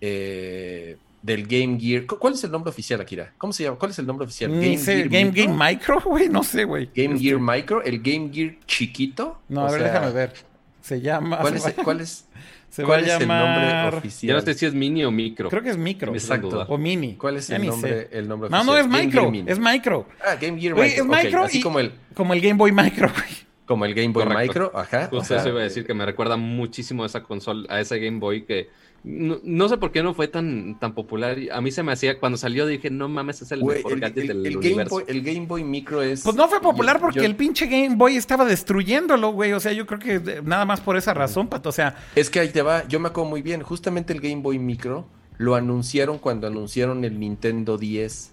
[0.00, 2.06] Eh, del Game Gear.
[2.06, 3.32] ¿Cu- ¿Cuál es el nombre oficial, Akira?
[3.38, 3.78] ¿Cómo se llama?
[3.78, 4.50] ¿Cuál es el nombre oficial?
[4.78, 5.44] Sé, Game, Micro?
[5.46, 6.90] Game Micro, güey, no sé, güey.
[6.94, 9.38] Game Este, Gear Micro, el Game Gear chiquito.
[9.48, 10.32] No, a ver, sea, déjame ver.
[10.80, 11.38] Se llama.
[11.40, 12.24] ¿Cuál es, se va, cuál es,
[12.72, 13.80] se va a cuál es el llamar.
[13.84, 14.28] nombre oficial?
[14.28, 15.48] Ya no sé si es mini o micro.
[15.50, 16.12] Creo que es micro.
[16.14, 16.64] Exacto.
[16.68, 17.16] O mini.
[17.16, 18.66] ¿Cuál es el nombre, el nombre No, oficial?
[18.74, 19.30] no, es Game micro.
[19.32, 19.44] Gear.
[19.50, 20.08] Es micro.
[20.24, 20.82] Ah, Game Gear Micro.
[20.84, 23.30] es ok, micro así y- como el, Como el Game Boy Micro, güey.
[23.66, 24.42] como el Game Boy Correcto.
[24.42, 25.08] Micro, ajá.
[25.12, 27.80] o Justo sea, eso iba a decir que me recuerda muchísimo a esa consola, a
[27.80, 28.68] ese Game Boy que
[29.04, 31.36] no, no sé por qué no fue tan, tan popular.
[31.52, 34.18] A mí se me hacía, cuando salió dije, no mames, es el mejor el, gadget
[34.30, 34.84] el- del el Game.
[34.84, 36.22] Boy, el Game Boy Micro es...
[36.22, 39.52] Pues no fue popular yo- porque yo- el pinche Game Boy estaba destruyéndolo, güey.
[39.54, 41.68] O sea, yo creo que nada más por esa razón, Pato.
[41.68, 44.40] O sea, Es que ahí te va, yo me acuerdo muy bien, justamente el Game
[44.42, 45.06] Boy Micro
[45.38, 48.32] lo anunciaron cuando anunciaron el Nintendo 10.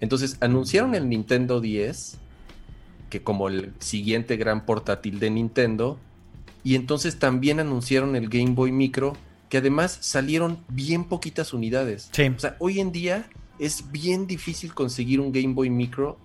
[0.00, 2.18] Entonces, anunciaron el Nintendo 10,
[3.08, 5.98] que como el siguiente gran portátil de Nintendo,
[6.62, 9.16] y entonces también anunciaron el Game Boy Micro,
[9.48, 12.08] que además salieron bien poquitas unidades.
[12.12, 12.28] sí.
[12.28, 16.18] O sea, hoy en día es bien difícil conseguir un Game Boy Micro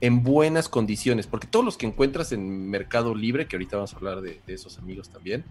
[0.00, 3.96] en buenas condiciones, porque todos los que encuentras en Mercado Libre, que ahorita vamos a
[3.96, 5.44] hablar de, de esos amigos también,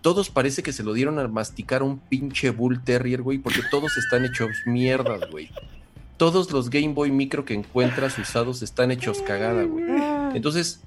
[0.00, 3.96] todos parece que se lo dieron a masticar un pinche Bull Terrier, güey, porque todos
[3.98, 5.50] están hechos mierdas, güey.
[6.16, 9.84] Todos los Game Boy Micro que encuentras usados están hechos cagada, güey.
[10.34, 10.80] Entonces,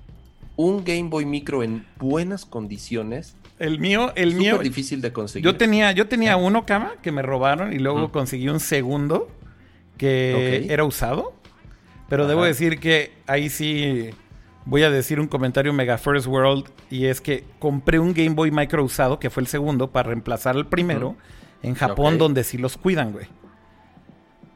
[0.55, 4.51] un Game Boy Micro en buenas condiciones El mío, el mío.
[4.53, 5.45] súper difícil de conseguir.
[5.45, 9.29] Yo tenía, yo tenía uno, cama, que me robaron y luego conseguí un segundo
[9.97, 11.33] que era usado.
[12.09, 14.09] Pero debo decir que ahí sí
[14.65, 18.51] voy a decir un comentario mega first world y es que compré un Game Boy
[18.51, 21.15] Micro usado, que fue el segundo, para reemplazar al primero
[21.63, 23.27] en Japón, donde sí los cuidan, güey.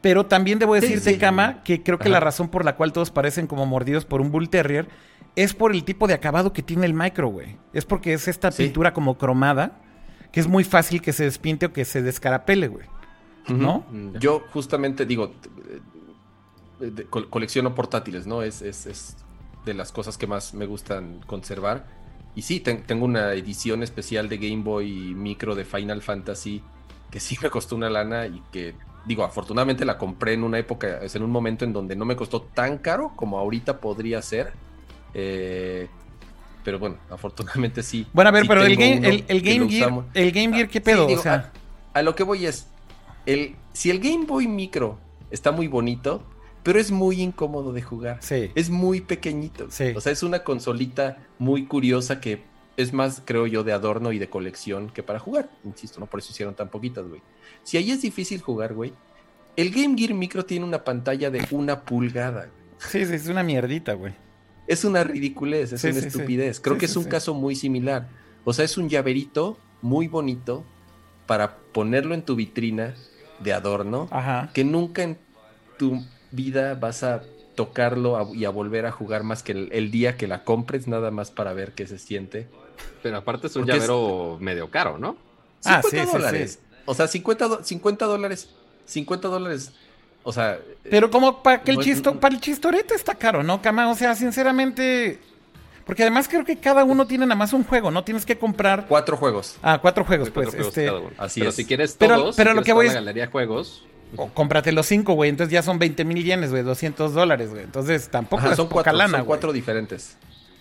[0.00, 1.18] Pero también debo decirte, sí.
[1.18, 2.12] Cama, que creo que Ajá.
[2.12, 4.86] la razón por la cual todos parecen como mordidos por un Bull Terrier
[5.42, 7.56] es por el tipo de acabado que tiene el micro, güey.
[7.72, 8.64] Es porque es esta Sí.
[8.64, 9.80] pintura como cromada,
[10.32, 12.86] que es muy fácil que se despinte o que se descarapele, güey.
[13.48, 13.86] ¿No?
[13.90, 14.18] Mm.
[14.18, 15.32] Yo justamente digo,
[16.80, 18.42] eh, colecciono portátiles, ¿no?
[18.42, 19.16] Es, es- es
[19.64, 21.86] de las cosas que más me gustan conservar.
[22.34, 26.62] Y sí, ten- tengo una edición especial de Game Boy Micro de Final Fantasy
[27.10, 28.74] que sí me costó una lana y que,
[29.06, 32.16] digo, afortunadamente la compré en una época, es en un momento en donde no me
[32.16, 34.52] costó tan caro como ahorita podría ser.
[35.14, 35.88] Eh,
[36.64, 38.06] pero bueno, afortunadamente sí.
[38.12, 40.78] Bueno, a ver, sí pero el Game, el, el Game Gear, el Game Gear, ¿qué
[40.78, 41.06] Sí, pedo?
[41.06, 41.52] digo, o sea,
[41.94, 42.68] A lo que voy es,
[43.26, 44.98] el, si el Game Boy Micro
[45.30, 46.22] está muy bonito,
[46.62, 48.18] pero es muy incómodo de jugar.
[48.20, 48.50] sí.
[48.54, 49.68] Es muy pequeñito.
[49.70, 49.92] Sí.
[49.96, 52.42] O sea, es una consolita muy curiosa que
[52.76, 55.48] es más, creo yo, de adorno y de colección que para jugar.
[55.64, 56.06] Insisto, ¿no?
[56.06, 57.22] Por eso hicieron tan poquitas, güey.
[57.64, 58.92] Si ahí es difícil jugar, güey,
[59.56, 62.42] el Game Gear Micro tiene una pantalla de una pulgada.
[62.42, 62.68] güey.
[62.78, 64.14] Sí, sí, es una mierdita, güey.
[64.68, 66.06] Es una ridiculez, es Sí, una sí, sí.
[66.08, 66.60] estupidez.
[66.60, 67.10] Creo Sí, que sí, es un sí.
[67.10, 68.08] caso muy similar.
[68.44, 70.64] O sea, es un llaverito muy bonito
[71.26, 72.94] para ponerlo en tu vitrina
[73.40, 74.50] de adorno, Ajá.
[74.54, 75.18] que nunca en
[75.78, 77.22] tu vida vas a
[77.54, 80.86] tocarlo a- y a volver a jugar más que el, el día que la compres,
[80.86, 82.48] nada más para ver qué se siente.
[83.02, 85.16] Pero aparte es un Porque es- llavero medio caro, ¿no?
[85.64, 86.58] Ah, 50 sí, sí, dólares.
[86.86, 88.50] O sea, 50, do- 50 dólares.
[88.84, 89.72] 50 dólares.
[90.28, 90.58] O sea,
[90.90, 93.88] Pero como para que el No es- chisto, para el chistorete está caro, ¿no, Cama?
[93.90, 95.20] O sea, sinceramente.
[95.86, 98.84] Porque además creo que cada uno tiene nada más un juego, no tienes que comprar.
[98.88, 99.56] cuatro juegos.
[99.62, 100.54] Ah, cuatro juegos, cuatro pues.
[100.54, 101.10] juegos este, cada uno.
[101.16, 101.56] así pero es.
[101.56, 103.84] si quieres Pero- todos, pero si lo quieres que voy la es- galería de juegos,
[104.16, 105.30] o cómprate los cinco, güey.
[105.30, 106.62] Entonces ya son 20 mil yenes, güey.
[106.62, 107.62] 200 dólares, güey.
[107.62, 109.26] Entonces tampoco Ajá, es son poca cuatro, lana, son güey.
[109.26, 110.18] cuatro diferentes.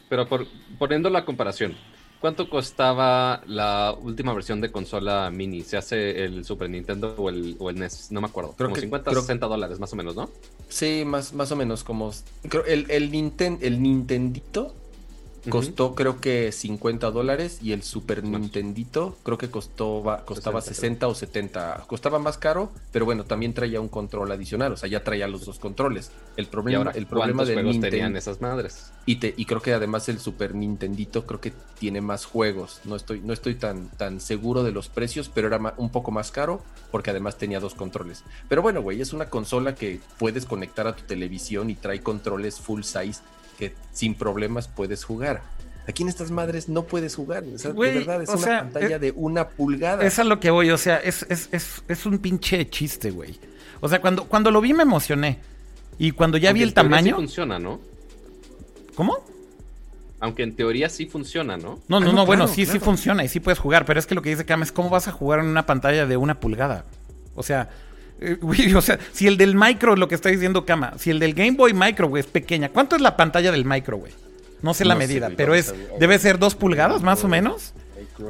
[0.08, 0.46] Pero por,
[0.80, 1.76] poniendo la comparación,
[2.20, 5.62] ¿cuánto costaba la última versión de consola mini?
[5.64, 8.12] ¿Se hace el Super Nintendo o el, o el NES?
[8.12, 8.54] No me acuerdo.
[8.58, 10.30] Creo Como que- 50, creo- 60 dólares más o menos, ¿no?
[10.70, 12.12] Sí, más, más o menos como...
[12.50, 14.74] Creo, el, el, Ninten- el Nintendito
[15.50, 18.24] costó creo que 50 dólares y el Super.
[18.24, 21.84] Nintendito creo que costó, costaba 60, 60 o 70.
[21.88, 25.46] Costaba más caro, pero bueno, también traía un control adicional, o sea, ya traía los
[25.46, 26.12] dos controles.
[26.36, 27.92] El problema, ahora, el problema ¿cuántos del juegos Nintendo...
[27.92, 28.92] tenían esas madres?
[29.06, 32.82] Y, te- y creo que además el Super Nintendito creo que tiene más juegos.
[32.86, 36.32] No estoy, no estoy tan, tan seguro de los precios, pero era un poco más
[36.32, 36.62] caro
[36.92, 38.24] porque además tenía dos controles.
[38.50, 42.60] Pero bueno, güey, es una consola que puedes conectar a tu televisión y trae controles
[42.60, 43.22] full size
[43.58, 45.42] que sin problemas puedes jugar.
[45.88, 47.44] Aquí en estas madres no puedes jugar.
[47.54, 50.06] O sea, de verdad, es una sea, pantalla eh, de una pulgada.
[50.06, 53.40] Es a lo que voy, o sea, es, es, es, es un pinche chiste, güey.
[53.80, 55.40] O sea, cuando, cuando lo vi me emocioné.
[55.98, 57.16] Y cuando ya Aunque vi el tamaño.
[57.16, 57.80] Sí funciona, ¿no?
[58.96, 59.18] ¿Cómo?
[60.20, 61.80] Aunque en teoría sí funciona, ¿no?
[61.88, 64.00] No, Ah, no, no, no, bueno, claro, sí, sí funciona y sí puedes jugar, pero
[64.00, 66.18] es que lo que dice Cam es cómo vas a jugar en una pantalla de
[66.18, 66.86] una pulgada.
[67.36, 67.70] O sea,
[68.20, 71.20] eh, güey, o sea, si el del micro, lo que está diciendo Kama, si el
[71.20, 74.14] del Game Boy Micro, güey, es pequeña, ¿cuánto es la pantalla del micro, güey?
[74.62, 77.74] No sé la No medida, pero es, debe ser dos pulgadas más o menos.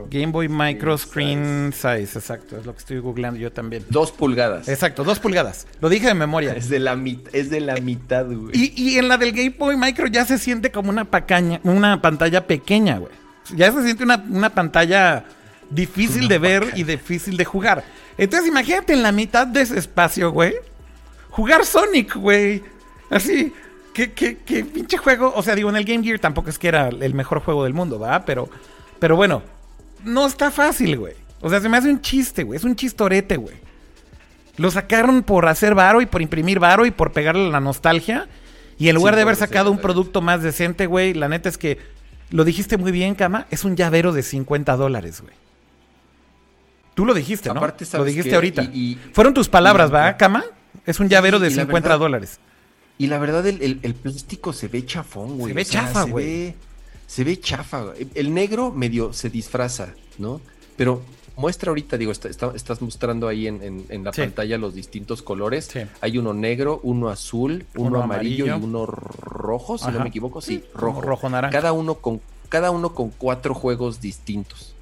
[0.09, 3.85] Game Boy Micro Screen Size, exacto, es lo que estoy googleando yo también.
[3.89, 4.68] Dos pulgadas.
[4.68, 5.65] Exacto, dos pulgadas.
[5.80, 6.53] Lo dije de memoria.
[6.53, 7.01] Es de la,
[7.31, 8.51] es de la mitad, güey.
[8.53, 12.01] Y, y en la del Game Boy Micro ya se siente como una, pacaña, una
[12.01, 13.14] pantalla pequeña, güey.
[13.55, 15.23] Ya se siente una, una pantalla
[15.69, 17.84] difícil de ver y difícil de jugar.
[18.18, 20.56] Entonces imagínate en la mitad de ese espacio, güey.
[21.30, 22.64] Jugar Sonic, güey.
[23.10, 23.53] Así.
[23.94, 25.34] ¿Qué, qué, qué pinche juego?
[25.35, 27.73] O sea, digo, en el Game Gear tampoco es que era el mejor juego del
[27.73, 28.26] mundo, ¿va?
[28.26, 28.48] Pero,
[28.99, 29.41] pero bueno,
[30.03, 31.14] no está fácil, güey.
[31.41, 32.57] O sea, se me hace un chiste, güey.
[32.57, 33.56] Es un chistorete, güey.
[34.57, 38.27] Lo sacaron por hacer varo y por imprimir varo y por pegarle la nostalgia.
[38.80, 41.57] Y en lugar Sí, de haber sacado un producto más decente, güey, la neta es
[41.57, 41.80] que
[42.30, 43.48] lo dijiste muy bien, Cama.
[43.49, 45.34] Es un llavero de 50 dólares, güey.
[46.98, 47.60] Tú lo dijiste, ¿no?
[47.60, 48.36] Aparte, lo ¿sabes dijiste qué?
[48.36, 48.64] ahorita.
[48.74, 50.44] Y- y- Fueron tus palabras, ¿va, Cama?
[50.84, 52.40] Es un llavero de y la 50 verdad- dólares.
[52.98, 55.52] Y la verdad, el, el- el plástico se ve chafón, güey.
[55.52, 56.26] Se ve O sea, chafa, se güey.
[56.26, 56.56] ve-
[57.06, 58.07] Se ve chafa, güey.
[58.15, 60.41] El negro medio se disfraza, ¿no?
[60.76, 61.03] Pero
[61.36, 64.22] muestra ahorita, digo, está- está- estás mostrando ahí en, en- en la Sí.
[64.22, 65.69] pantalla los distintos colores.
[65.72, 65.82] Sí.
[66.02, 68.65] Hay uno negro, uno azul, uno, Uno amarillo, amarillo.
[68.65, 70.41] y uno rojo, si no me equivoco.
[70.41, 70.99] Sí, rojo.
[71.02, 71.52] rojo naranja.
[71.56, 72.19] Cada uno con
[72.49, 74.74] cada uno con cuatro juegos distintos.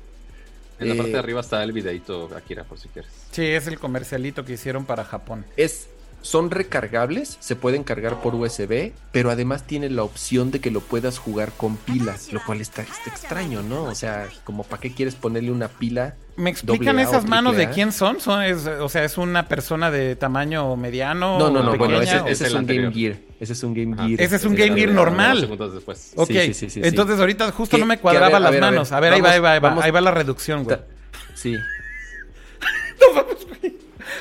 [0.79, 3.11] En la parte de Eh, arriba está el videito, Akira, por si quieres.
[3.31, 5.45] Sí, es el comercialito que hicieron para Japón.
[5.55, 5.87] Es,
[6.25, 10.79] son recargables, se pueden cargar por USB, pero además tiene la opción de que lo
[10.81, 13.83] puedas jugar con pilas, lo cual está, está extraño, ¿no?
[13.83, 16.15] O sea, como para qué quieres ponerle una pila.
[16.35, 18.19] ¿Me explican esas manos de quién son?
[18.19, 21.37] son es, o sea, ¿es una persona de tamaño mediano?
[21.37, 22.91] No, no, o no, bueno, pequeña, ese, o- ese es un Game.
[22.91, 23.17] Gear.
[23.39, 23.95] Ese es un Game.
[23.95, 24.21] Gear.
[24.21, 25.29] Ese es un Game Gear normal.
[25.37, 26.11] Unos segundos después.
[26.15, 26.81] Ok, Sí, sí, sí, sí, sí.
[26.83, 28.73] entonces ahorita justo no me cuadraba ver, las ver, a ver.
[28.73, 28.91] manos.
[28.91, 30.77] A ver, ahí va, ahí va, ahí va, Vamos- ahí va la reducción, güey.
[31.35, 31.55] Sí.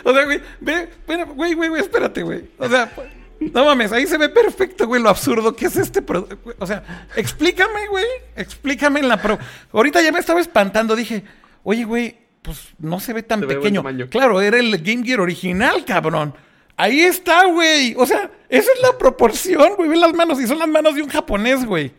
[0.05, 2.45] O sea, güey, ve, espera, güey, güey, güey, espérate, güey.
[2.59, 2.93] O sea,
[3.41, 6.39] no mames, ahí se ve perfecto, güey, lo absurdo que es este producto.
[6.59, 8.07] O sea, explícame, güey,
[8.37, 9.39] explícame en la pro.
[9.73, 11.25] Ahorita ya me estaba espantando, dije,
[11.63, 13.83] oye, güey, pues no se ve tan Se pequeño.
[14.11, 16.35] Claro, era el Game Gear original, cabrón.
[16.77, 17.95] Ahí está, güey.
[17.97, 19.89] O sea, esa es la proporción, güey.
[19.89, 21.93] Ve las manos y son las manos de un japonés, güey.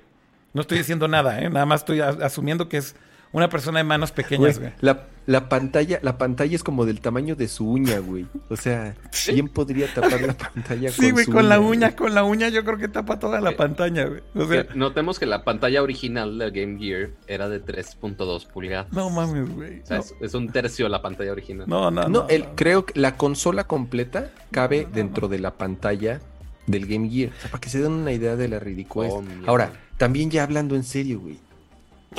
[0.53, 1.49] No estoy diciendo nada, ¿eh?
[1.49, 2.95] Nada más estoy asumiendo que es
[3.35, 4.79] una persona de manos pequeñas, Güey, güey.
[4.81, 8.25] la, la pantalla, la pantalla es como del tamaño de su uña, güey.
[8.49, 8.95] O sea,
[9.25, 11.71] ¿quién podría tapar la pantalla Sí, güey, su con la güey?
[11.77, 14.21] uña, con la uña yo creo que tapa toda la Eh, pantalla, güey.
[14.35, 18.91] O sea, Que Notemos que la pantalla original del Game Gear era de 3.2 pulgadas.
[18.93, 19.81] no mames, güey.
[19.81, 21.65] O sea, No, es, es un tercio la pantalla original.
[21.67, 22.03] no, no.
[22.03, 22.55] No, no, el, no.
[22.55, 26.21] creo que la consola completa cabe dentro de la pantalla
[26.67, 27.31] del Game Gear.
[27.37, 29.11] O sea, para que se den una idea de la ridiculez.
[29.13, 29.23] Oh.
[29.45, 31.39] Ahora, también ya hablando en serio, güey.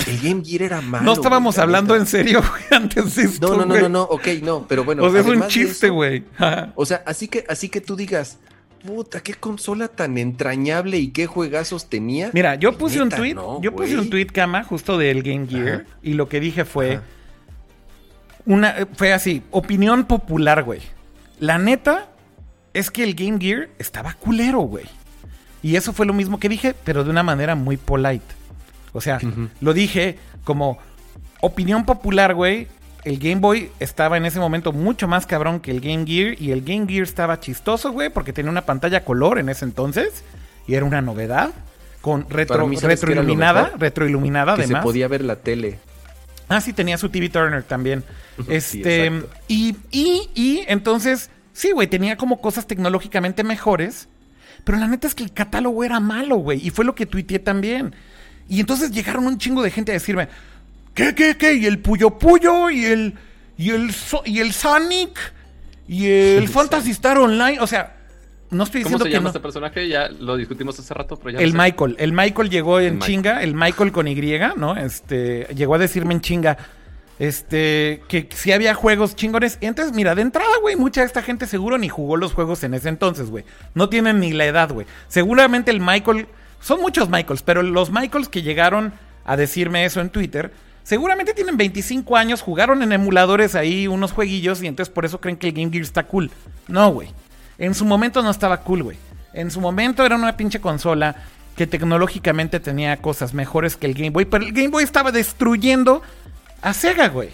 [0.07, 1.05] El Game Gear era malo.
[1.05, 4.03] No estábamos güey, hablando en serio, güey, antes de esto, No, no, no, no, no,
[4.03, 5.03] ok, no, pero bueno.
[5.05, 6.25] o sea, es un chiste, güey.
[6.75, 8.39] O sea, así que, así que tú digas,
[8.85, 12.31] puta, qué consola tan entrañable y qué juegazos tenía.
[12.33, 14.05] Mira, yo puse un tweet, no, yo puse güey.
[14.05, 15.99] un tweet, cama, justo del Game Gear, Ajá.
[16.03, 17.03] y lo que dije fue Ajá.
[18.45, 20.81] una, eh, fue así, opinión popular, güey.
[21.41, 22.09] La neta
[22.75, 24.85] es que el Game Gear estaba culero, güey.
[25.63, 28.36] Y eso fue lo mismo que dije, pero de una manera muy polite.
[28.97, 29.19] O sea,
[29.61, 30.79] lo dije como
[31.41, 32.69] opinión popular, güey.
[33.05, 36.41] El Game Boy estaba en ese momento mucho más cabrón que el Game Gear.
[36.41, 40.25] Y el Game Gear estaba chistoso, güey, porque tenía una pantalla color en ese entonces.
[40.67, 41.51] Y era una novedad.
[42.01, 43.73] Con retro, Para mí, ¿sabes qué era lo retroiluminada.
[43.79, 44.83] Retroiluminada, que además.
[44.83, 45.79] se podía ver la tele.
[46.49, 48.05] Ah, sí, tenía su TV Turner también.
[48.49, 49.11] Este,
[49.49, 54.09] y, y, y entonces, sí, güey, tenía como cosas tecnológicamente mejores.
[54.63, 56.67] Pero la neta es que el catálogo era malo, güey.
[56.67, 57.95] Y fue lo que tuiteé también.
[58.49, 60.29] Y entonces llegaron un chingo de gente a decirme,
[60.95, 61.55] ¿qué, qué, qué?
[61.55, 62.71] ¿Y el Puyo Puyo?
[62.71, 63.15] ¿Y el,
[63.59, 65.19] y el, So- y el Sonic?
[65.89, 67.59] ¿Y el Fantasy Star Online?
[67.61, 67.95] O sea,
[68.51, 69.29] no estoy ¿Cómo diciendo que no.
[69.31, 69.89] este personaje?
[69.89, 71.65] Ya lo discutimos hace rato, pero ya El no sé.
[71.71, 73.13] Michael, el Michael llegó en El Michael.
[73.13, 74.77] chinga, el Michael con Y, ¿no?
[74.77, 76.57] Este, llegó a decirme en chinga,
[77.19, 79.59] este, que si había juegos chingones.
[79.61, 82.63] Y entonces, mira, de entrada, güey, mucha de esta gente seguro ni jugó los juegos
[82.63, 83.45] en ese entonces, güey.
[83.75, 84.87] No tienen ni la edad, güey.
[85.09, 86.27] Seguramente el Michael,
[86.61, 88.93] son muchos Michaels, pero los Michaels que llegaron
[89.25, 90.53] a decirme eso en Twitter,
[90.83, 95.37] seguramente tienen 25 años, jugaron en emuladores ahí unos jueguillos y entonces por eso creen
[95.37, 96.31] que el Game Gear está cool.
[96.69, 97.09] No, güey.
[97.59, 98.99] En su momento no estaba cool, güey.
[99.33, 101.17] En su momento era una pinche consola
[101.57, 106.03] que tecnológicamente tenía cosas mejores que el Game Boy, pero el Game Boy estaba destruyendo
[106.63, 107.31] a Sega, güey.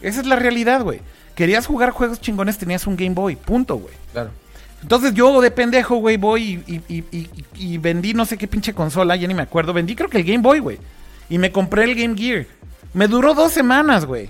[0.00, 1.00] Esa es la realidad, güey.
[1.34, 3.94] Querías jugar juegos chingones, tenías un Game Boy, punto, güey.
[4.12, 4.30] Claro.
[4.84, 7.28] Entonces yo de pendejo, güey, voy y, y- y- y-
[7.72, 9.72] y vendí no sé qué pinche consola, ya ni me acuerdo.
[9.72, 10.78] Vendí creo que el Game Boy, güey.
[11.30, 12.44] Y me compré el Game Gear.
[12.92, 14.28] Me duró dos semanas, güey.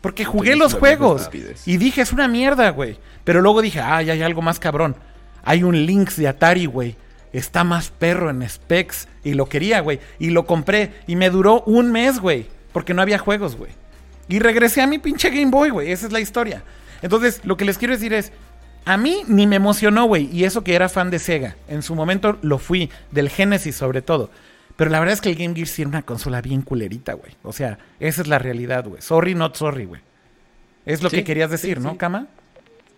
[0.00, 1.30] Porque jugué los juegos.
[1.66, 2.98] Y dije, es una mierda, güey.
[3.22, 4.96] Pero luego dije, ay, hay algo más cabrón.
[5.44, 6.96] Hay un Lynx de Atari, güey.
[7.32, 9.06] Está más perro en specs.
[9.22, 10.00] Y lo quería, güey.
[10.18, 10.94] Y lo compré.
[11.06, 12.48] Y me duró un mes, güey.
[12.72, 13.70] Porque no había juegos, güey.
[14.28, 15.92] Y regresé a mi pinche Game Boy, güey.
[15.92, 16.64] Esa es la historia.
[17.02, 18.32] Entonces, lo que les quiero decir es,
[18.84, 20.28] a mí ni me emocionó, güey.
[20.32, 21.56] Y eso que era fan de Sega.
[21.68, 24.30] En su momento lo fui, del Genesis sobre todo.
[24.76, 27.36] Pero la verdad es que el Game Gear sí era una consola bien culerita, güey.
[27.42, 29.02] O sea, esa es la realidad, güey.
[29.02, 30.00] Sorry, not sorry, güey.
[30.84, 31.96] Es lo Sí, que querías decir, sí, ¿no, sí.
[31.96, 32.28] Kama?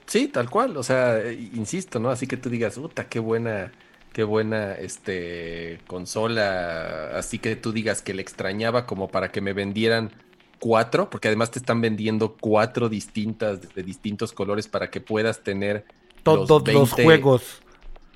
[0.07, 0.77] Sí, tal cual.
[0.77, 2.11] O sea, eh, insisto, ¿no?
[2.11, 3.73] Así que tú digas, puta, qué buena,
[4.13, 7.11] qué buena, este, consola.
[7.19, 10.13] Así que tú digas que le extrañaba como para que me vendieran
[10.61, 15.85] cuatro, porque además te están vendiendo cuatro distintas, de distintos colores para que puedas tener
[16.23, 17.63] Todos los, 20 juegos.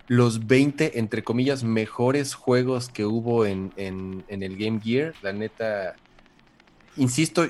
[0.07, 5.13] los 20, entre comillas, mejores juegos que hubo en, en- en el Game Gear.
[5.23, 5.95] La neta,
[6.97, 7.47] insisto.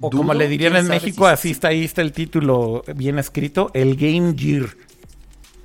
[0.00, 3.18] O como dudo, le dirían en México, si- así está ahí está el título bien
[3.18, 4.70] escrito, el Game Gear.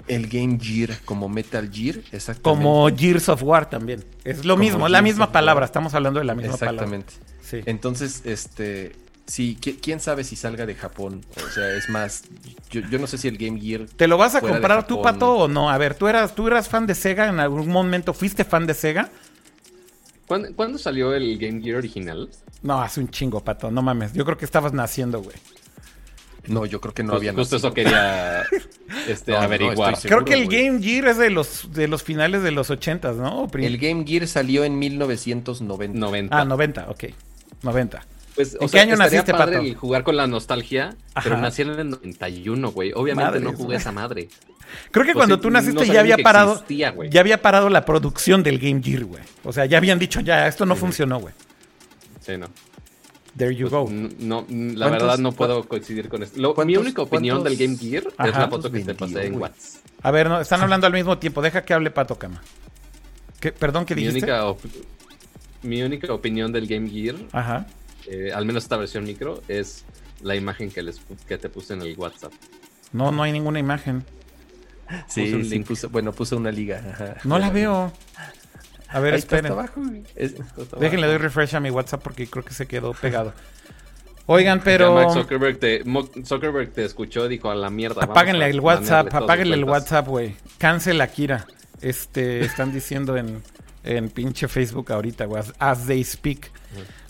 [0.08, 2.42] El Game Gear, como Metal Gear, exactamente.
[2.44, 4.06] Como Gears of War también.
[4.24, 5.66] Es lo Como mismo, es la misma palabra.
[5.66, 6.84] Estamos hablando de la misma palabra.
[6.86, 7.14] Exactamente.
[7.50, 7.62] Sí.
[7.66, 8.94] Entonces, este,
[9.26, 11.26] Sí, qui- quién sabe si salga de Japón.
[11.46, 12.24] O sea, es más,
[12.72, 13.86] yo, yo no sé si el Game Gear.
[13.98, 15.70] ¿Te lo vas a comprar tú, Pato, o no?
[15.70, 18.14] A ver, ¿tú eras, ¿tú eras fan de Sega en algún momento?
[18.14, 19.10] ¿Fuiste fan de Sega?
[20.28, 22.30] ¿Cuándo, cuándo salió el Game Gear original?
[22.62, 24.14] No, hace un chingo, Pato, no mames.
[24.14, 25.36] Yo creo que estabas naciendo, güey.
[26.48, 27.68] No, yo creo que no Pues había justo nacido.
[27.68, 28.44] eso quería
[29.10, 29.98] este, No, averiguar.
[29.98, 30.68] seguro, Creo que el güey.
[30.68, 33.50] Game Gear es de los, de los finales de los ochentas, ¿no?
[33.54, 36.00] El Game Gear salió en 1990.
[36.00, 36.40] 90.
[36.40, 37.04] Ah, 90, ok.
[37.64, 38.06] 90.
[38.36, 39.66] Pues, o ¿En sea, qué año naciste, padre Pato?
[39.68, 42.92] el jugar con la nostalgia, pero nací en el 91, güey.
[42.94, 44.30] Obviamente no jugué esa madre.
[44.92, 46.54] Creo que Pues cuando sí, tú naciste ya había parado.
[46.54, 49.24] existía, ya había parado la producción del Game Gear, güey.
[49.44, 51.34] O sea, ya habían dicho, ya, esto no funcionó, güey.
[52.22, 52.48] Sí, no.
[53.38, 53.90] There you Pues, go.
[54.20, 56.40] no, la ¿Cuántos- verdad no puedo coincidir con esto.
[56.42, 59.40] Lo- mi única opinión del Game Gear es la foto que te ¿Cuántos pasé en?
[59.40, 59.82] WhatsApp.
[60.04, 61.42] A ver, no, están hablando al mismo tiempo.
[61.42, 62.42] Deja que hable Pato Cama.
[63.40, 64.32] ¿Qué, perdón, ¿qué Mi dijiste?
[64.32, 64.54] única,
[65.68, 67.68] mi única opinión del Game Gear, Ajá.
[68.08, 69.86] eh, al menos esta versión micro, es
[70.22, 72.32] la imagen que, les, que te puse en el WhatsApp.
[72.94, 74.04] No, no hay ninguna imagen.
[75.08, 75.68] Sí, Puse un sí, link.
[75.68, 76.82] puso- bueno, puse una liga.
[76.94, 77.16] ajá.
[77.26, 77.92] No la veo.
[78.88, 79.52] A ver, Ahí esperen.
[79.52, 79.82] abajo.
[80.16, 80.36] Es-
[80.80, 83.34] Déjenle doy refresh a mi WhatsApp porque creo que se quedó pegado.
[84.28, 85.84] Oigan, Ya pero Mark Zuckerberg te,
[86.26, 88.04] Zuckerberg te escuchó, dijo a la mierda.
[88.04, 89.84] apáguenle el WhatsApp, apáguenle el cuentas".
[89.92, 90.36] WhatsApp, güey.
[90.58, 91.46] Cancel a Kira.
[91.82, 93.42] Este, están diciendo en,
[93.88, 96.52] en pinche Facebook ahorita, güey, as, they speak.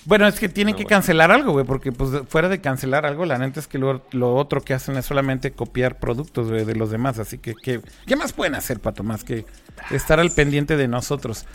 [0.05, 0.95] Bueno, es que tienen que bueno.
[0.95, 4.35] cancelar algo, güey, porque pues fuera de cancelar algo, la neta es que lo, lo
[4.35, 7.19] otro que hacen es solamente copiar productos de los demás.
[7.19, 9.03] Así que, que, ¿qué más pueden hacer, Pato?
[9.03, 9.45] Más que
[9.91, 11.45] estar al pendiente de nosotros.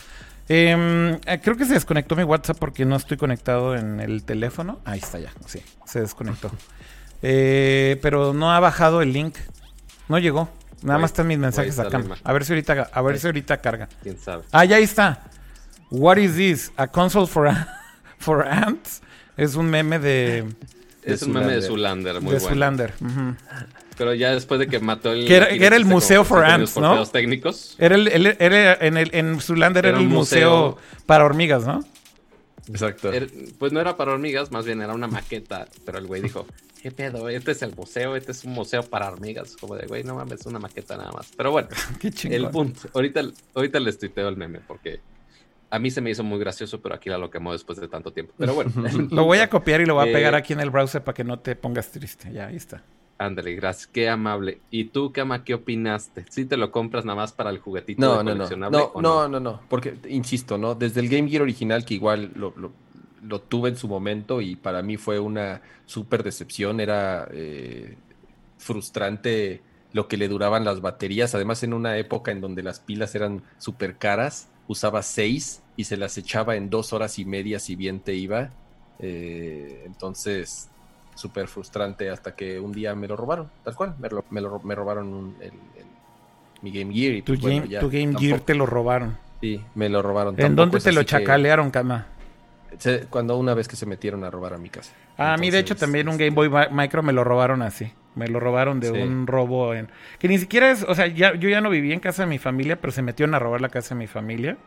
[0.49, 4.79] Em, eh, creo que se desconectó mi WhatsApp porque no estoy conectado en el teléfono.
[4.85, 6.51] Ahí está ya, sí, se desconectó.
[7.25, 9.37] Eh, pero no ha bajado el link.
[10.09, 10.49] No llegó.
[10.83, 12.03] Nada más están mis mensajes está acá.
[12.23, 13.89] A ver si ahorita, a ver si ahorita carga.
[14.01, 14.43] Quién sabe.
[14.51, 15.23] Ah, ya ahí está.
[15.89, 16.71] What is this?
[16.77, 17.49] A console for,
[18.19, 19.01] for ants.
[19.37, 20.45] Es un meme de,
[21.03, 22.47] Es un meme de Zulander, muy de bueno.
[22.49, 22.93] Zoolander.
[22.99, 23.35] Ujú.
[23.97, 25.27] Pero ya después de que mató el.
[25.27, 26.93] Que era- que era el museo for ants, ¿no?
[26.93, 27.75] pedos técnicos.
[27.77, 30.77] Era el, el- era en, el, en Zoolander era, Era el museo, museo.
[31.05, 31.83] para hormigas, ¿no?
[32.69, 33.11] Exacto.
[33.11, 33.27] Era-
[33.59, 35.67] pues no era para hormigas, más bien era una maqueta.
[35.85, 36.47] Pero el güey dijo:
[36.83, 37.29] ¿Qué pedo?
[37.29, 39.55] Este es el museo, este es un museo para hormigas.
[39.55, 41.31] Como de, güey, no mames, es una maqueta nada más.
[41.37, 41.69] Pero bueno,
[42.01, 42.81] Qué el punto.
[42.93, 43.21] Ahorita,
[43.55, 44.99] ahorita les tuiteo el meme porque
[45.69, 48.11] a mí se me hizo muy gracioso, pero aquí la lo quemó después de tanto
[48.11, 48.33] tiempo.
[48.37, 48.71] Pero bueno,
[49.11, 51.15] Lo voy a copiar y lo voy a Eh, pegar aquí en el browser para
[51.15, 52.29] que no te pongas triste.
[52.33, 52.83] Ya, ahí está.
[53.17, 53.87] Ándale, gracias.
[53.87, 54.59] Qué amable.
[54.69, 56.25] ¿Y tú, Kama, qué opinaste?
[56.29, 58.31] ¿Sí te lo compras nada más para el juguetito No, de no, no.
[58.35, 59.61] coleccionable No, o no, no, no.
[59.69, 60.75] Porque, insisto, ¿no?
[60.75, 62.73] Desde el Game Gear original, que igual lo, lo-
[63.27, 66.79] lo tuve en su momento y para mí fue una súper decepción.
[66.79, 67.95] Era eh,
[68.57, 69.61] frustrante
[69.93, 71.35] lo que le duraban las baterías.
[71.35, 75.97] Además, en una época en donde las pilas eran súper caras, usaba seis y se
[75.97, 78.49] las echaba en dos horas y media si bien te iba.
[78.99, 80.69] Eh, entonces,
[81.15, 83.95] súper frustrante hasta que un día me lo robaron, tal cual.
[83.99, 85.85] Me, lo- me lo- me robaron un- el- el-
[86.61, 87.13] mi Game Gear.
[87.15, 89.17] Y Tu pues, bueno, Game, ya, tu Game Gear te lo robaron.
[89.41, 90.39] Sí, me lo robaron.
[90.39, 92.07] ¿En dónde te lo así que- chacalearon, Cama?
[92.77, 94.91] Se- Cuando una vez que se metieron a robar a mi casa.
[95.17, 97.61] Ah, a mí de hecho también un este, Game Boy Mi- Micro me lo robaron
[97.61, 97.91] así.
[98.15, 98.97] Me lo robaron de Sí.
[98.97, 99.89] un robo en...
[100.19, 100.83] Que ni siquiera es...
[100.87, 103.33] O sea, ya, yo ya no vivía en casa de mi familia, pero se metieron
[103.35, 104.57] a robar la casa de mi familia.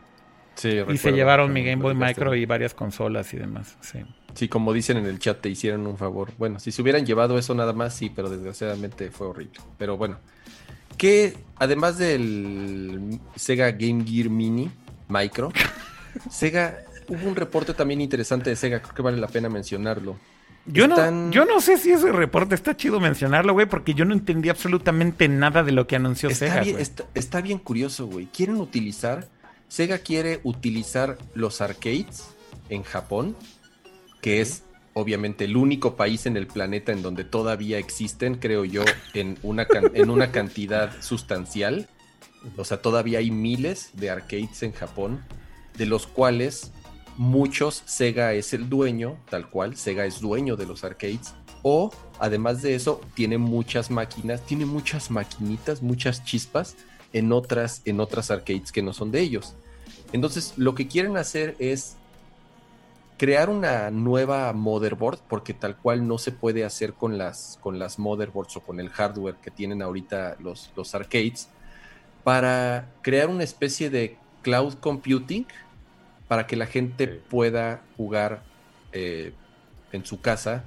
[0.55, 1.93] Sí, y se llevaron mi Game Boy.
[1.95, 3.77] Micro y varias consolas y demás.
[3.81, 3.99] Sí.
[4.33, 6.31] Sí, como dicen en el chat, te hicieron un favor.
[6.37, 9.59] Bueno, si se hubieran llevado eso nada más, sí, pero desgraciadamente fue horrible.
[9.77, 10.17] Pero bueno,
[10.97, 14.69] que además del Sega Game Gear Mini
[15.09, 15.51] Micro,
[16.29, 16.79] Sega,
[17.09, 20.17] hubo un reporte también interesante de Sega, creo que vale la pena mencionarlo.
[20.65, 24.03] Yo, Están- no, yo no sé si ese reporte está chido mencionarlo, güey, porque yo
[24.03, 26.83] no entendí absolutamente nada de lo que anunció Está Sega, bien, güey.
[26.83, 28.25] está, está bien curioso, güey.
[28.25, 29.27] Quieren utilizar,
[29.69, 32.25] Sega quiere utilizar los arcades
[32.69, 33.37] en Japón,
[34.21, 34.63] que es
[34.93, 39.65] obviamente el único país en el planeta en donde todavía existen, creo yo, en una,
[39.93, 41.87] en una cantidad sustancial.
[42.57, 45.21] O sea, todavía hay miles de arcades en Japón,
[45.77, 46.71] de los cuales
[47.17, 51.33] muchos Sega es el dueño, tal cual, Sega es dueño de los arcades.
[51.63, 56.75] O, además de eso, tiene muchas máquinas, tiene muchas maquinitas, muchas chispas
[57.13, 59.55] en otras, en otras arcades que no son de ellos.
[60.13, 61.97] Entonces, lo que quieren hacer es
[63.17, 67.97] crear una nueva motherboard, porque tal cual no se puede hacer con las, con las
[67.97, 71.49] motherboards o con el hardware que tienen ahorita los, los arcades,
[72.23, 75.47] para crear una especie de cloud computing
[76.27, 77.19] para que la gente Sí.
[77.29, 78.41] pueda jugar
[78.93, 79.33] eh,
[79.91, 80.63] en su casa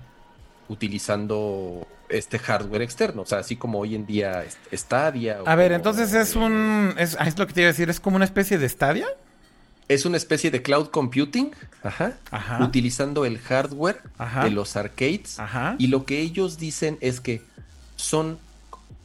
[0.69, 5.43] utilizando este hardware externo, o sea, así como hoy en día Stadia.
[5.43, 6.95] o A ver, como, entonces es eh, un...
[6.99, 9.07] Es, ah, es lo que te iba a decir, es como una especie de Stadia.
[9.89, 11.51] Es una especie de cloud computing,
[11.82, 12.62] ajá, Ajá.
[12.65, 14.45] utilizando el hardware Ajá.
[14.45, 15.39] de los arcades.
[15.41, 15.74] Ajá.
[15.78, 17.43] Y lo que ellos dicen es que
[17.97, 18.39] son,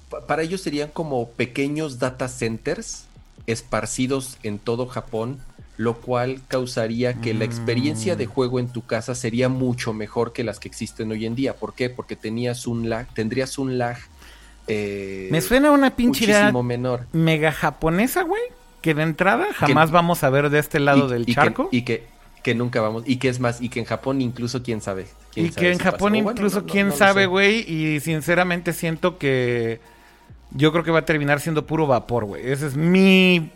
[0.09, 3.05] pa- para ellos serían como pequeños data centers
[3.47, 5.39] esparcidos en todo Japón,
[5.77, 8.17] lo cual causaría que la experiencia Mm.
[8.17, 11.55] de juego en tu casa sería mucho mejor que las que existen hoy en día.
[11.55, 11.89] ¿Por qué?
[11.89, 13.97] Porque tenías un lag, tendrías un lag
[14.67, 17.05] eh, Me suena una pinche idea menor.
[17.13, 18.41] mega japonesa, güey.
[18.81, 21.69] Que de entrada jamás vamos a ver de este lado Y- del y que- charco.
[21.71, 22.03] y que,
[22.43, 25.07] que nunca vamos, y que es más, y que en Japón incluso quién sabe.
[25.33, 27.59] quién Y sabe que en Japón incluso no- quién no sabe, güey.
[27.71, 29.79] Y sinceramente siento que
[30.51, 32.49] yo creo que va a terminar siendo puro vapor, güey.
[32.49, 33.51] Esa es mi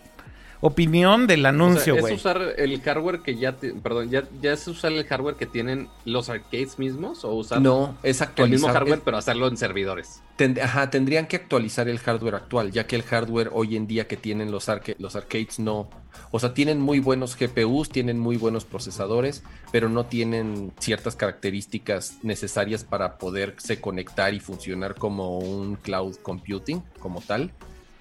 [0.62, 2.14] opinión del O sea, anuncio, es güey.
[2.16, 5.88] usar el hardware que ya, ti- perdón, ya, ya es usar el hardware que tienen
[6.06, 8.52] los arcades mismos o usar No, es el actualizar.
[8.52, 10.22] mismo hardware es- pero hacerlo en servidores.
[10.38, 14.08] Tend- ajá, tendrían que actualizar el hardware actual, ya que el hardware hoy en día
[14.08, 15.90] que tienen los, arca- los arcades no.
[16.32, 22.18] O sea, tienen muy buenos GPUs, tienen muy buenos procesadores, pero no tienen ciertas características
[22.24, 27.52] necesarias para poderse conectar y funcionar como un cloud computing, como tal.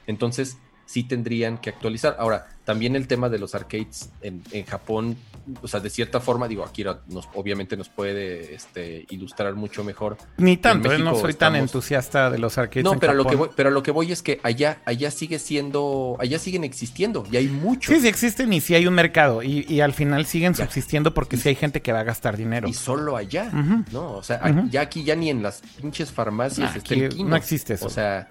[0.06, 0.56] Entonces,
[0.88, 2.16] sí tendrían que actualizar.
[2.18, 5.16] Ahora, también el tema de los arcades en, en Japón,
[5.62, 10.16] o sea, de cierta forma, digo, Akira nos, obviamente nos puede este, ilustrar mucho mejor.
[10.38, 10.98] Ni tanto, ¿eh?
[10.98, 12.84] no México soy tan entusiasta de los arcades.
[12.84, 13.46] No, en pero a lo que Japón.
[13.48, 17.36] voy, pero lo que voy es que allá, allá sigue siendo, allá siguen existiendo y
[17.36, 17.94] hay muchos.
[17.94, 19.42] Sí, sí existen y sí hay un mercado.
[19.42, 20.64] Y, y al final siguen Ya.
[20.64, 22.66] subsistiendo porque sí hay gente que va a gastar dinero.
[22.68, 23.50] Y solo allá.
[23.92, 24.12] ¿no?
[24.12, 24.40] O sea,
[24.70, 27.30] ya aquí ya ni en las pinches farmacias Nah, está el aquí Kino.
[27.30, 27.86] no existe eso.
[27.86, 28.28] O sea,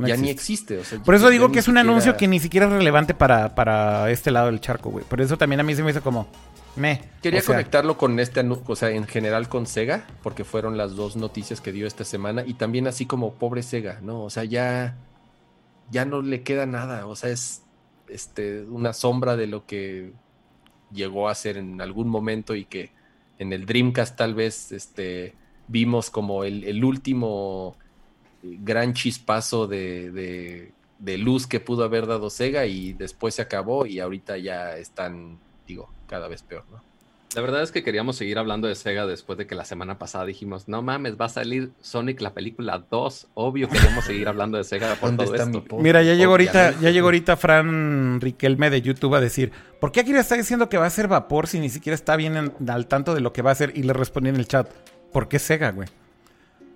[0.00, 0.74] No ya ni existe.
[0.74, 0.78] existe.
[0.78, 3.14] o sea, Por eso digo que es un siquiera- anuncio que ni siquiera es relevante
[3.14, 5.04] para, para este lado del charco, güey.
[5.04, 6.26] Por eso también a mí se me hizo como,
[6.76, 7.02] me.
[7.22, 10.76] Quería O sea, conectarlo con este anuncio, o sea, en general con Sega, porque fueron
[10.76, 14.22] las dos noticias que dio esta semana y también así como pobre Sega, ¿no?
[14.24, 14.96] O sea, ya
[15.90, 17.62] ya no le queda nada, o sea, es
[18.08, 20.12] este una sombra de lo que
[20.92, 22.90] llegó a ser en algún momento y que
[23.38, 25.34] en el Dreamcast tal vez este
[25.68, 27.76] vimos como el, el último
[28.42, 33.86] gran chispazo de, de- de luz que pudo haber dado Sega y después se acabó
[33.86, 36.82] y ahorita ya están, digo, cada vez peor, ¿no?
[37.34, 40.26] La verdad es que queríamos seguir hablando de Sega después de que la semana pasada
[40.26, 43.28] dijimos, no mames, va a salir Sonic la película 2.
[43.34, 45.76] Obvio queremos seguir hablando de Sega por ¿Dónde todo está esto.
[45.76, 45.82] mi?
[45.84, 50.00] Mira, ya llegó ahorita, ya llegó ahorita Fran Riquelme de YouTube a decir, ¿por qué
[50.00, 52.88] Akira está diciendo que va a ser vapor si ni siquiera está bien en- al
[52.88, 53.72] tanto de lo que va a hacer?
[53.76, 54.68] Y le respondí en el chat,
[55.12, 55.88] ¿por qué Sega, güey?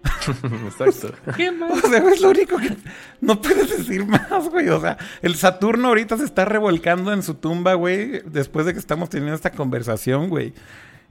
[0.64, 1.12] Exacto.
[1.36, 1.84] ¿Qué más?
[1.84, 2.76] O sea, es lo único que
[3.20, 4.68] no puedes decir más, güey.
[4.68, 8.78] O sea, el Saturno ahorita se está revolcando en su tumba, güey, después de que
[8.78, 10.52] estamos teniendo esta conversación, güey.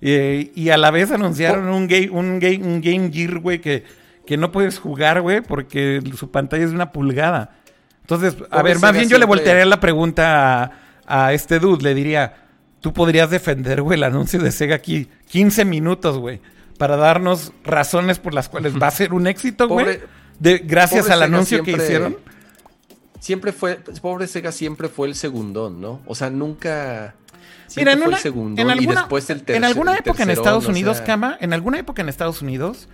[0.01, 3.83] Eh, y a la vez anunciaron un, game, un, game, un Game Gear, güey, que,
[4.25, 7.57] que no puedes jugar, güey, porque su pantalla es de una pulgada.
[8.01, 11.83] Entonces, a ver, más bien yo le voltearía la pregunta a, a este dude.
[11.83, 12.33] Le diría,
[12.81, 16.41] tú podrías defender, güey, el anuncio de Sega aquí 15 minutos, güey,
[16.84, 20.01] para darnos razones por las cuales va a ser un éxito, güey.
[20.65, 22.18] Gracias al anuncio que hicieron.
[23.22, 26.01] Siempre fue, pobre Sega siempre fue el segundón, ¿no?
[26.05, 27.15] O sea, nunca.
[27.77, 30.23] Mira, Siempre en, fue una, el segundón en y después el en tercer- alguna época
[30.23, 32.89] en Estados Unidos, sea, Cama, en alguna época en Estados Unidos,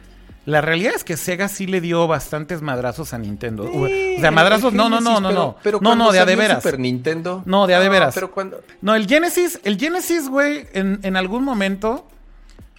[0.45, 3.63] la realidad es que Sega sí le dio bastantes madrazos a Nintendo.
[3.73, 3.87] o
[4.19, 5.55] sea, madrazos, no, no, no, no, pero- no.
[5.63, 6.61] pero no, no, de a de veras.
[6.61, 7.41] Super Nintendo.
[7.47, 8.13] No, de a de veras.
[8.13, 8.61] Pero cuando.
[8.83, 12.07] No, el Genesis, el Genesis, güey, en, en algún momento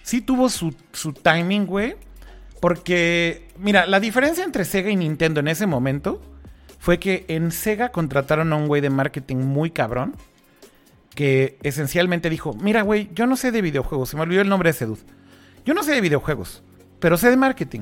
[0.03, 1.95] sí tuvo su, su timing, güey.
[2.59, 6.21] Porque, mira, la diferencia entre Sega y Nintendo en ese momento
[6.79, 10.15] fue que en Sega contrataron a un güey de marketing muy cabrón.
[11.15, 14.09] Que esencialmente dijo, mira, güey, yo no sé de videojuegos.
[14.09, 15.01] Se me olvidó el nombre de ese dude.
[15.65, 16.63] Yo no sé de videojuegos,
[16.99, 17.81] pero sé de marketing.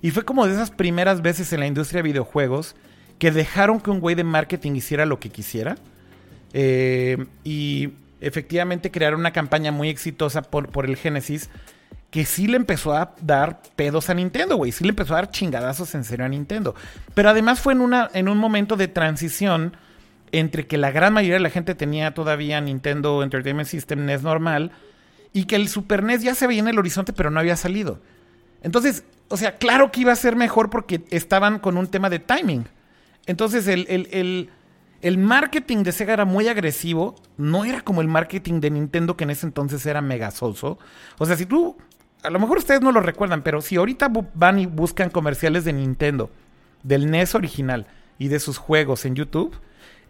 [0.00, 2.76] Y fue como de esas primeras veces en la industria de videojuegos
[3.18, 5.76] que dejaron que un güey de marketing hiciera lo que quisiera.
[6.52, 7.90] Eh, y
[8.20, 11.50] efectivamente crearon una campaña muy exitosa por, por el Genesis
[12.10, 14.72] que sí le empezó a dar pedos a Nintendo, güey.
[14.72, 16.74] Sí le empezó a dar chingadazos en serio a Nintendo.
[17.14, 19.76] Pero además fue en, una, en un momento de transición
[20.32, 24.72] entre que la gran mayoría de la gente tenía todavía Nintendo Entertainment System NES normal
[25.32, 28.00] y que el Super NES ya se veía en el horizonte pero no había salido.
[28.62, 32.18] Entonces, o sea, claro que iba a ser mejor porque estaban con un tema de
[32.18, 32.66] timing.
[33.26, 34.50] Entonces, el, el, el,
[35.00, 37.14] el marketing de Sega era muy agresivo.
[37.36, 40.78] No era como el marketing de Nintendo, que en ese entonces era mega soso.
[41.18, 41.76] O sea, si tú.
[42.22, 45.72] A lo mejor ustedes no lo recuerdan, pero si ahorita van y buscan comerciales de
[45.72, 46.30] Nintendo,
[46.82, 47.86] del NES original
[48.18, 49.54] y de sus juegos en YouTube,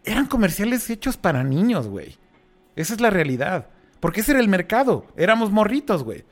[0.04, 2.16] eran comerciales hechos para niños, güey.
[2.76, 3.66] Esa es la realidad.
[4.00, 5.06] Porque ese era el mercado.
[5.16, 6.24] Éramos morritos, güey.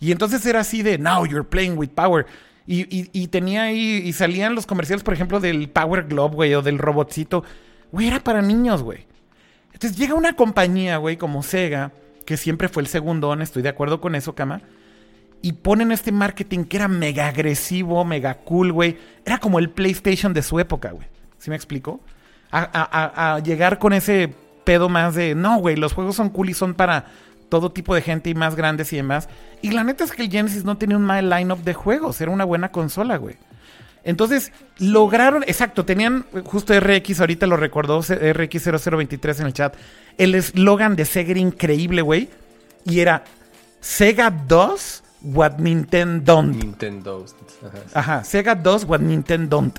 [0.00, 2.26] Y entonces era así de, now you're playing with power.
[2.66, 6.78] Y, tenía ahí, y salían los comerciales, por ejemplo, del Power Glove, güey, o del
[6.78, 7.42] robotcito.
[7.92, 9.06] Güey, era para niños, güey.
[9.72, 11.92] Entonces llega una compañía, güey, como Sega,
[12.26, 14.60] que siempre fue el segundón, estoy de acuerdo con eso, Cama.
[15.42, 18.98] Y ponen este marketing que era mega agresivo, mega cool, güey.
[19.24, 21.06] Era como el PlayStation de su época, güey.
[21.38, 22.00] ¿Sí me explico?
[22.50, 24.34] A, a- a- llegar con ese
[24.64, 27.06] pedo más de, no, güey, los juegos son cool y son para
[27.48, 29.28] todo tipo de gente y más grandes y demás.
[29.62, 32.30] Y la neta es que el Genesis no tenía un mal lineup de juegos, era
[32.30, 33.36] una buena consola, güey.
[34.04, 39.74] Entonces, lograron, exacto, tenían justo RX, ahorita lo recordó RX0023 en el chat,
[40.16, 42.28] el eslogan de Sega era increíble, güey,
[42.84, 43.24] y era
[43.80, 46.56] Sega 2, what Nintendo don't.
[46.56, 47.24] Nintendo.
[47.94, 49.78] Ajá, Sega 2, what Nintendo don't.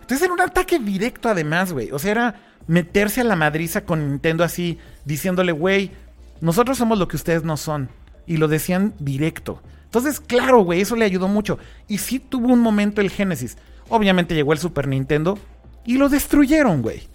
[0.00, 1.92] Entonces era un ataque directo además, güey.
[1.92, 5.92] O sea, era meterse a la madriza con Nintendo así, diciéndole, güey,
[6.40, 7.88] nosotros somos lo que ustedes no son.
[8.26, 9.62] Y lo decían directo.
[9.90, 11.58] Entonces, claro, güey, eso le ayudó mucho.
[11.88, 13.56] Y sí tuvo un momento el Genesis.
[13.88, 15.36] Obviamente llegó el Super Nintendo
[15.84, 17.08] y lo destruyeron, güey.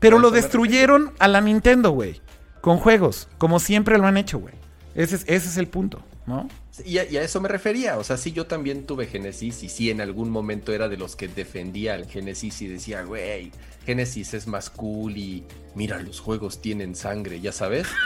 [0.00, 2.20] Pero lo destruyeron a la Nintendo, güey.
[2.60, 4.52] Con juegos, como siempre lo han hecho, güey.
[4.94, 6.46] Ese es, ese es el punto, ¿no?
[6.84, 7.96] Y a, y a eso me refería.
[7.96, 11.16] O sea, sí, yo también tuve Genesis y sí, en algún momento era de los
[11.16, 13.50] que defendía al Genesis y decía, güey,
[13.86, 15.44] Genesis es más cool y
[15.74, 17.86] mira, los juegos tienen sangre, ya sabes.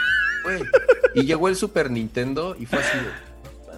[0.45, 0.61] Güey.
[1.15, 2.97] Y llegó el Super Nintendo y fue así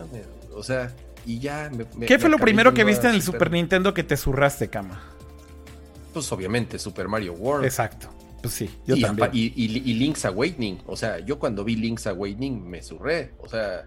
[0.05, 0.91] "Mames", o sea,
[1.25, 4.03] y ya me, me- ¿Qué fue lo primero que viste en el Super Nintendo que
[4.03, 5.01] te zurraste, cama?
[6.13, 7.65] Pues obviamente Super Mario World.
[7.65, 8.09] Exacto.
[8.41, 9.29] Pues sí, yo y, también.
[9.33, 10.79] y- y- y Link's Awakening.
[10.87, 13.31] O sea, yo cuando vi Link's Awakening me surré.
[13.39, 13.85] O sea,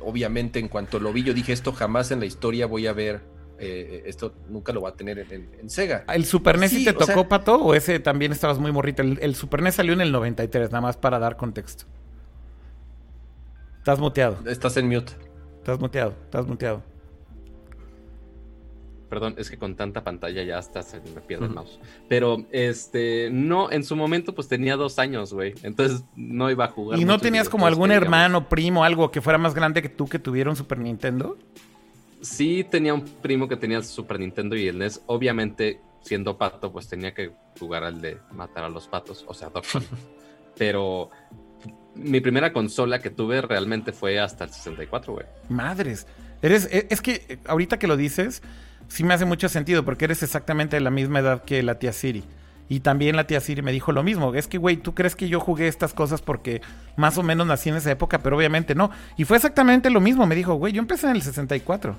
[0.00, 3.20] obviamente en cuanto lo vi, yo dije, esto jamás en la historia voy a ver.
[3.62, 6.04] eh, esto nunca lo va a tener en, en- en Sega.
[6.08, 7.56] ¿El Super NES sí, te tocó, sea- Pato?
[7.62, 9.02] ¿O ese también estabas muy morrito?
[9.02, 11.84] El, el Super NES salió en el 93, nada más para dar contexto.
[13.78, 15.12] Estás muteado, Estás en mute.
[15.60, 16.82] Estás muteado, estás muteado.
[19.10, 21.80] Perdón, es que con tanta pantalla ya hasta se me pierde el mouse.
[22.08, 25.54] Pero, este, no, en su momento pues tenía dos años, güey.
[25.64, 26.96] Entonces no iba a jugar.
[26.98, 30.20] ¿Y no tenías como algún hermano, primo, algo que fuera más grande que tú que
[30.20, 31.36] tuviera un Super Nintendo?
[32.20, 35.02] Sí tenía un primo que tenía el Super Nintendo y el NES.
[35.06, 39.48] Obviamente, siendo pato, pues tenía que jugar al de matar a los patos, o sea,
[39.48, 39.86] Hunt.
[40.56, 41.10] Pero
[41.94, 45.26] mi primera consola que tuve realmente fue hasta el 64, güey.
[45.48, 46.06] Madres.
[46.42, 48.42] Eres, e- es que eh, ahorita que lo dices,
[48.88, 51.92] sí me hace mucho sentido porque eres exactamente de la misma edad que la tía
[51.92, 52.24] Siri.
[52.68, 54.32] Y también la tía Siri me dijo lo mismo.
[54.34, 56.62] Es que, güey, tú crees que yo jugué estas cosas porque
[56.96, 58.92] más o menos nací en esa época, pero obviamente no.
[59.16, 60.24] Y fue exactamente lo mismo.
[60.24, 61.96] Me dijo, güey, yo empecé en el 64.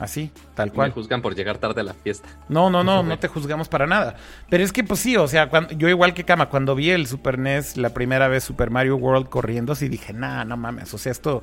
[0.00, 0.92] Así, tal Y me cual.
[0.92, 2.26] juzgan por llegar tarde a la fiesta.
[2.48, 4.16] No, no, no, no te juzgamos para nada.
[4.48, 7.06] Pero es que, pues sí, o sea, cuando, yo igual que Kama, cuando vi el
[7.06, 10.98] Super NES la primera vez Super Mario World corriendo, sí dije, nah, no mames, o
[10.98, 11.42] sea, esto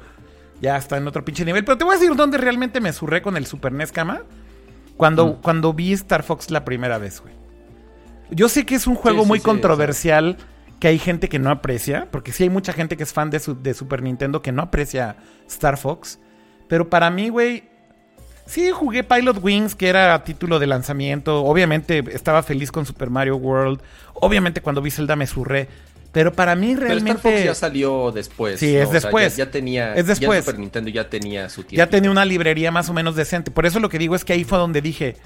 [0.60, 1.64] ya está en otro pinche nivel.
[1.64, 4.24] Pero te voy a decir dónde realmente me surré con el Super NES, Kama.
[4.98, 5.42] Cuando, Mm.
[5.44, 7.36] cuando vi Star Fox la primera vez, güey.
[8.32, 10.36] Yo sé que es un juego sí, muy sí, controversial
[10.80, 13.40] que hay gente que no aprecia, porque sí hay mucha gente que es fan de,
[13.40, 15.16] su- de Super Nintendo que no aprecia
[15.48, 16.20] Star Fox.
[16.68, 17.70] Pero para mí, güey,
[18.48, 21.44] Sí, jugué Pilot Wings, que era título de lanzamiento.
[21.44, 23.82] Obviamente estaba feliz con Super Mario World.
[24.14, 25.68] Obviamente cuando vi Zelda me surré.
[26.14, 28.60] Pero para mí Pero Star realmente Fox ya salió después.
[28.60, 28.80] Sí, ¿no?
[28.80, 29.36] es O sea, después.
[29.36, 29.94] ya, ya tenía.
[29.94, 30.40] Es después.
[30.40, 31.78] Ya Super Nintendo ya tenía su tiempo.
[31.78, 33.52] ya tenía una librería más o menos decente.
[33.52, 35.18] Por eso lo que digo es que ahí fue donde dije,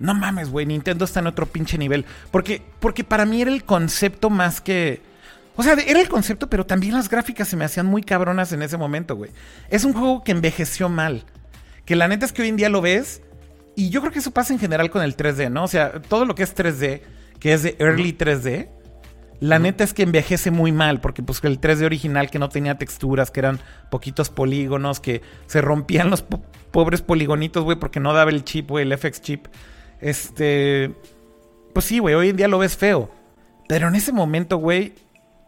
[0.00, 2.04] no mames, güey, Nintendo está en otro pinche nivel.
[2.30, 5.00] Porque, porque para mí era el concepto más que...
[5.56, 8.62] O sea, era el concepto, pero también las gráficas se me hacían muy cabronas en
[8.62, 9.30] ese momento, güey.
[9.70, 11.24] Es un juego que envejeció mal.
[11.88, 13.22] Que la neta es que hoy en día lo ves.
[13.74, 15.64] Y yo creo que eso pasa en general con el 3D, ¿no?
[15.64, 17.00] O sea, todo lo que es 3D,
[17.40, 18.68] que es de early 3D,
[19.40, 22.76] la neta es que envejece muy mal, porque pues el 3D original que no tenía
[22.76, 23.58] texturas, que eran
[23.90, 26.42] poquitos polígonos, que se rompían los po-
[26.72, 29.46] pobres poligonitos, güey, porque no daba el chip, güey, el FX chip.
[30.02, 30.94] Este...
[31.72, 33.10] Pues sí, güey, hoy en día lo ves feo.
[33.68, 34.94] Pero en ese momento, güey,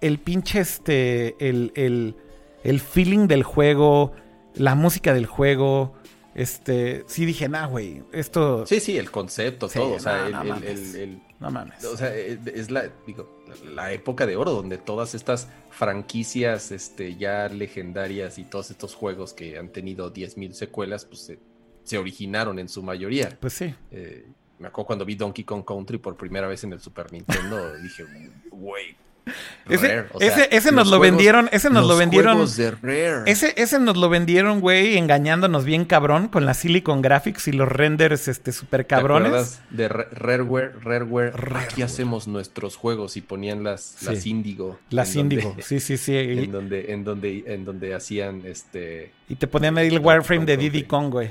[0.01, 2.17] el pinche, este, el, el,
[2.63, 4.13] el feeling del juego,
[4.55, 5.95] la música del juego,
[6.35, 8.67] este, sí dije, nah, güey, esto...
[8.67, 9.95] Sí, sí, el concepto, Sí, todo.
[9.95, 10.95] O sea, no, el, mames.
[10.95, 11.85] el- el- No mames.
[11.85, 17.17] o sea, es la, digo, la- la época de oro donde todas estas franquicias este,
[17.17, 21.39] ya legendarias y todos estos juegos que han tenido 10.000 secuelas, pues se,
[21.83, 23.37] se originaron en su mayoría.
[23.41, 23.75] Pues sí.
[23.91, 24.27] Eh,
[24.59, 28.05] me acuerdo cuando vi Donkey Kong Country por primera vez en el Super Nintendo, dije,
[28.51, 28.97] güey.
[29.69, 30.09] Ese, Rare".
[30.13, 32.47] O sea, ese, ese nos lo juegos- vendieron, ese nos lo vendieron.
[32.57, 33.31] de Rare.
[33.31, 37.69] Ese, ese nos lo vendieron, güey, engañándonos bien cabrón con la Silicon Graphics y los
[37.69, 39.61] renders este super ¿Te cabrones.
[39.71, 40.73] de Ra- Rareware?
[40.83, 41.65] Rareware, Rareware.
[41.65, 44.07] aquí hacemos nuestros juegos y ponían las, Sí.
[44.07, 44.79] las Indigo.
[44.91, 46.17] Las donde- Indigo, sí, sí, sí.
[46.17, 49.13] En donde, en donde, en donde hacían este.
[49.29, 50.57] y te ponían ahí el wireframe de.
[50.57, 51.31] Diddy Kong, güey.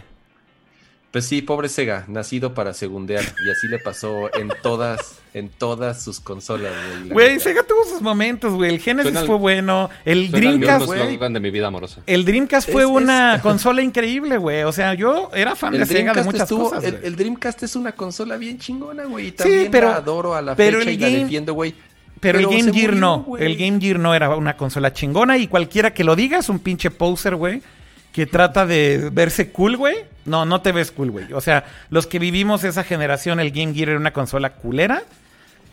[1.12, 3.24] Pues sí, pobre Sega, nacido para segundear.
[3.24, 7.08] Y así le pasó en todas, en todas sus consolas, güey.
[7.08, 7.40] la Güey.
[7.40, 8.70] Sega tuvo sus momentos, güey.
[8.76, 9.90] El Genesis Suena al- fue bueno.
[10.06, 11.18] El Dreamcast, güey.
[11.18, 12.02] de mi vida amorosa.
[12.06, 14.62] El Dreamcast fue Es- es- una consola increíble, güey.
[14.64, 16.84] O sea, yo era fan de Sega de muchas estuvo- cosas.
[16.84, 19.28] el, Dreamcast es una consola bien chingona, güey.
[19.28, 21.74] Y también pero- la adoro a la pero fecha el y la game- defiendo, güey.
[22.20, 23.38] Pero, el pero Game Gear murió, no.
[23.40, 26.60] El Game Gear no era una consola chingona y cualquiera que lo diga es un
[26.60, 27.64] pinche poser, güey.
[28.12, 29.98] Que trata de verse cool, güey.
[30.26, 31.32] No, no te ves cool, güey.
[31.34, 35.04] O sea, los que vivimos esa generación, el Game Gear era una consola culera.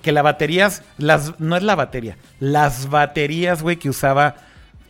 [0.03, 4.37] Que las baterías, las, no es la batería, las baterías, güey, que usaba,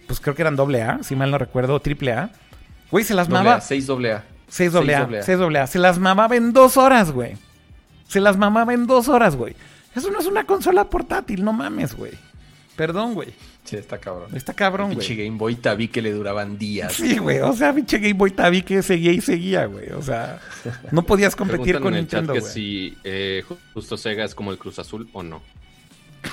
[0.06, 2.30] pues creo que eran doble A, si mal no recuerdo, triple A.
[2.90, 3.56] Güey, se las mamaba.
[3.56, 4.24] A, 6 doble A.
[4.48, 5.22] 6 doble A, 6AA.
[5.22, 5.66] 6 doble A.
[5.66, 7.36] Se las mamaba en dos horas, güey.
[8.08, 9.56] Se las mamaba en dos horas, güey.
[9.94, 12.12] Eso no es una consola portátil, no mames, güey.
[12.76, 13.32] Perdón, güey.
[13.66, 14.28] Sí, está cabrón.
[14.34, 15.26] Está cabrón, Pinche güey.
[15.26, 16.94] Game Boy Tabi que le duraban días.
[16.94, 17.40] Sí, güey.
[17.40, 19.90] O sea, pinche Game Boy Tabi que seguía y seguía, güey.
[19.90, 20.40] O sea,
[20.92, 22.52] no podías competir con en el chat Nintendo, que güey.
[22.52, 25.42] si eh, ju- justo Sega es como el Cruz Azul o no.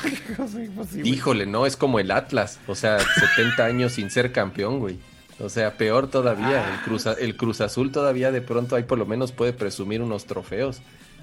[0.51, 0.95] Sí, pues.
[1.05, 2.59] Híjole, no, es como el Atlas.
[2.67, 4.97] O sea, 70 años sin ser campeón, güey.
[5.39, 6.73] O sea, peor todavía.
[6.75, 10.01] El Cruz, A- el Cruz Azul todavía de pronto ahí por lo menos puede presumir
[10.01, 10.77] unos trofeos.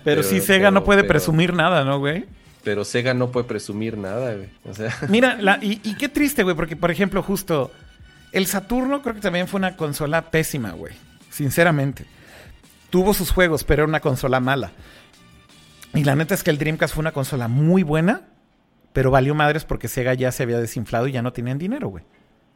[0.05, 2.24] Pero, pero- sí, Sega no puede pero- presumir nada, ¿no, güey?
[2.65, 4.49] Pero Sega no puede presumir nada, güey.
[4.69, 7.73] O sea, Mira, la- y, y qué triste, güey, porque, por ejemplo, justo
[8.32, 10.95] el Saturno creo que también fue una consola pésima, güey.
[11.31, 12.05] Sinceramente.
[12.91, 14.73] Tuvo sus juegos, pero era una consola mala.
[15.95, 18.23] Y la neta es que el Dreamcast fue una consola muy buena,
[18.93, 22.05] pero valió madres porque Sega ya se había desinflado y ya no tenían dinero, güey.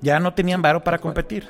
[0.01, 1.49] Ya no tenían varo para competir.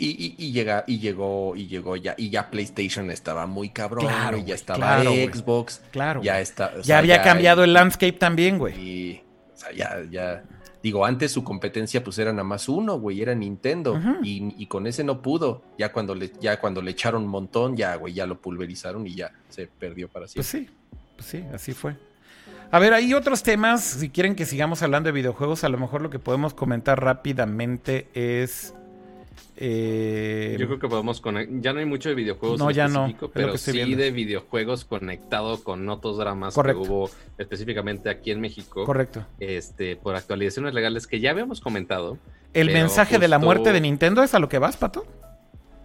[0.00, 4.06] Y, y, y llega, y llegó, y llegó ya, y ya PlayStation estaba muy cabrón,
[4.06, 5.12] Claro, güey, ya estaba claro.
[5.12, 6.22] Xbox, Claro.
[6.22, 6.74] ya está.
[6.78, 8.74] ya sea, había cambiado el landscape también, güey.
[8.80, 9.22] Y,
[9.54, 10.42] o sea, ya, ya.
[10.82, 14.00] Digo, antes su competencia pues era nada más uno, güey, era Nintendo.
[14.22, 15.62] Y, y con ese no pudo.
[15.76, 19.14] Ya cuando le, ya cuando le echaron un montón, ya, güey, ya lo pulverizaron y
[19.14, 20.72] ya se perdió para Pues siempre.
[20.72, 20.76] sí,
[21.16, 21.96] pues sí, así fue.
[22.70, 23.82] A ver, hay otros temas.
[23.84, 28.08] Si quieren que sigamos hablando de videojuegos, a lo mejor lo que podemos comentar rápidamente
[28.14, 28.74] es.
[29.62, 31.60] Eh, Yo creo que podemos conectar.
[31.60, 32.58] Ya no hay mucho de videojuegos.
[32.58, 33.98] No, ya no, Pero sí viendo.
[33.98, 36.82] de videojuegos conectado con otros dramas Correcto.
[36.82, 38.84] que hubo específicamente aquí en México.
[38.84, 39.26] Correcto.
[39.38, 42.16] Este, por actualizaciones legales que ya habíamos comentado.
[42.54, 45.06] ¿El mensaje de la muerte de Nintendo es a lo que vas, Pato?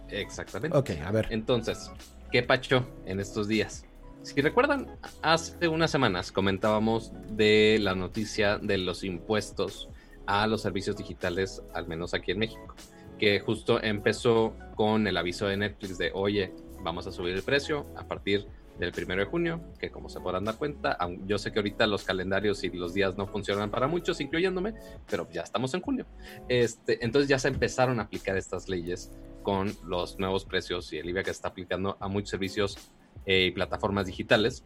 [0.08, 0.76] Exactamente.
[0.76, 1.28] Ok, a ver.
[1.30, 1.90] Entonces,
[2.32, 3.84] ¿qué pacho en estos días?
[4.22, 4.88] Si recuerdan,
[5.22, 9.88] hace unas semanas comentábamos de la noticia de los impuestos
[10.26, 12.74] a los servicios digitales, al menos aquí en México,
[13.18, 16.52] que justo empezó con el aviso de Netflix de, oye,
[16.82, 18.46] vamos a subir el precio a partir
[18.78, 22.04] del primero de junio, que como se podrán dar cuenta, yo sé que ahorita los
[22.04, 24.74] calendarios y los días no funcionan para muchos, incluyéndome,
[25.08, 26.06] pero ya estamos en junio.
[26.48, 29.10] Este, entonces ya se empezaron a aplicar estas leyes
[29.42, 32.76] con los nuevos precios y el IVA que está aplicando a muchos servicios
[33.24, 34.64] eh, y plataformas digitales.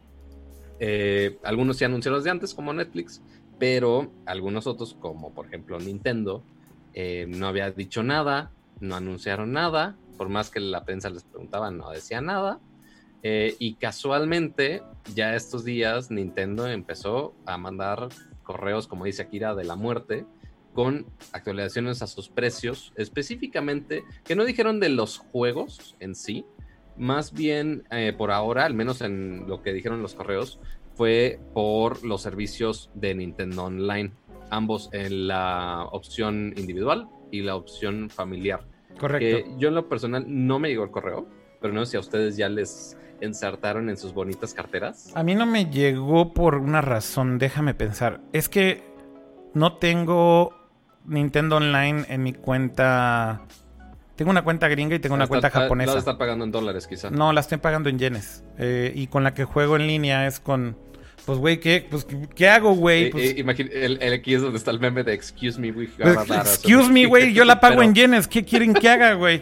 [0.79, 3.21] Eh, algunos ya anunciaron desde antes, como Netflix,
[3.59, 6.43] pero algunos otros, como por ejemplo Nintendo,
[6.93, 11.71] eh, no había dicho nada, no anunciaron nada, por más que la prensa les preguntaba,
[11.71, 12.59] no decía nada.
[13.23, 14.81] Eh, y casualmente,
[15.13, 18.09] ya estos días, Nintendo empezó a mandar
[18.43, 20.25] correos, como dice Akira, de la muerte,
[20.73, 26.45] con actualizaciones a sus precios, específicamente, que no dijeron de los juegos en sí,
[26.97, 30.59] más bien eh, por ahora, al menos en lo que dijeron los correos,
[30.93, 34.11] fue por los servicios de Nintendo Online,
[34.51, 38.67] ambos en la opción individual y la opción familiar.
[38.99, 39.49] Correcto.
[39.49, 41.27] Que yo en lo personal no me llegó el correo,
[41.59, 45.11] pero no sé si a ustedes ya les ensartaron en sus bonitas carteras.
[45.15, 48.19] A mí no me llegó por una razón, déjame pensar.
[48.33, 48.83] Es que
[49.53, 50.53] no tengo
[51.05, 53.41] Nintendo Online en mi cuenta.
[54.15, 55.93] Tengo una cuenta gringa y tengo una cuenta La japonesa.
[55.93, 57.09] de estar pagando en dólares, quizá.
[57.09, 58.43] No, la estoy pagando en yenes.
[58.57, 60.77] Eh, y con la que juego en línea es con.
[61.31, 62.05] Pues, güey, ¿qué, pues,
[62.35, 63.05] ¿qué hago, güey?
[63.05, 65.71] Eh, Pues, eh, imagina- el, el aquí es donde está el meme de Excuse me,
[65.71, 68.27] pues, us- excuse me, güey, yo la pago Pero- en yenes.
[68.27, 69.41] ¿Qué quieren que haga, güey?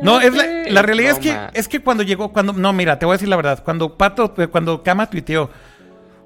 [0.00, 3.04] No, es la, la realidad es que, es que cuando llegó, cuando, no, mira, te
[3.04, 5.50] voy a decir la verdad, cuando Pato, cuando Kama tuiteó,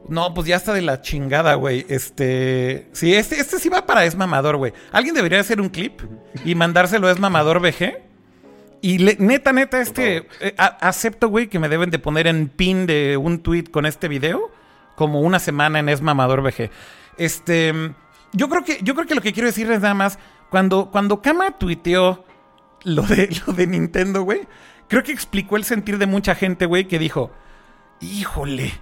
[0.08, 4.04] no, pues ya está de la chingada, güey, este, sí, este, este sí va para
[4.04, 4.72] Es Mamador, güey.
[4.92, 6.00] Alguien debería hacer un clip
[6.44, 7.98] y mandárselo a Es Mamador VG.
[8.84, 12.48] Y le- neta, neta, este, eh, a- acepto, güey, que me deben de poner en
[12.48, 14.50] pin de un tweet con este video,
[14.97, 16.70] como una semana en Es Mamador VG.
[17.16, 17.94] Este,
[18.32, 20.19] yo creo que, yo creo que lo que quiero decir es nada más,
[20.51, 22.24] cuando, cuando Kama tuiteó
[22.85, 24.47] lo de, lo de Nintendo, güey,
[24.89, 27.31] creo que explicó el sentir de mucha gente, güey, que dijo,
[28.01, 28.73] híjole,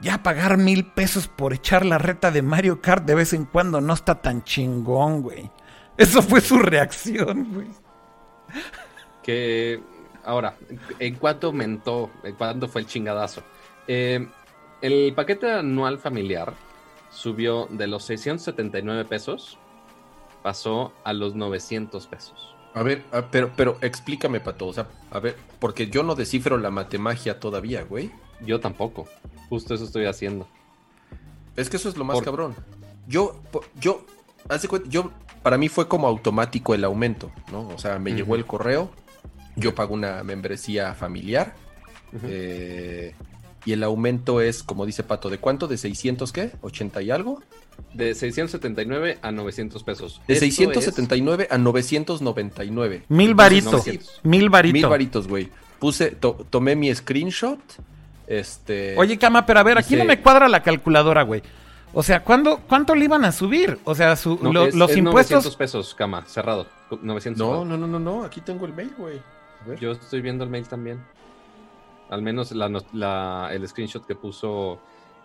[0.00, 3.80] ya pagar mil pesos por echar la reta de Mario Kart de vez en cuando
[3.80, 5.50] no está tan chingón, güey.
[5.96, 7.68] Eso fue su reacción, güey.
[9.22, 9.80] Que
[10.24, 10.56] ahora,
[10.98, 12.10] ¿en cuánto aumentó?
[12.24, 13.42] ¿En cuánto fue el chingadazo?
[13.86, 14.26] Eh,
[14.82, 16.54] el paquete anual familiar
[17.10, 19.58] subió de los 679 pesos,
[20.42, 22.54] pasó a los 900 pesos.
[22.74, 24.68] A ver, a- pero, pero explícame, Pato.
[24.68, 28.10] O sea, a ver, porque yo no descifro la matemagia todavía, güey.
[28.40, 29.08] Yo tampoco.
[29.48, 30.46] Justo eso estoy haciendo.
[31.56, 32.54] Es que eso es lo más Por- cabrón.
[33.08, 33.40] Yo,
[33.80, 34.04] yo,
[34.48, 35.10] haz de cuenta, yo,
[35.42, 37.66] para mí fue como automático el aumento, ¿no?
[37.68, 38.90] O sea, me llegó el correo,
[39.56, 41.54] yo pago una membresía familiar,
[42.22, 43.14] eh,
[43.64, 45.68] y el aumento es, como dice Pato, ¿de cuánto?
[45.68, 46.52] ¿De 600 qué?
[46.62, 47.42] ¿80 y algo?
[47.94, 50.20] De 679 a 900 pesos.
[50.28, 53.04] De Esto 679 a 999.
[53.08, 53.72] Mil varitos.
[53.72, 54.20] 900.
[54.22, 54.90] Mil Mil varitos.
[54.90, 55.48] varitos, güey.
[55.78, 57.58] Puse, to- tomé mi screenshot,
[58.26, 58.96] este...
[58.98, 61.42] Oye, Cama, pero a ver, aquí Dice- no me cuadra la calculadora, güey.
[61.92, 63.78] O sea, ¿cuándo, ¿cuánto le iban a subir?
[63.84, 65.44] O sea, su- No, lo- es- los es impuestos...
[65.44, 66.66] 900 pesos, cama, cerrado.
[67.02, 69.20] 900 No, no, no, no, no, aquí tengo el mail, güey.
[69.80, 70.98] Yo estoy viendo el mail también.
[72.10, 74.80] Al menos la el screenshot que puso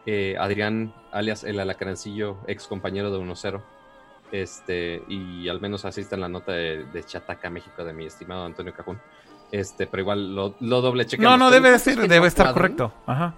[0.05, 3.61] eh, Adrián, alias el alacrancillo, ex compañero de 1-0.
[4.31, 8.05] Este, y al menos así está en la nota de, de Chataca, México, de mi
[8.05, 8.99] estimado Antonio Cajún.
[9.51, 11.39] Este, pero igual lo, lo doble chequeamos.
[11.39, 12.75] No, no, debe es que debe no estar cuadran.
[12.75, 12.93] correcto.
[13.05, 13.35] Ajá.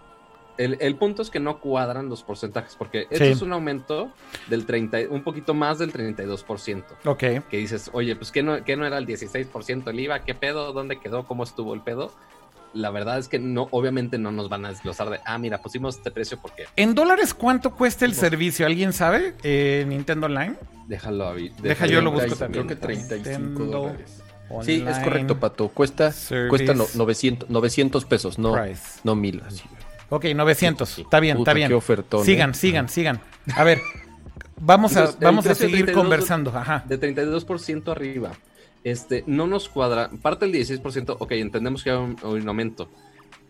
[0.58, 4.12] El, el punto es que no cuadran los porcentajes, porque esto es un aumento
[4.48, 6.84] del 30, un poquito más del 32%.
[7.06, 7.20] Ok.
[7.20, 10.74] Que dices, oye, pues que no, que no era el 16% el IVA, ¿qué pedo?
[10.74, 11.28] ¿Dónde quedó?
[11.28, 12.12] ¿Cómo estuvo el pedo?
[12.74, 15.98] La verdad es que no, obviamente no nos van a desglosar de, ah, mira, pusimos
[15.98, 18.66] este precio porque ¿En dólares cuánto cuesta el servicio?
[18.66, 19.34] ¿Alguien sabe?
[19.44, 20.56] Eh, Nintendo Online.
[20.88, 21.52] déjalo ahí.
[21.62, 22.66] Deja, yo lo busco Treinta- también.
[22.68, 24.24] Creo que 35 Nintendo dólares.
[24.64, 25.68] Sí, es correcto, Pato.
[25.70, 29.00] Cuesta, Service cuesta no- 900, 900 pesos, no, Price.
[29.04, 29.42] no mil.
[29.46, 29.64] así.
[30.10, 30.88] Ok, 900.
[30.88, 31.02] Sí.
[31.02, 31.68] Está bien, Puta, está bien.
[31.68, 32.54] qué ofertón, sigan, ¿eh?
[32.54, 33.20] sigan, sigan.
[33.56, 33.82] A ver,
[34.60, 36.52] vamos a, vamos a seguir 32 conversando.
[36.56, 36.84] Ajá.
[36.88, 38.32] De 32% arriba.
[38.90, 40.10] Este, no nos cuadra.
[40.22, 42.90] Parte del 16%, ok, entendemos que hay un, un aumento.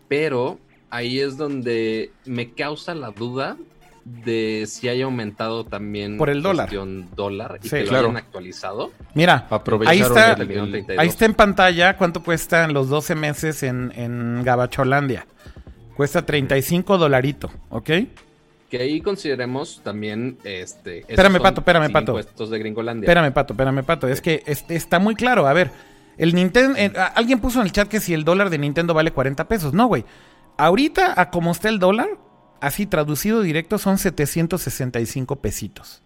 [0.08, 0.58] Pero
[0.90, 3.56] ahí es donde me causa la duda
[4.04, 6.70] de si haya aumentado también Por el dólar.
[7.14, 8.06] dólar y Sí, que lo claro.
[8.06, 8.90] hayan actualizado.
[9.14, 9.46] Mira,
[9.86, 10.98] Ahí está- el- el- 32.
[10.98, 15.26] ahí está en pantalla cuánto cuestan los 12 meses en, en Gabacholandia.
[15.94, 17.90] Cuesta 35 dolarito, ¿ok?
[18.68, 20.98] Que ahí consideremos también este.
[21.08, 22.12] Espérame, Pato, espérame, Pato.
[22.12, 23.06] Impuestos de Gringolandia.
[23.06, 24.08] Espérame, Pato, espérame, Pato.
[24.08, 25.46] Es que es- está muy claro.
[25.46, 25.70] A ver,
[26.18, 26.76] el Nintendo.
[26.78, 29.72] eh, alguien puso en el chat que si el dólar de Nintendo vale 40 pesos.
[29.72, 30.04] No, güey.
[30.58, 32.08] Ahorita, a como está el dólar,
[32.60, 36.02] así traducido directo, son 765 pesitos.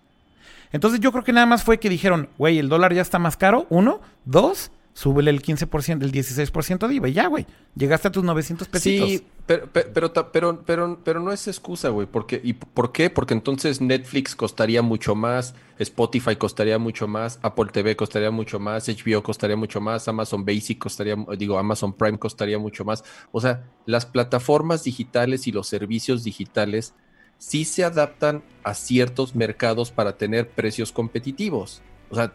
[0.73, 3.37] Entonces yo creo que nada más fue que dijeron, güey, el dólar ya está más
[3.37, 3.67] caro.
[3.71, 7.09] Uno, dos, súbele el 15%, el 16% de IVA.
[7.09, 7.47] y Ya, güey.
[7.75, 9.09] Llegaste a tus 900 pesitos.
[9.09, 12.07] Sí, pero, pero, pero, pero, pero, no es excusa, güey.
[12.07, 13.11] Porque, ¿Y por qué?
[13.11, 18.89] Porque entonces Netflix costaría mucho más, Spotify costaría mucho más, Apple TV costaría mucho más,
[18.89, 23.03] HBO costaría mucho más, Amazon Basic costaría, digo, Amazon Prime costaría mucho más.
[23.33, 26.95] O sea, las plataformas digitales y los servicios digitales
[27.39, 31.83] sí se adaptan a ciertos mercados para tener precios competitivos.
[32.11, 32.35] O sea,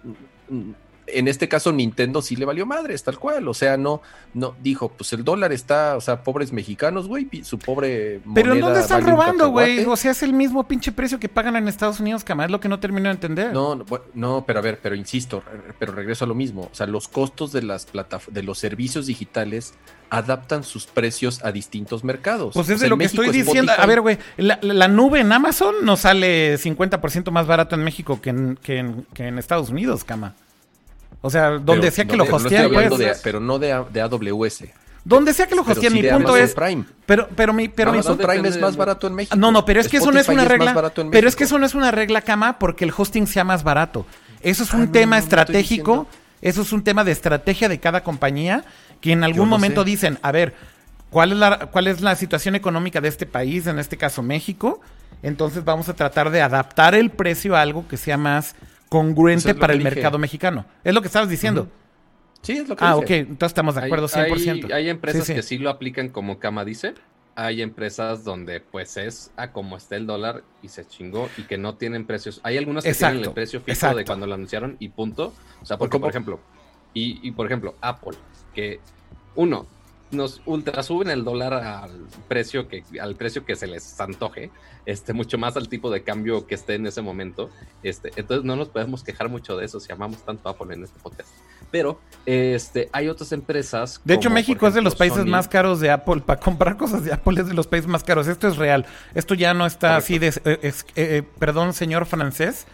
[1.07, 3.47] en este caso Nintendo sí le valió madres, tal cual.
[3.47, 4.01] O sea, no,
[4.33, 8.59] no, dijo, pues el dólar está, o sea, pobres mexicanos, güey, su pobre Pero ¿en
[8.59, 9.85] moneda dónde están vale robando, güey?
[9.85, 12.59] O sea, es el mismo pinche precio que pagan en Estados Unidos, que es lo
[12.59, 13.53] que no termino de entender.
[13.53, 15.43] No, no, no, pero a ver, pero insisto,
[15.79, 16.69] pero regreso a lo mismo.
[16.71, 19.73] O sea, los costos de las plataformas, de los servicios digitales
[20.09, 22.53] adaptan sus precios a distintos mercados.
[22.53, 23.71] Pues O es sea, de lo que México, estoy diciendo.
[23.71, 27.83] Spotify- A ver, güey, la, la nube en Amazon nos sale 50% más barato en
[27.83, 30.35] México que en, que en, que en Estados Unidos, cama.
[31.21, 33.17] O sea, donde pero sea que no lo no hosteen, hablando pues.
[33.17, 34.65] de- pero no de, A- de AWS.
[35.03, 36.53] Donde sea que lo hosteen, sí mi de punto Amazon es.
[36.53, 36.83] Prime.
[37.05, 39.35] Pero, pero mi, pero mi Amazon no Prime es más barato en México.
[39.37, 40.91] No, no, pero es que eso no es una regla.
[41.11, 44.05] Pero es que eso no es una regla, cama, porque el hosting sea más barato.
[44.41, 46.07] Eso es un Ah, no, tema no, no estratégico.
[46.41, 48.63] Eso es un tema de estrategia de cada compañía
[49.01, 49.89] que en algún momento sé.
[49.89, 50.53] dicen, a ver,
[51.09, 54.81] ¿cuál es, la, ¿cuál es la situación económica de este país, en este caso México?
[55.23, 58.55] Entonces vamos a tratar de adaptar el precio a algo que sea más
[58.89, 59.91] congruente es para el dije.
[59.91, 60.65] mercado mexicano.
[60.83, 61.69] Es lo que estabas diciendo.
[62.41, 63.03] Sí, es lo que Ah, dice.
[63.03, 63.09] ok.
[63.29, 64.65] Entonces estamos de acuerdo 100%.
[64.65, 65.35] Hay, hay empresas Sí, sí.
[65.35, 66.93] que sí lo aplican como Cama dice.
[67.35, 71.57] Hay empresas donde pues es a como está el dólar y se chingó y que
[71.59, 72.39] no tienen precios.
[72.43, 73.97] Hay algunas que tienen el precio fijo exacto.
[73.97, 75.33] de cuando lo anunciaron y punto.
[75.61, 76.39] O sea, porque por ejemplo,
[76.95, 78.17] y, y, por ejemplo, Apple,
[78.55, 78.79] que
[79.35, 79.67] uno,
[80.11, 81.91] nos ultra suben el dólar al
[82.27, 84.51] precio que, al precio que se les antoje,
[84.85, 87.49] este, mucho más al tipo de cambio que esté en ese momento.
[87.83, 90.83] Este, entonces no nos podemos quejar mucho de eso si amamos tanto a Apple en
[90.83, 91.29] este podcast.
[91.71, 93.99] Pero este, hay otras empresas.
[94.05, 95.27] De hecho, México es de los países Sony.
[95.29, 96.21] más caros de Apple.
[96.25, 98.27] Para comprar cosas de Apple es de los países más caros.
[98.27, 98.85] Esto es real.
[99.13, 100.05] Esto ya no está Correcto.
[100.05, 100.51] así de...
[100.53, 102.65] eh, es- eh, eh, perdón, señor francés.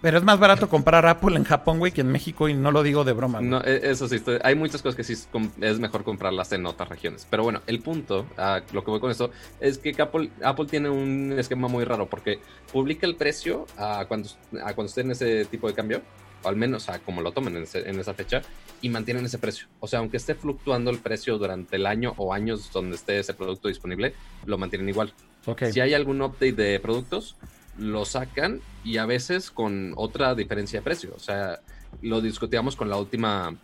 [0.00, 2.82] Pero es más barato comprar Apple en Japón, güey, que en México y no lo
[2.84, 3.38] digo de broma.
[3.38, 3.50] güey.
[3.50, 5.14] No, e- eso sí, estoy- hay muchas cosas que sí
[5.60, 7.26] es mejor comprarlas en otras regiones.
[7.28, 9.30] Pero bueno, el punto, a lo que voy con esto,
[9.60, 12.38] es que Apple, Apple tiene un esquema muy raro porque
[12.72, 14.28] publica el precio a cuando,
[14.64, 16.00] a cuando esté en ese tipo de cambio,
[16.44, 18.42] o al menos a como lo tomen en, ese- en esa fecha,
[18.80, 19.66] y mantienen ese precio.
[19.80, 23.34] O sea, aunque esté fluctuando el precio durante el año o años donde esté ese
[23.34, 24.14] producto disponible,
[24.46, 25.12] lo mantienen igual.
[25.46, 25.64] Ok.
[25.72, 27.34] Si hay algún update de productos,
[27.78, 31.12] lo sacan y a veces con otra diferencia de precio.
[31.16, 31.60] O sea,
[32.02, 33.54] lo discutíamos con la última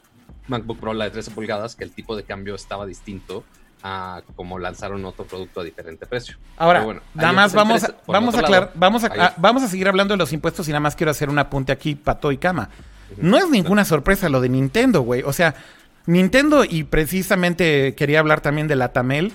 [0.49, 3.45] MacBook Pro, la de 13 pulgadas, que el tipo de cambio estaba distinto
[3.82, 6.36] a como lanzaron otro producto a diferente precio.
[6.57, 9.62] Ahora, bueno, nada más vamos, a, vamos, a aclarar, lado, vamos, a, hay- a- vamos
[9.62, 12.32] a seguir hablando de los impuestos y nada más quiero hacer un apunte aquí, pato
[12.32, 12.70] y cama.
[13.19, 15.23] No es ninguna sorpresa lo de Nintendo, güey.
[15.23, 15.55] O sea,
[16.06, 19.32] Nintendo y precisamente quería hablar también de la Tamel,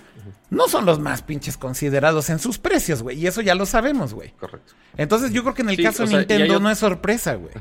[0.49, 3.19] no son los más pinches considerados en sus precios, güey.
[3.19, 4.31] Y eso ya lo sabemos, güey.
[4.31, 4.73] Correcto.
[4.97, 7.53] Entonces yo creo que en el Sí, caso de sea, Nintendo no es sorpresa, güey.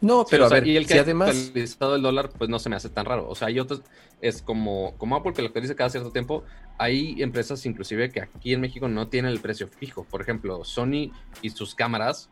[0.00, 1.36] No, Sí, pero a ver, y el que si ha además...
[1.36, 3.28] actualizado el dólar, pues no se me hace tan raro.
[3.28, 3.82] O sea, hay otros,
[4.22, 6.44] es como, como Apple que lo actualiza cada cierto tiempo.
[6.78, 10.04] Hay empresas inclusive que aquí en México no tienen el precio fijo.
[10.04, 11.12] Por ejemplo, Sony
[11.42, 12.30] y sus cámaras,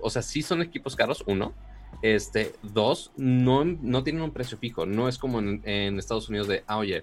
[0.00, 1.54] o sea, sí son equipos caros, uno.
[2.02, 4.86] Este, dos, no, no tienen un precio fijo.
[4.86, 7.02] No es como en, en Estados Unidos de, ah, oye,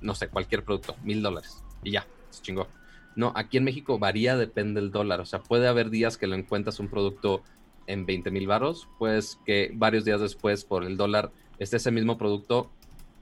[0.00, 1.62] no sé, cualquier producto, mil dólares.
[1.82, 2.68] Y ya, se chingó.
[3.16, 5.20] No, aquí en México varía, depende del dólar.
[5.20, 7.42] O sea, puede haber días que lo encuentras un producto
[7.88, 12.18] en 20 mil varos, pues que varios días después por el dólar esté ese mismo
[12.18, 12.70] producto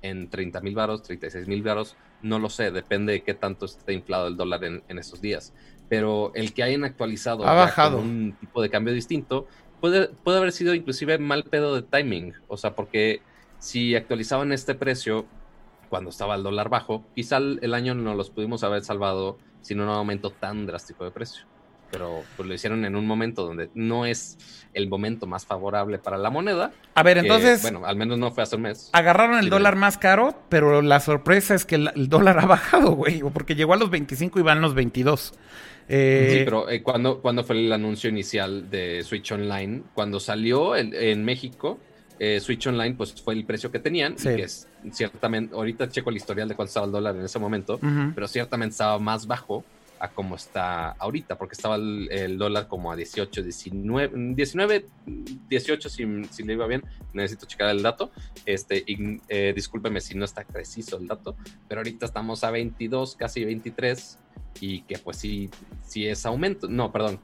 [0.02, 3.92] en 30 mil varos, 36 mil varos, no lo sé, depende de qué tanto esté
[3.92, 5.54] inflado el dólar en, en esos días.
[5.88, 7.98] Pero el que hayan actualizado Ha bajado.
[7.98, 9.46] un tipo de cambio distinto,
[9.80, 12.34] puede, puede haber sido inclusive mal pedo de timing.
[12.48, 13.20] O sea, porque
[13.58, 15.26] si actualizaban este precio
[15.88, 19.88] cuando estaba el dólar bajo, quizá el, año no los pudimos haber salvado sin un
[19.88, 21.44] aumento tan drástico de precio.
[21.90, 24.38] Pero pues lo hicieron en un momento donde no es
[24.74, 26.72] el momento más favorable para la moneda.
[26.96, 28.90] A ver, que, entonces bueno, al menos no fue hace un mes.
[28.92, 32.46] agarraron el Sí, dólar más caro, pero la sorpresa es que el, el dólar ha
[32.46, 33.20] bajado, güey.
[33.32, 35.32] Porque llegó a los 25 y van los 22.
[35.88, 39.82] Eh, Sí, pero eh, ¿cuándo, cuándo fue el anuncio inicial de Switch Online?
[39.94, 41.78] Cuando salió en México,
[42.18, 44.18] eh, Switch Online, pues fue el precio que tenían.
[44.18, 44.30] Sí.
[44.30, 47.38] Y que es ciertamente, ahorita checo el historial de cuánto estaba el dólar en ese
[47.38, 47.78] momento,
[48.14, 49.64] pero ciertamente estaba más bajo
[50.06, 54.86] a como está ahorita, porque estaba el, el dólar como a 18, 19, 19
[55.48, 58.10] 18 si, si le iba bien, necesito checar el dato,
[58.44, 61.36] este, y, eh, discúlpeme si no está preciso el dato,
[61.68, 64.18] pero ahorita estamos a 22, casi 23,
[64.60, 65.50] y que pues sí,
[65.82, 67.20] sí es aumento, no, perdón,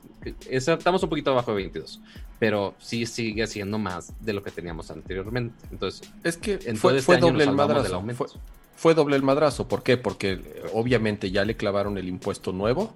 [0.49, 2.01] es- estamos un poquito abajo de 22,
[2.39, 7.03] pero sí sigue siendo más de lo que teníamos anteriormente, entonces, Es que fue, este
[7.07, 7.95] fue doble el salvamos del madrazo.
[7.97, 8.27] aumento.
[8.27, 8.41] Fue,
[8.77, 9.69] fue doble el madrazo.
[9.69, 9.97] ¿Por qué?
[9.97, 12.93] Porque eh, obviamente ya le clavaron el impuesto nuevo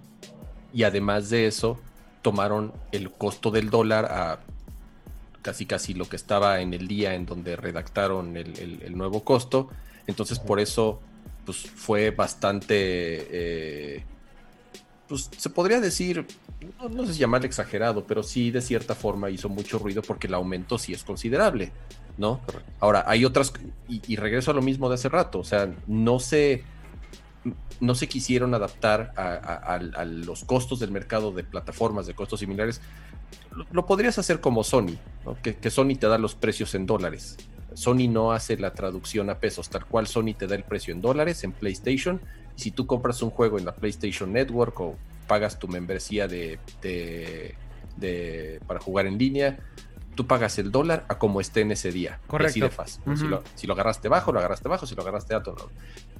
[0.72, 1.78] y además de eso
[2.22, 4.40] tomaron el costo del dólar a
[5.42, 9.22] casi casi lo que estaba en el día en donde redactaron el, el- el nuevo
[9.22, 9.68] costo.
[10.06, 11.00] Entonces por eso
[11.44, 12.76] pues fue bastante...
[13.30, 14.04] eh,
[15.08, 16.26] pues se podría decir,
[16.80, 20.26] no, no sé si llamarle exagerado, pero sí de cierta forma hizo mucho ruido porque
[20.26, 21.72] el aumento sí es considerable,
[22.18, 22.40] ¿no?
[22.80, 23.52] Ahora, hay otras,
[23.88, 26.64] y, y regreso a lo mismo de hace rato, o sea, no se,
[27.80, 32.14] no se quisieron adaptar a, a- a- a los costos del mercado de plataformas de
[32.14, 32.80] costos similares.
[33.52, 35.36] Lo, lo podrías hacer como Sony, ¿no?
[35.42, 37.36] que, que Sony te da los precios en dólares.
[37.74, 41.00] Sony no hace la traducción a pesos, tal cual Sony te da el precio en
[41.02, 42.20] dólares en PlayStation.
[42.56, 44.96] Si tú compras un juego en la PlayStation Network o
[45.28, 47.54] pagas tu membresía de, de-
[47.96, 49.58] de- para jugar en línea,
[50.14, 52.18] tú pagas el dólar a como esté en ese día.
[52.26, 52.50] Correcto.
[52.50, 53.02] Así de fácil.
[53.16, 54.86] si, lo, si lo agarraste bajo, lo agarraste bajo.
[54.86, 55.68] Si lo agarraste alto, no.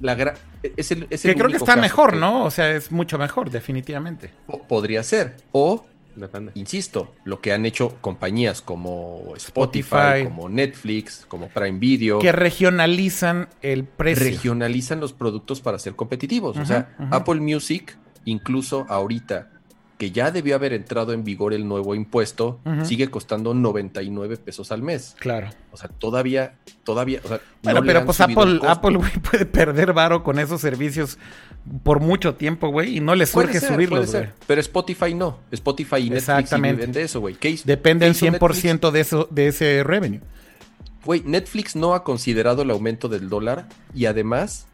[0.01, 2.45] La gra- es el, es que el creo que está mejor, que ¿no?
[2.45, 4.31] O sea, es mucho mejor, definitivamente.
[4.47, 5.37] po- Podría ser.
[5.53, 6.53] O depende.
[6.55, 10.25] insisto, lo que han hecho compañías como Spotify, Spotify.
[10.25, 14.25] como Netflix, como Prime Video, Que regionalizan el precio.
[14.25, 16.57] regionalizan los productos para ser competitivos.
[16.57, 16.95] o sea.
[17.11, 19.51] Apple Music, incluso ahorita
[19.99, 24.83] que ya debió haber entrado en vigor el nuevo impuesto, sigue costando 99 pesos al
[24.83, 25.17] mes.
[25.19, 25.49] Claro.
[25.73, 28.61] O sea, todavía, todavía, o sea, Bueno, no pero pues Apple.
[28.67, 31.19] Apple, güey, puede perder varo con esos servicios
[31.83, 34.11] por mucho tiempo, güey, y no les surge ser, subirlos, güey.
[34.11, 34.33] ser.
[34.47, 35.39] Pero Spotify no.
[35.51, 36.61] Spotify y Netflix sí
[36.93, 37.35] de eso, güey.
[37.35, 38.65] ¿Qué hizo- Dependen qué hizo Netflix?
[38.65, 40.21] 100% de, eso, de ese revenue.
[41.05, 44.67] Güey, Netflix no ha considerado el aumento del dólar y además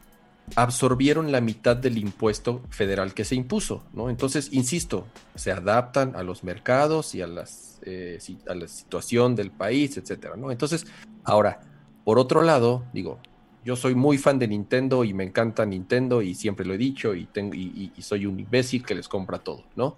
[0.57, 4.11] absorbieron la mitad del impuesto federal que se impuso, ¿no?
[4.11, 9.51] Entonces, insisto, se adaptan a los mercados y a, las, eh, a la situación del
[9.51, 10.51] país, etcétera, ¿no?
[10.51, 10.87] Entonces,
[11.25, 11.61] ahora,
[12.05, 13.19] por otro lado, digo,
[13.65, 17.15] yo soy muy fan de Nintendo y me encanta Nintendo y siempre lo he dicho
[17.15, 19.97] y, tengo, y- y soy un imbécil que les compra todo, ¿no?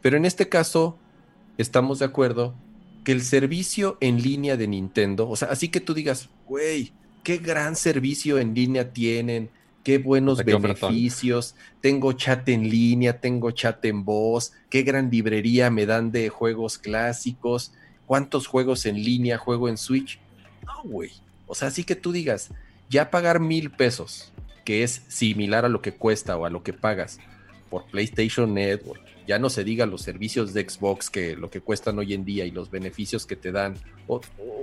[0.00, 0.96] Pero en este caso,
[1.58, 2.54] estamos de acuerdo
[3.04, 6.92] que el servicio en línea de Nintendo, o sea, así que tú digas, güey,
[7.24, 9.50] qué gran servicio en línea tienen,
[9.82, 15.86] qué buenos beneficios, tengo chat en línea, tengo chat en voz, qué gran librería me
[15.86, 17.72] dan de juegos clásicos,
[18.06, 20.18] cuántos juegos en línea juego en Switch.
[20.64, 21.10] No, güey.
[21.46, 22.50] O sea, así que tú digas,
[22.88, 24.32] ya pagar mil pesos,
[24.64, 27.18] que es similar a lo que cuesta o a lo que pagas
[27.70, 31.98] por PlayStation Network, ya no se diga los servicios de Xbox que lo que cuestan
[31.98, 33.76] hoy en día y los beneficios que te dan,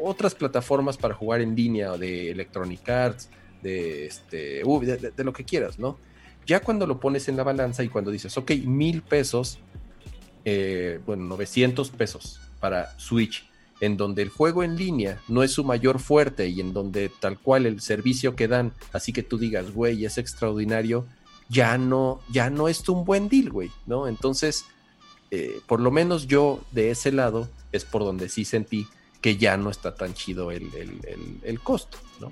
[0.03, 3.29] otras plataformas para jugar en línea de Electronic Arts,
[3.61, 5.97] de, este, de, lo que quieras, ¿no?
[6.45, 9.59] Ya cuando lo pones en la balanza y cuando dices, ok, mil pesos,
[10.45, 15.63] eh, bueno, 900 pesos para Switch, en donde el juego en línea no es su
[15.63, 19.71] mayor fuerte y en donde tal cual el servicio que dan, así que tú digas,
[19.71, 21.05] güey, es extraordinario,
[21.49, 24.07] ya no, ya no es un buen deal, güey, ¿no?
[24.07, 24.65] Entonces,
[25.31, 28.87] eh, por lo menos yo de ese lado es por donde sí sentí
[29.21, 30.69] que ya no está tan chido el,
[31.43, 32.31] el costo, ¿no?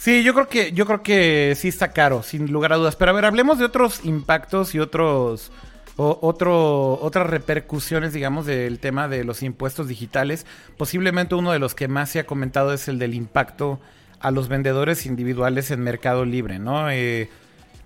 [0.00, 2.96] Sí, yo creo que, yo creo que sí está caro, sin lugar a dudas.
[2.96, 5.52] Pero a ver, hablemos de otros impactos y otros.
[5.96, 10.46] otro, otras repercusiones, digamos, del tema de los impuestos digitales.
[10.78, 13.78] Posiblemente uno de los que más se ha comentado es el del impacto
[14.20, 16.90] a los vendedores individuales en Mercado Libre, ¿no?
[16.90, 17.28] Eh,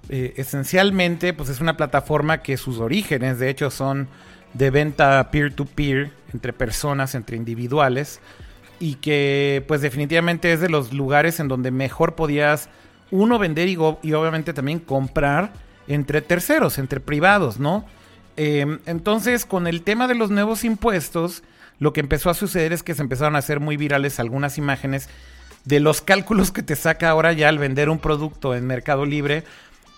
[0.08, 4.06] eh, esencialmente, pues es una plataforma que sus orígenes, de hecho, son
[4.52, 8.20] de venta peer to -peer, entre personas, entre individuales
[8.84, 12.68] y que pues definitivamente es de los lugares en donde mejor podías
[13.10, 15.54] uno vender y, obviamente también comprar
[15.88, 17.86] entre terceros, entre privados, ¿no?
[18.36, 21.42] Em, entonces con el tema de los nuevos impuestos,
[21.78, 25.08] lo que empezó a suceder es que se empezaron a hacer muy virales algunas imágenes
[25.64, 29.44] de los cálculos que te saca ahora ya al vender un producto en Mercado Libre.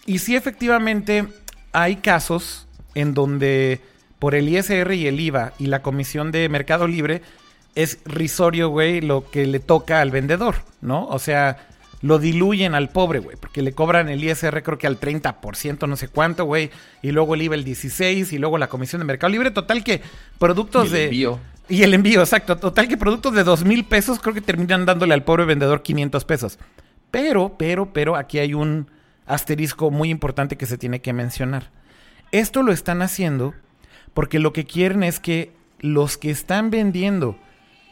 [0.05, 1.27] Y sí, efectivamente,
[1.73, 3.81] hay casos en donde
[4.21, 7.23] por el ISR y el IVA y la comisión de Mercado Libre
[7.77, 11.07] es risorio, güey, lo que le toca al vendedor, ¿no?
[11.07, 11.69] O sea,
[12.01, 15.97] lo diluyen al pobre, güey, porque le cobran el ISR creo que al 30%, no
[15.97, 16.71] sé cuánto, güey,
[17.03, 20.01] y luego el IVA el 16 y luego la comisión de Mercado Libre, total que
[20.39, 21.41] productos y el de envío.
[21.69, 25.13] y el envío, exacto, total que productos de dos mil pesos creo que terminan dándole
[25.13, 26.59] al pobre vendedor 500 pesos.
[27.11, 28.91] Pero, pero, pero aquí hay un
[29.27, 31.71] asterisco muy importante que se tiene que mencionar.
[32.33, 33.55] Esto lo están haciendo
[34.15, 37.39] porque lo que quieren es que los que están vendiendo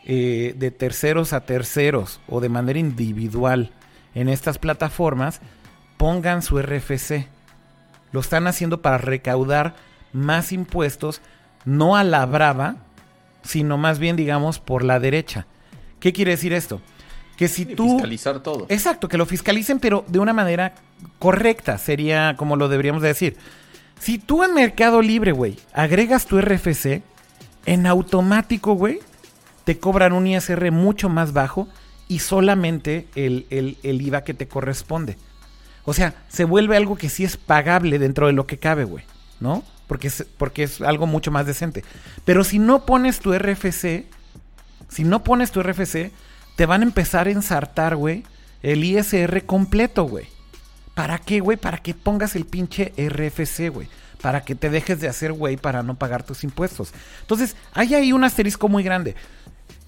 [0.07, 3.71] eh, de terceros a terceros o de manera individual
[4.15, 5.41] en estas plataformas
[5.97, 7.27] pongan su RFC.
[8.13, 9.75] Lo están haciendo para recaudar
[10.13, 11.21] más impuestos,
[11.65, 12.77] no a la brava,
[13.43, 15.47] sino más bien, digamos, por la derecha.
[16.01, 16.81] ¿Qué quiere decir esto?
[17.37, 17.95] Que si tú...
[17.95, 18.67] Fiscalizar todo.
[18.69, 20.75] Exacto, que lo fiscalicen, pero de una manera
[21.19, 23.37] correcta, sería como lo deberíamos decir.
[23.99, 27.03] Si tú en Mercado Libre, güey, agregas tu RFC,
[27.67, 29.01] en automático, güey,
[29.65, 31.69] te cobran un ISR mucho más bajo
[32.09, 33.47] y solamente el,
[33.83, 35.17] IVA que te corresponde.
[35.85, 39.05] O sea, se vuelve algo que sí es pagable dentro de lo que cabe, güey,
[39.41, 39.63] ¿no?
[39.87, 41.85] Porque es, porque es algo mucho más decente.
[42.25, 44.07] Pero si no pones tu RFC,
[44.89, 46.11] si no pones tu RFC,
[46.57, 48.25] te van a empezar a ensartar, güey,
[48.63, 50.27] el ISR completo, güey.
[50.95, 51.57] ¿Para qué, güey?
[51.57, 53.89] Para que pongas el pinche RFC, güey.
[54.23, 56.95] Para que te dejes de hacer, güey, para no pagar tus impuestos.
[57.21, 59.17] Entonces, hay ahí un asterisco muy grande.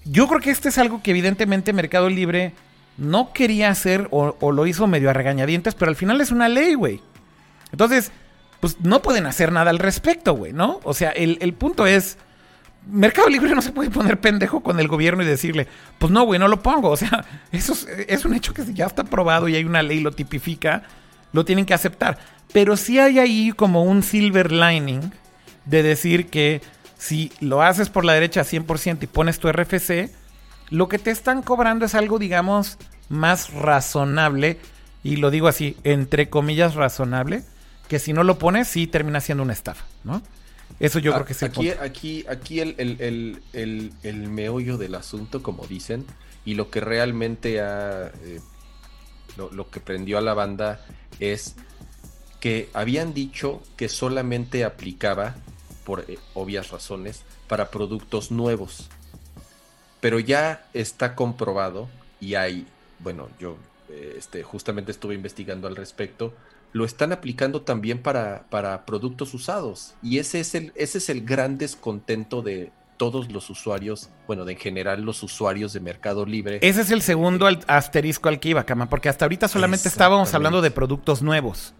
[0.09, 2.53] Yo creo que este es algo que evidentemente Mercado Libre
[2.97, 6.73] no quería hacer o, lo hizo medio a regañadientes, pero al final es una ley,
[6.73, 7.01] güey.
[7.71, 8.11] Entonces,
[8.59, 10.79] pues no pueden hacer nada al respecto, güey, ¿no?
[10.83, 12.17] O sea, el, punto es,
[12.89, 15.67] Mercado Libre no se puede poner pendejo con el gobierno y decirle,
[15.99, 16.89] pues no, güey, no lo pongo.
[16.91, 19.99] O sea, eso es, es, un hecho que ya está aprobado y hay una ley,
[19.99, 20.83] lo tipifica,
[21.33, 22.17] lo tienen que aceptar.
[22.53, 25.11] Pero sí hay ahí como un silver lining
[25.65, 26.61] de decir que
[26.97, 30.11] si lo haces por la derecha 100% y pones tu RFC,
[30.69, 32.77] lo que te están cobrando es algo, digamos,
[33.09, 34.59] más razonable,
[35.03, 37.43] y lo digo así, entre comillas razonable,
[37.87, 40.21] que si no lo pones, sí termina siendo una estafa, ¿no?
[40.79, 42.75] Eso yo creo que es el aquí, aquí, aquí el,
[43.53, 46.05] el, meollo del asunto, como dicen,
[46.45, 48.39] y lo que realmente ha, eh,
[49.37, 50.85] lo que prendió a la banda
[51.19, 51.55] es
[52.39, 55.35] que habían dicho que solamente aplicaba
[55.87, 58.89] por eh, obvias razones, para productos nuevos.
[60.01, 61.87] Pero ya está comprobado
[62.19, 62.67] y hay,
[62.99, 63.55] bueno, yo
[63.89, 66.33] eh, este, justamente estuve investigando al respecto,
[66.73, 69.93] lo están aplicando también para, para productos usados.
[70.03, 74.53] Y ese es, el, ese es el gran descontento de todos los usuarios, bueno, de
[74.53, 76.59] en general los usuarios de Mercado Libre.
[76.63, 80.61] Ese es el segundo asterisco al que iba, Cama, porque hasta ahorita solamente estábamos hablando
[80.61, 81.73] de productos nuevos.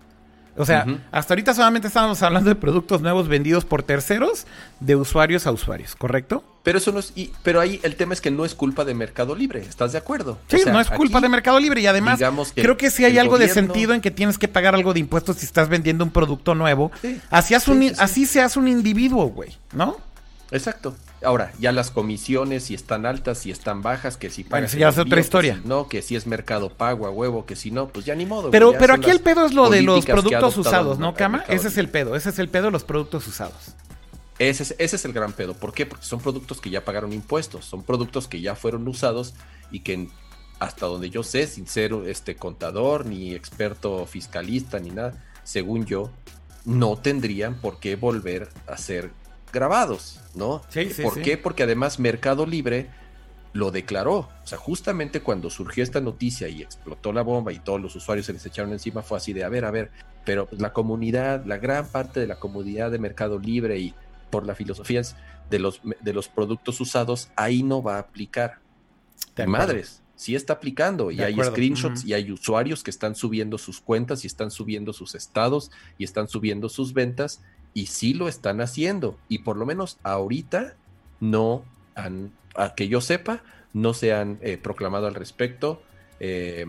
[0.58, 4.48] O sea, hasta ahorita solamente estábamos hablando de productos nuevos vendidos por terceros
[4.80, 6.44] de usuarios a usuarios, ¿correcto?
[6.64, 8.94] Pero eso no es, y, pero ahí el tema es que no es culpa de
[8.94, 10.38] Mercado Libre, ¿estás de acuerdo?
[10.48, 12.20] Sí, no es culpa de Mercado Libre y además
[12.56, 15.38] creo que sí hay algo de sentido en que tienes que pagar algo de impuestos
[15.38, 16.92] si estás vendiendo un producto nuevo.
[17.30, 20.07] así, así seas un individuo, güey, ¿no?
[20.52, 20.96] Exacto.
[21.24, 24.98] Ahora, ya las comisiones, si están altas, si están bajas, que si Bueno, ya es
[24.98, 25.60] otra historia.
[25.66, 28.52] no, que si es mercado pago a huevo, que si no, pues ya ni modo.
[28.52, 31.44] Pero, pero aquí el pedo es lo de los productos usados, ¿no, Cama?
[31.48, 33.76] Ese es el pedo, ese es el pedo de los productos usados.
[34.40, 35.56] Ese es, el gran pedo.
[35.56, 35.88] ¿Por qué?
[35.88, 39.34] Porque son productos que ya pagaron impuestos, son productos que ya fueron usados
[39.72, 40.08] y que
[40.60, 46.12] hasta donde yo sé, sin ser este contador, ni experto fiscalista, ni nada, según yo,
[46.66, 49.12] no tendrían por qué volver a ser
[49.58, 50.62] grabados, ¿no?
[50.70, 51.36] Sí, sí, ¿Por qué?
[51.36, 52.90] Porque además Mercado Libre
[53.54, 54.18] lo declaró.
[54.20, 58.28] O sea, justamente cuando surgió esta noticia y explotó la bomba y todos los usuarios
[58.28, 59.90] se les echaron encima, fue así de, a ver, a ver,
[60.26, 63.96] pero pues, la comunidad, la gran parte de la comunidad de Mercado Libre y
[64.30, 65.02] por la filosofía
[65.50, 68.60] de los, de los productos usados, ahí no va a aplicar.
[69.48, 74.24] Madres, sí está aplicando y hay screenshots y hay usuarios que están subiendo sus cuentas
[74.24, 77.42] y están subiendo sus estados y están subiendo sus ventas
[77.74, 80.76] y sí lo están haciendo y por lo menos ahorita
[81.20, 81.64] no
[81.96, 85.82] han, a que yo sepa, no se han eh, proclamado al respecto.
[86.20, 86.66] Eh,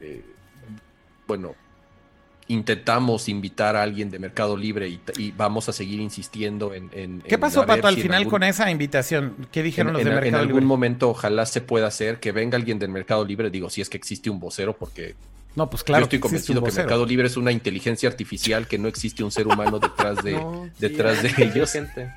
[0.00, 0.24] eh,
[1.26, 1.54] bueno,
[2.48, 7.22] intentamos invitar a alguien de Mercado Libre y, vamos a seguir insistiendo en...
[7.22, 9.48] ¿Qué pasó, Pato, al final con esa invitación?
[9.50, 10.40] ¿Qué dijeron los de Mercado Libre?
[10.40, 13.80] En algún momento ojalá se pueda hacer que venga alguien del Mercado Libre, digo, si
[13.80, 15.14] es que existe un vocero, porque...
[15.56, 16.02] No, pues claro.
[16.02, 19.46] Yo estoy convencido que, Mercado Libre es una inteligencia artificial, que no existe un ser
[19.46, 20.38] humano detrás de,
[20.78, 21.72] detrás de ellos.
[21.72, 22.12] Gente.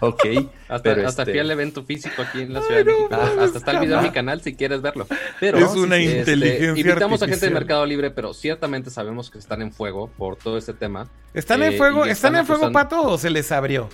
[0.00, 0.24] Ok.
[0.68, 3.14] Hasta, hasta fui al este evento físico aquí en la Ciudad de México.
[3.14, 5.06] hasta está el video en mi canal si quieres verlo.
[5.40, 9.38] Pero, es una este, inteligencia Invitamos a gente de Mercado Libre, pero ciertamente sabemos que
[9.38, 11.08] están en fuego por todo este tema.
[11.34, 13.88] ¿Están en eh, fuego, ¿están, en fuego, Pato, o se les abrió?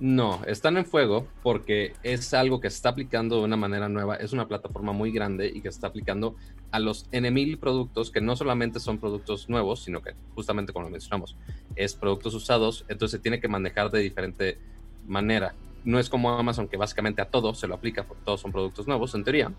[0.00, 4.16] No, están en fuego porque es algo que está aplicando de una manera nueva.
[4.16, 6.34] Es una plataforma muy grande y que está aplicando
[6.70, 10.90] a los N productos que no solamente son productos nuevos, sino que justamente como lo
[10.90, 11.36] mencionamos,
[11.76, 14.58] es productos usados, entonces se tiene que manejar de diferente
[15.06, 15.54] manera.
[15.84, 18.86] No es como Amazon que básicamente a todo se lo aplica porque todos son productos
[18.86, 19.52] nuevos en teoría,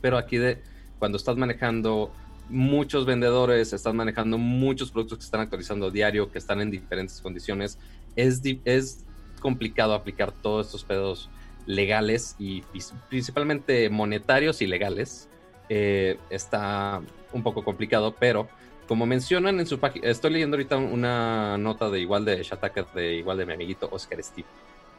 [0.00, 0.62] pero aquí de
[0.98, 2.12] cuando estás manejando
[2.48, 7.78] muchos vendedores, estás manejando muchos productos que están actualizando diario, que están en diferentes condiciones,
[8.14, 9.04] es, es
[9.40, 11.30] complicado aplicar todos estos pedos
[11.66, 12.62] legales y
[13.08, 15.28] principalmente monetarios y legales
[15.68, 17.02] eh, está
[17.32, 18.48] un poco complicado, pero
[18.86, 23.16] como mencionan en su página, estoy leyendo ahorita una nota de igual de Shataka, de
[23.16, 24.46] igual de mi amiguito Oscar Steve,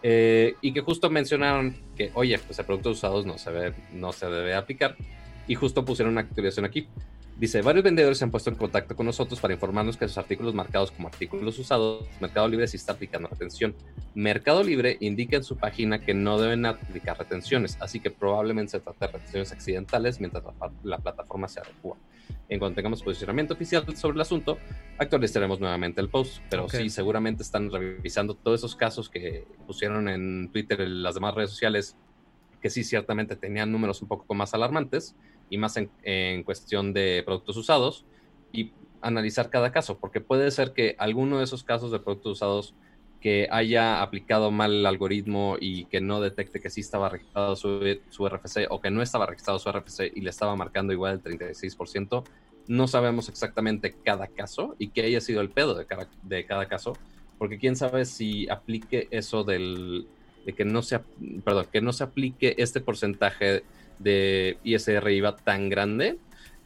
[0.04, 4.12] eh, y que justo mencionaron que, oye, pues a productos usados no se, ve, no
[4.12, 4.98] se debe aplicar,
[5.48, 6.88] y justo pusieron una actualización aquí.
[7.40, 10.56] Dice, varios vendedores se han puesto en contacto con nosotros para informarnos que sus artículos
[10.56, 13.76] marcados como artículos usados, Mercado Libre sí está aplicando retención.
[14.16, 18.80] Mercado Libre indica en su página que no deben aplicar retenciones, así que probablemente se
[18.80, 20.44] trate de retenciones accidentales mientras
[20.84, 21.96] la, plataforma se adecua.
[22.50, 24.58] En cuanto tengamos posicionamiento oficial sobre el asunto,
[24.98, 30.50] actualizaremos nuevamente el post, pero sí, seguramente están revisando todos esos casos que pusieron en
[30.52, 31.96] Twitter y las demás redes sociales,
[32.62, 35.16] que sí ciertamente tenían números un poco más alarmantes
[35.50, 38.06] y más en, cuestión de productos usados
[38.52, 38.72] y
[39.02, 42.74] analizar cada caso, porque puede ser que alguno de esos casos de productos usados
[43.22, 48.00] que haya aplicado mal el algoritmo y que no detecte que sí estaba registrado su,
[48.10, 51.38] su, RFC o que no estaba registrado su RFC y le estaba marcando igual el
[51.40, 52.24] 36%,
[52.68, 56.68] no sabemos exactamente cada caso y qué haya sido el pedo de cada, de cada
[56.68, 56.94] caso,
[57.38, 60.08] porque quién sabe si aplique eso del,
[60.46, 61.00] de que no se,
[61.44, 63.64] perdón, que no se aplique este porcentaje
[64.00, 66.18] de ISR IVA tan grande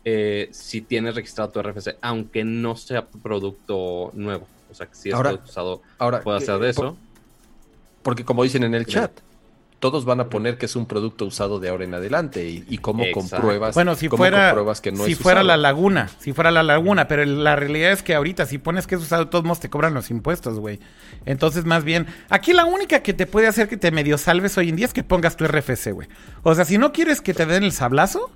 [0.03, 4.47] eh, si tienes registrado tu RFC, aunque no sea producto nuevo.
[4.71, 6.97] O sea, que si es producto usado, ahora, puede hacer de eso.
[8.01, 9.11] porque como dicen en el chat,
[9.81, 13.03] todos van a poner que es un producto usado de ahora en adelante y, cómo
[13.13, 17.25] compruebas bueno si fuera que no si fuera la laguna si fuera la laguna pero
[17.25, 20.11] la realidad es que ahorita si pones que es usado todos modos te cobran los
[20.11, 20.79] impuestos güey.
[21.25, 24.69] Entonces más bien aquí la única que te puede hacer que te medio salves hoy
[24.69, 26.07] en día es que pongas tu RFC güey.
[26.43, 28.31] O sea si no quieres que te den el sablazo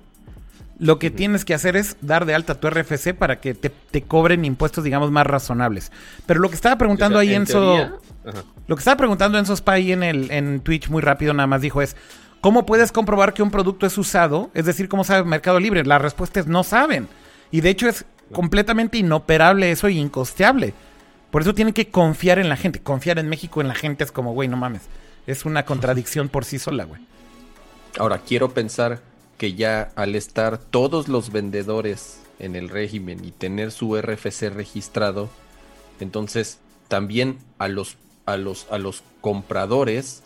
[0.78, 4.44] lo que tienes que hacer es dar de alta tu RFC para que te, cobren
[4.44, 5.90] impuestos, digamos, más razonables.
[6.26, 8.00] Pero lo que estaba preguntando ahí Enzo.
[8.66, 11.82] Lo que estaba preguntando Enzo Spy en, el, en Twitch muy rápido nada más dijo
[11.82, 11.96] es.
[12.42, 14.50] ¿Cómo puedes comprobar que un producto es usado?
[14.54, 15.84] Es decir, ¿cómo sabe Mercado Libre?
[15.84, 17.08] La respuesta es no saben.
[17.50, 20.74] Y de hecho es completamente inoperable eso y incosteable.
[21.30, 22.80] Por eso tienen que confiar en la gente.
[22.80, 24.82] Confiar en México en la gente es como, güey, no mames.
[25.26, 27.00] Es una contradicción por sí sola, güey.
[27.98, 29.00] Ahora, quiero pensar
[29.38, 35.28] que ya al estar todos los vendedores en el régimen y tener su RFC registrado,
[36.00, 36.58] entonces
[36.88, 40.22] también a los, a los, a los compradores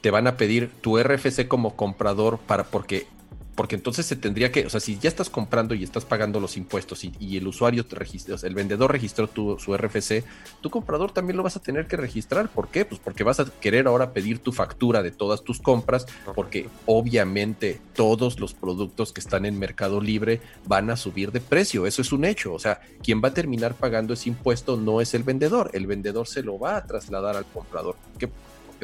[0.00, 3.06] te van a pedir tu RFC como comprador para porque
[3.54, 6.56] porque entonces se tendría que, o sea, si ya estás comprando y estás pagando los
[6.56, 10.24] impuestos y, el usuario te registró, el vendedor registró tu, su RFC,
[10.60, 12.48] tu comprador también lo vas a tener que registrar.
[12.48, 12.84] ¿Por qué?
[12.84, 17.80] Pues porque vas a querer ahora pedir tu factura de todas tus compras, porque obviamente
[17.94, 21.86] todos los productos que están en Mercado Libre van a subir de precio.
[21.86, 22.52] Eso es un hecho.
[22.52, 25.70] O sea, quien va a terminar pagando ese impuesto no es el vendedor.
[25.72, 27.96] El vendedor se lo va a trasladar al comprador.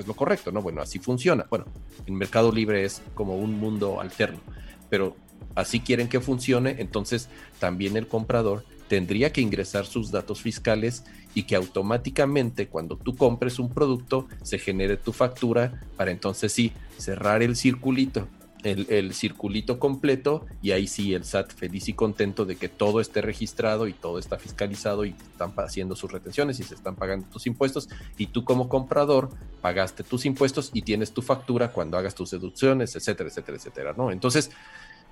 [0.01, 0.63] Es lo correcto, ¿no?
[0.63, 1.47] Bueno, así funciona.
[1.49, 1.67] Bueno,
[2.07, 4.41] el Mercado Libre es como un mundo alterno,
[4.89, 5.17] pero
[5.55, 7.29] así quieren que funcione, entonces
[7.59, 13.61] también el comprador tendría que ingresar sus datos fiscales y que automáticamente cuando tú compres
[13.61, 18.27] un producto se genere tu factura para entonces sí cerrar el circulito
[18.63, 23.21] el, circulito completo y ahí sí el SAT feliz y contento de que todo esté
[23.21, 27.47] registrado y todo está fiscalizado y están haciendo sus retenciones y se están pagando tus
[27.47, 29.31] impuestos y tú como comprador
[29.61, 34.11] pagaste tus impuestos y tienes tu factura cuando hagas tus deducciones, etcétera, etcétera, etcétera, ¿no?
[34.11, 34.51] Entonces,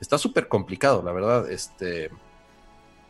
[0.00, 2.06] está súper complicado, la verdad, este...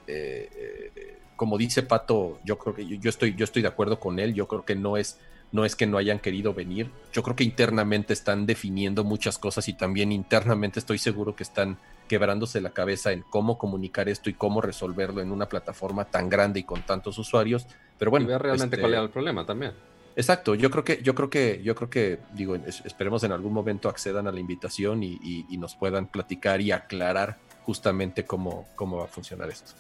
[0.07, 4.19] Eh, eh, como dice Pato, yo creo que yo, estoy, yo estoy de acuerdo con
[4.19, 5.19] él, yo creo que no es
[5.53, 6.91] no es que no hayan querido venir.
[7.13, 11.79] Yo creo que internamente están definiendo muchas cosas y también internamente estoy seguro que están
[12.09, 16.61] quebrándose la cabeza en cómo comunicar esto y cómo resolverlo en una plataforma tan grande
[16.61, 17.67] y con tantos usuarios.
[17.99, 19.73] Pero bueno, y realmente este, cuál era el problema también.
[20.17, 23.89] Exacto, yo creo que, yo creo que, yo creo que, digo, esperemos en algún momento
[23.89, 27.39] accedan a la invitación y, y nos puedan platicar y aclarar
[27.69, 29.73] justamente cómo, cómo va a funcionar esto.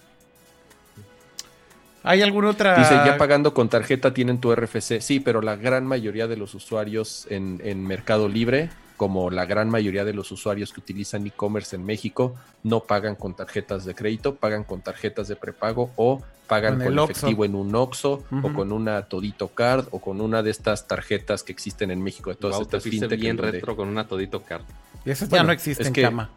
[2.02, 2.78] ¿Hay alguna otra?
[2.78, 5.00] Dice, ya pagando con tarjeta tienen tu RFC.
[5.00, 10.04] Sí, pero la gran mayoría de los usuarios en, Mercado Libre, como la gran mayoría
[10.04, 14.64] de los usuarios que utilizan e-commerce en México, no pagan con tarjetas de crédito, pagan
[14.64, 19.48] con tarjetas de prepago o pagan con, efectivo en un OXO o con una Todito
[19.48, 23.20] Card o con una de estas tarjetas que existen en México de todas estas fintech.
[23.20, 24.62] bien retro con una Todito Card.
[25.04, 26.30] Y eso ya no existe en cama.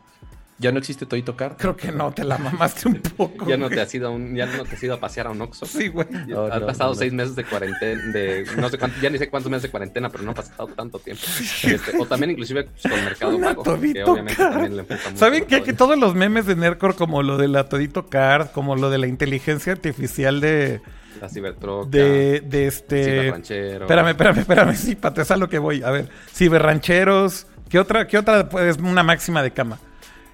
[0.62, 1.56] ¿Ya no existe Todito Card?
[1.58, 3.48] Creo que no, te la mamaste un poco.
[3.48, 5.32] ya no te has ido a un, ya no te has ido a pasear a
[5.32, 5.66] un Oxxo.
[5.66, 6.08] Sí, güey.
[6.52, 9.64] has pasado seis meses de cuarentena, de no sé cuánto, ya ni sé cuántos meses
[9.64, 11.24] de cuarentena, pero no ha pasado tanto tiempo.
[11.64, 15.64] Este, o también inclusive pues, con Mercado Pago, que obviamente también le mucho ¿Saben qué?
[15.64, 19.00] Que todos los memes de Nercor, como lo de la Todito Card, como lo de
[19.00, 20.82] la inteligencia artificial de
[21.20, 21.90] la cibertroca.
[21.90, 23.04] De, de este.
[23.04, 23.86] Ciberranchero.
[23.86, 24.76] Espérame, espérame, espérame.
[24.76, 25.82] Sí, pate, es a lo que voy.
[25.82, 27.48] A ver, ciberrancheros.
[27.68, 29.80] ¿Qué otra, qué otra es una máxima de cama?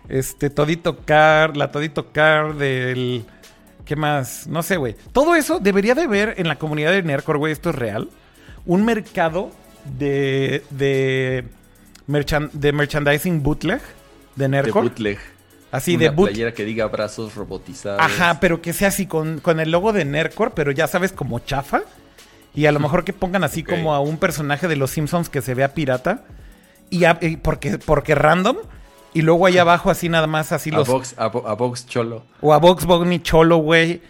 [0.09, 3.25] Este, Todito Car, la Todito Car del...
[3.85, 4.47] ¿Qué más?
[4.47, 4.95] No sé, güey.
[5.13, 7.53] Todo eso debería de ver en la comunidad de Nerdcore, güey.
[7.53, 8.09] Esto es real.
[8.65, 9.51] Un mercado
[9.97, 10.63] de...
[10.69, 11.45] De,
[12.07, 13.81] de merchandising bootleg
[14.35, 14.84] de Nerdcore.
[14.84, 15.19] De bootleg.
[15.71, 16.29] Así de boot.
[16.29, 18.01] playera que diga brazos robotizados.
[18.01, 21.39] Ajá, pero que sea así con, con el logo de Nerdcore, pero ya sabes, como
[21.39, 21.81] chafa.
[22.55, 25.41] Y a lo mejor que pongan así como a un personaje de los Simpsons que
[25.41, 26.23] se vea pirata.
[26.89, 28.57] Y, y porque, porque random.
[29.13, 30.88] Y luego ahí abajo, así nada más, así los.
[31.17, 32.23] a, Vox Cholo.
[32.41, 34.01] O a Vox Bogni Cholo, güey.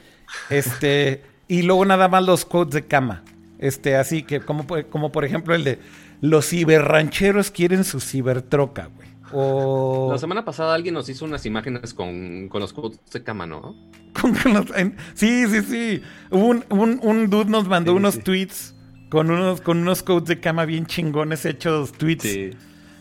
[0.50, 1.24] Este.
[1.48, 3.24] y luego nada más los quotes de cama.
[3.60, 5.80] Este, así que, como, como por ejemplo el de.
[6.20, 9.08] Los ciberrancheros quieren su cibertroca, güey.
[9.32, 10.10] O...
[10.12, 13.76] La semana pasada alguien nos hizo unas imágenes con, los quotes de cama, ¿no?
[15.14, 16.02] sí, sí, sí.
[16.32, 18.74] Un, un, dude nos mandó unos tweets
[19.10, 22.24] con unos, con unos quotes de cama bien chingones hechos tweets.
[22.24, 22.52] Sí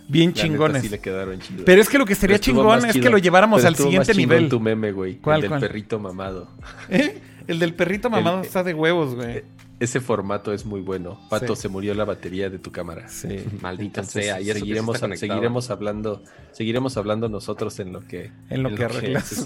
[0.08, 0.82] bien chingones.
[0.82, 3.76] Sí le quedaron Pero es que lo que sería chingón es que lo lleváramos al
[3.76, 4.48] siguiente nivel.
[4.48, 5.16] tu meme, güey.
[5.16, 6.48] ¿Cuál, el del perrito mamado.
[6.88, 7.20] ¿Eh?
[7.46, 9.44] El del perrito mamado está de huevos, güey.
[9.78, 11.20] Ese formato es muy bueno.
[11.28, 13.08] Pato, se murió la batería de tu cámara.
[13.08, 14.40] Sí, maldita sea.
[14.40, 16.22] Y seguiremos, seguiremos hablando,
[16.52, 19.44] seguiremos hablando nosotros en lo que en lo que arreglas.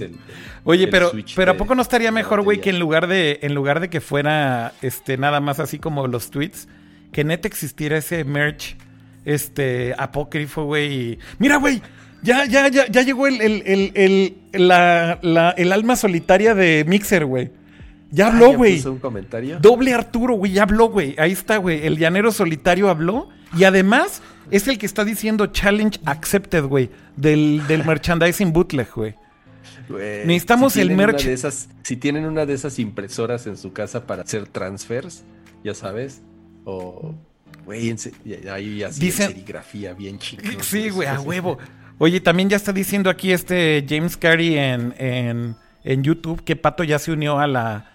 [0.62, 3.81] Oye, pero pero a poco no estaría mejor, güey, que en lugar de en lugar
[3.81, 6.69] de que fuera este nada más así como los tweets,
[7.11, 8.77] que neta existiera ese merch
[9.31, 11.19] este apócrifo, güey.
[11.39, 11.82] Mira, güey,
[12.23, 15.19] ya, ya, ya, ya llegó el, el, el, la,
[15.57, 17.51] el alma solitaria de Mixer, güey.
[18.11, 18.85] Ya ah, habló, güey.
[18.86, 19.59] un comentario?
[19.61, 21.15] Doble Arturo, güey, ya habló, güey.
[21.19, 21.86] Ahí está, güey.
[21.86, 23.28] El llanero solitario habló.
[23.57, 26.90] Y además es el que está diciendo challenge accepted, güey.
[27.16, 29.15] Del, del merchandising bootleg, güey.
[29.89, 31.28] Necesitamos el merch.
[31.82, 35.24] si tienen una de esas impresoras en su casa para hacer transfers,
[35.65, 36.23] ya sabes,
[36.65, 37.15] o
[37.70, 37.94] Güey,
[38.52, 40.42] ahí así serigrafía bien chica.
[40.60, 41.56] Sí, güey, a huevo.
[41.98, 44.92] Oye, también ya está diciendo aquí este James Carey en,
[45.84, 47.92] en, YouTube que Pato ya se unió a la,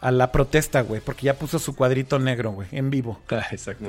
[0.00, 3.20] a la protesta, güey, porque ya puso su cuadrito negro, güey, en vivo.
[3.30, 3.84] Ah, exacto.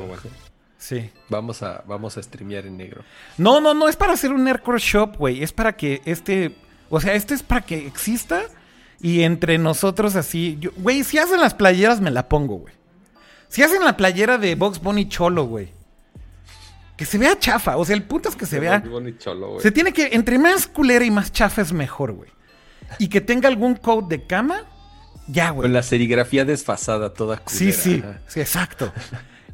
[0.77, 1.09] Sí.
[1.29, 3.03] Vamos a, vamos a streamear en negro.
[3.37, 5.41] No, no, no, es para hacer un Nerdcore Shop, güey.
[5.41, 6.53] Es para que este.
[6.89, 8.41] O sea, este es para que exista
[8.99, 10.59] y entre nosotros así.
[10.75, 12.78] Güey, si hacen las playeras, me la pongo, güey.
[13.49, 15.69] Si hacen la playera de Box Bunny Cholo, güey.
[16.95, 17.77] que se vea chafa.
[17.77, 18.80] O sea, el punto es que se vea.
[18.80, 19.61] güey.
[19.61, 22.30] Se tiene que, entre más culera y más chafa es mejor, güey.
[22.97, 24.63] Y que tenga algún code de cama,
[25.27, 25.63] ya, güey.
[25.63, 28.19] Con la serigrafía desfasada toda Sí, culera, sí, ajá.
[28.27, 28.91] sí, exacto.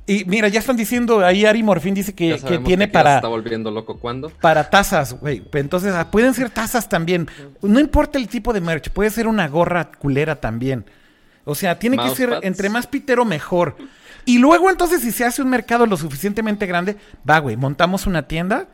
[0.08, 2.86] Y mira, ya están diciendo, ahí Ari Morfín dice que, Ya que tiene que Kira
[2.86, 4.30] se para, está volviendo loco cuando.
[4.30, 5.44] para tazas, güey.
[5.54, 7.28] Entonces, ah, pueden ser tazas también.
[7.62, 10.86] No importa el tipo de merch, puede ser una gorra culera también.
[11.46, 13.78] O sea, tiene que ser entre más pitero mejor.
[14.26, 16.98] Y luego, entonces, si se hace un mercado lo suficientemente grande,
[17.30, 18.68] va, güey, montamos una tienda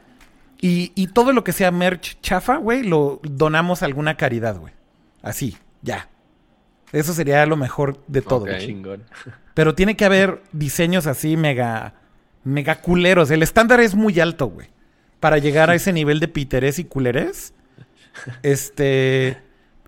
[0.61, 4.73] y, y todo lo que sea merch chafa, güey, lo donamos a alguna caridad, güey.
[5.21, 6.07] Así, ya.
[6.91, 8.43] Eso sería lo mejor de todo.
[8.43, 8.49] Ok.
[8.49, 8.65] güey.
[8.65, 9.03] Chingón.
[9.53, 11.95] Pero tiene que haber diseños así mega,
[12.43, 13.31] mega culeros.
[13.31, 14.69] El estándar es muy alto, güey.
[15.19, 17.53] Para llegar a ese nivel de piterés y culerés.
[18.43, 19.37] Este.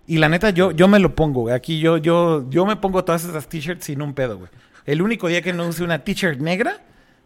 [0.06, 1.56] Y la neta, yo, yo me lo pongo, güey.
[1.56, 4.50] Aquí yo, yo, yo me pongo todas esas t-shirts sin un pedo, güey.
[4.86, 6.82] El único día que no use una t-shirt negra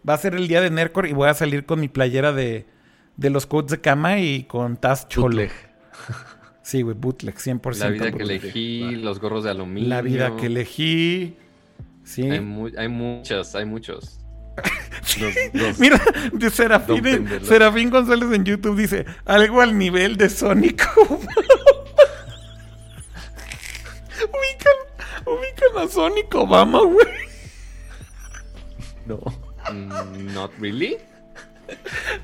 [0.07, 2.67] va a ser el día de Nercor y voy a salir con mi playera de,
[3.15, 5.27] de los coats de cama y con Taz Cholo.
[5.37, 5.51] Bootleg.
[6.61, 7.75] Sí, güey, bootleg, 100%.
[7.77, 8.41] La vida que bootleg.
[8.43, 9.87] elegí, los gorros de aluminio.
[9.87, 11.37] La vida que elegí.
[12.03, 12.23] Sí.
[12.29, 14.19] Hay, mu- hay muchos, hay muchos.
[15.21, 15.97] Los- los- Mira,
[16.33, 20.85] de Serafín, González en YouTube dice algo al nivel de Sónico.
[25.77, 27.07] a Sónico Obama, güey.
[29.05, 29.19] no.
[29.71, 30.97] Mm, Not really.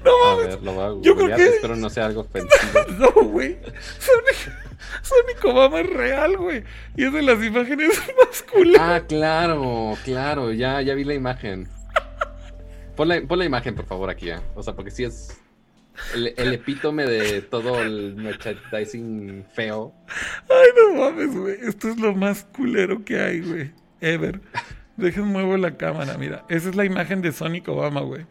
[0.05, 0.47] No A mames.
[0.47, 2.79] ver, lo voy a Yo creo que- Espero no sea algo ofensivo.
[2.97, 3.57] No, güey.
[3.99, 4.57] Sónico,
[5.01, 6.63] Sónico Obama es real, güey.
[6.95, 7.89] Y es de las imágenes
[8.29, 8.81] más culeras.
[8.81, 10.51] Ah, claro, claro.
[10.53, 11.67] Ya, ya vi la imagen.
[12.95, 14.29] Pon la, pon la imagen, por favor, aquí.
[14.29, 14.39] ¿eh?
[14.55, 15.37] O sea, porque sí es
[16.15, 19.93] el, epítome de todo el merchandising feo.
[20.49, 21.57] Ay, no mames, güey.
[21.61, 23.71] Esto es lo más culero que hay, güey.
[24.01, 24.41] Ever.
[24.97, 26.45] Dejen muevo la cámara, mira.
[26.49, 28.25] Esa es la imagen de Sonic Obama, güey.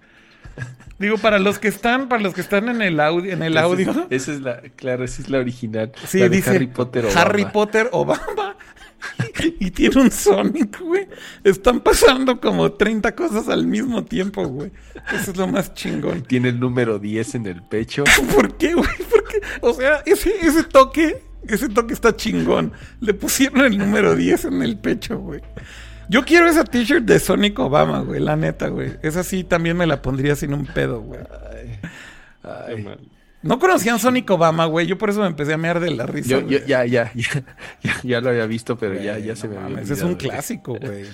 [0.99, 3.62] Digo, para los que están, para los que están en el audio, en el Esa
[3.65, 3.91] audio.
[3.91, 5.91] es- Esa es la, claro, esa es la original.
[6.07, 7.07] Sí, la dice Harry Potter.
[7.07, 7.20] Obama.
[7.20, 8.57] Harry Potter Obama.
[9.59, 11.09] y tiene un Sonic, güey.
[11.43, 14.70] Están pasando como 30 cosas al mismo tiempo, güey.
[15.12, 16.23] Eso es lo más chingón.
[16.23, 18.05] Tiene el número 10 en el pecho.
[18.35, 18.89] ¿Por qué, güey?
[19.11, 22.73] Porque, o sea, ese, ese toque, ese toque está chingón.
[23.01, 25.41] Le pusieron el número 10 en el pecho, güey.
[26.09, 28.93] Yo quiero esa t-shirt de Sonic Obama, güey, la neta, güey.
[29.03, 31.20] Esa sí también me la pondría sin un pedo, güey.
[32.43, 32.99] Ay, ay.
[33.43, 34.87] No conocían Sonic Obama, güey.
[34.87, 36.29] Yo por eso me empecé a mear de la risa.
[36.29, 36.61] Yo, güey.
[36.61, 37.45] yo- ya, ya, ya,
[37.83, 40.15] ya, ya lo había visto, pero ya, Güey, ya se no me había Es un
[40.15, 41.07] clásico, güey.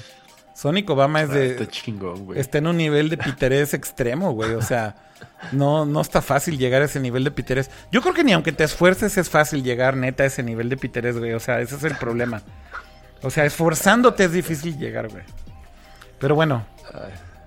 [0.55, 1.51] Sonic Obama es Ah, de...
[1.53, 2.41] Está chingón, güey.
[2.41, 4.55] Está en un nivel de piterés extremo, güey.
[4.55, 4.97] O sea,
[5.53, 7.71] no, no está fácil llegar a ese nivel de piterés.
[7.93, 10.77] Yo creo que ni aunque te esfuerces es fácil llegar neta a ese nivel de
[10.77, 11.33] piterés, güey.
[11.33, 12.43] O sea, ese es el problema.
[13.23, 15.23] O sea, esforzándote es difícil llegar, güey.
[16.19, 16.65] Pero bueno,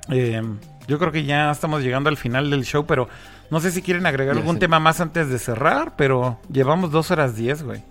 [0.10, 0.41] eh,
[0.88, 3.07] yo creo que ya estamos llegando al final del show, pero
[3.49, 4.61] no sé si quieren agregar Ya algún sé.
[4.61, 7.84] tema más antes de cerrar, pero llevamos dos horas diez, güey.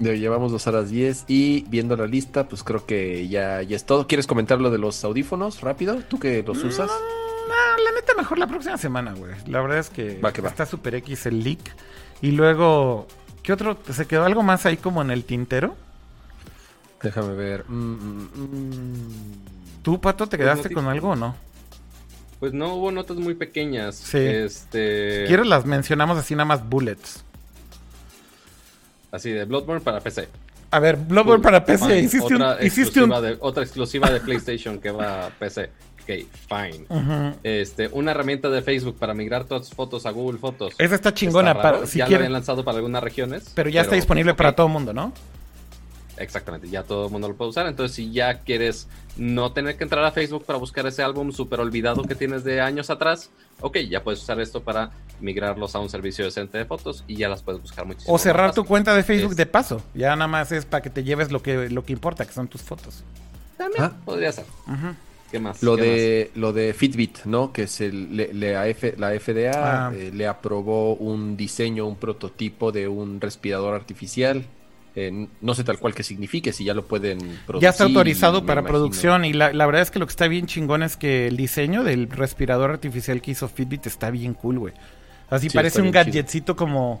[0.00, 4.06] Llevamos dos horas 10 y viendo la lista, pues creo que ya, ya es todo.
[4.06, 5.96] ¿Quieres comentar lo de los audífonos rápido?
[6.08, 6.86] ¿Tú que los usas?
[6.86, 9.32] No, la neta, mejor la próxima semana, güey.
[9.48, 10.50] La verdad es que, Va que va.
[10.50, 11.58] está Super X el leak.
[12.22, 13.08] Y luego,
[13.42, 13.76] ¿qué otro?
[13.92, 15.74] ¿Se quedó algo más ahí como en el tintero?
[17.02, 17.64] Déjame ver.
[17.68, 19.82] Mm, mm, mm.
[19.82, 21.36] ¿Tú, Pato, te Pues quedaste con algo o no?
[22.40, 23.96] Pues no hubo notas muy pequeñas.
[23.96, 24.18] Sí.
[24.18, 25.24] Este.
[25.26, 27.24] ¿Quieres las mencionamos así nada más bullets?
[29.10, 30.28] Así de Bloodborne para PC.
[30.70, 31.86] A ver, Bloodborne para PC.
[31.86, 32.00] Fine.
[32.00, 32.42] Hiciste un...
[32.42, 32.66] otra, un...
[32.66, 35.70] exclusiva de, otra exclusiva de PlayStation que va a PC.
[36.02, 37.36] Ok, fine.
[37.42, 40.74] Este, una herramienta de Facebook para migrar todas tus fotos a Google Fotos.
[40.78, 41.52] Esa está chingona.
[41.52, 43.50] Está para, si ya quieres, habían lanzado para algunas regiones.
[43.54, 45.12] pero ya está disponible para todo el mundo, ¿no?
[46.20, 47.66] Exactamente, ya todo el mundo lo puede usar.
[47.66, 51.60] Entonces, si ya quieres no tener que entrar a Facebook para buscar ese álbum súper
[51.60, 53.30] olvidado que tienes de años atrás,
[53.60, 54.90] ok, ya puedes usar esto para
[55.20, 58.14] migrarlos a un servicio decente de fotos y ya las puedes buscar muchísimo.
[58.14, 59.82] O cerrar más tu cuenta de Facebook Es- de paso.
[59.94, 62.48] Ya nada más es para que te lleves lo que, lo que importa, que son
[62.48, 63.02] tus fotos.
[63.56, 63.92] También Ah.
[64.04, 64.44] podría ser.
[65.30, 65.62] ¿Qué más?
[65.62, 67.52] Lo ¿Qué de, lo de Fitbit, ¿no?
[67.52, 69.92] Que es el, le- le- la, F- la FDA Ah.
[69.94, 74.44] eh, le aprobó un diseño, un prototipo de un respirador artificial.
[75.00, 77.62] Eh, no sé tal cual que signifique, si ya lo pueden producir.
[77.62, 78.78] Ya está autorizado para imagino.
[78.78, 81.36] producción y la, la verdad es que lo que está bien chingón es que el
[81.36, 84.74] diseño del respirador artificial que hizo Fitbit está bien cool, güey.
[85.30, 86.04] Así Sí, parece un chido.
[86.04, 87.00] gadgetcito como...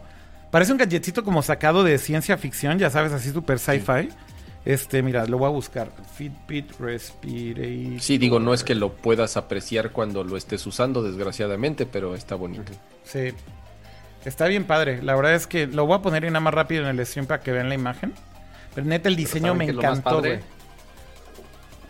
[0.52, 4.08] Parece un gadgetcito como sacado de ciencia ficción, ya sabes, así super sci-fi.
[4.64, 5.90] Este, mira, lo voy a buscar.
[6.16, 8.00] Fitbit Respirator.
[8.00, 12.34] Sí, digo, no es que lo puedas apreciar cuando lo estés usando, desgraciadamente, pero está
[12.34, 12.72] bonito.
[13.04, 13.30] Sí.
[14.24, 15.02] Está bien padre.
[15.02, 17.26] La verdad es que lo voy a poner ahí nada más rápido en el stream
[17.26, 18.12] para que vean la imagen.
[18.74, 20.40] Pero neta, el diseño ¿saben me encantó, güey.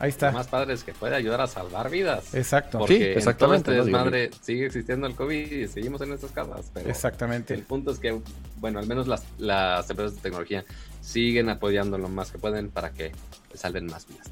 [0.01, 0.29] Ahí está.
[0.29, 2.33] Lo más padre es que puede ayudar a salvar vidas.
[2.35, 2.79] Exacto.
[2.79, 6.31] Porque Sí, en todo exactamente, este desmadre sigue existiendo el COVID y seguimos en nuestras
[6.31, 6.71] casas.
[6.73, 7.55] Pero Exactamente.
[7.55, 8.21] el punto es que,
[8.59, 10.65] bueno, al menos las, las empresas de tecnología
[11.01, 13.11] siguen apoyando lo más que pueden para que
[13.55, 14.29] salven más vidas.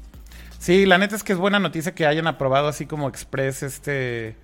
[0.59, 4.35] Sí, la neta es que es buena noticia que hayan aprobado así como express este,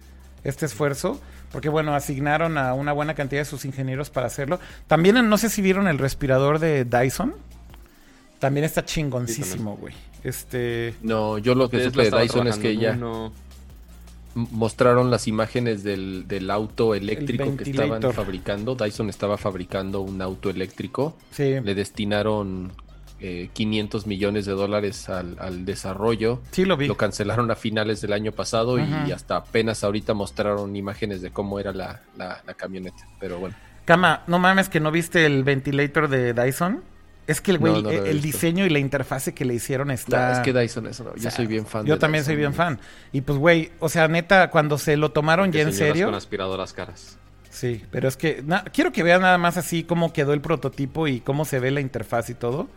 [0.44, 1.22] este esfuerzo.
[1.54, 4.60] Porque bueno, asignaron a una buena cantidad de sus ingenieros para hacerlo.
[4.88, 7.36] También no sé si vieron el respirador de Dyson.
[8.40, 9.94] También está chingoncísimo, güey.
[10.24, 10.96] Este.
[11.04, 13.32] No, yo lo que supe de Dyson es que ya uno.
[14.34, 18.74] mostraron las imágenes del, del auto eléctrico que estaban fabricando.
[18.74, 21.16] Dyson estaba fabricando un auto eléctrico.
[21.30, 21.60] Sí.
[21.64, 22.72] Le destinaron
[23.26, 26.42] eh, 500 millones de dólares al, al desarrollo.
[26.52, 26.88] Sí, lo vi.
[26.88, 31.58] Lo cancelaron a finales del año pasado y hasta apenas ahorita mostraron imágenes de cómo
[31.60, 33.08] era la, la- la camioneta.
[33.22, 33.56] Pero bueno,
[33.86, 36.84] Cama, no mames que no viste el ventilator de Dyson.
[37.26, 39.90] Es que el güey, No, no lo el, diseño y la interfase que le hicieron
[39.92, 40.34] está.
[40.34, 41.86] es que Dyson es una- Yo soy bien fan.
[41.86, 42.78] Yo de también soy bien fan.
[43.14, 46.08] Y pues, güey, o sea, neta, cuando se lo tomaron ya en serio.
[46.08, 47.18] Con aspiradoras caras.
[47.50, 51.08] Sí, pero es que na- quiero que vean nada más así cómo quedó el prototipo
[51.08, 52.68] y cómo se ve la interfaz y todo.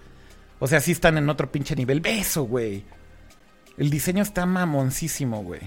[0.59, 2.01] O sea, sí están en otro pinche nivel.
[2.01, 2.85] Beso, güey.
[3.77, 5.61] El diseño está mamoncísimo, güey.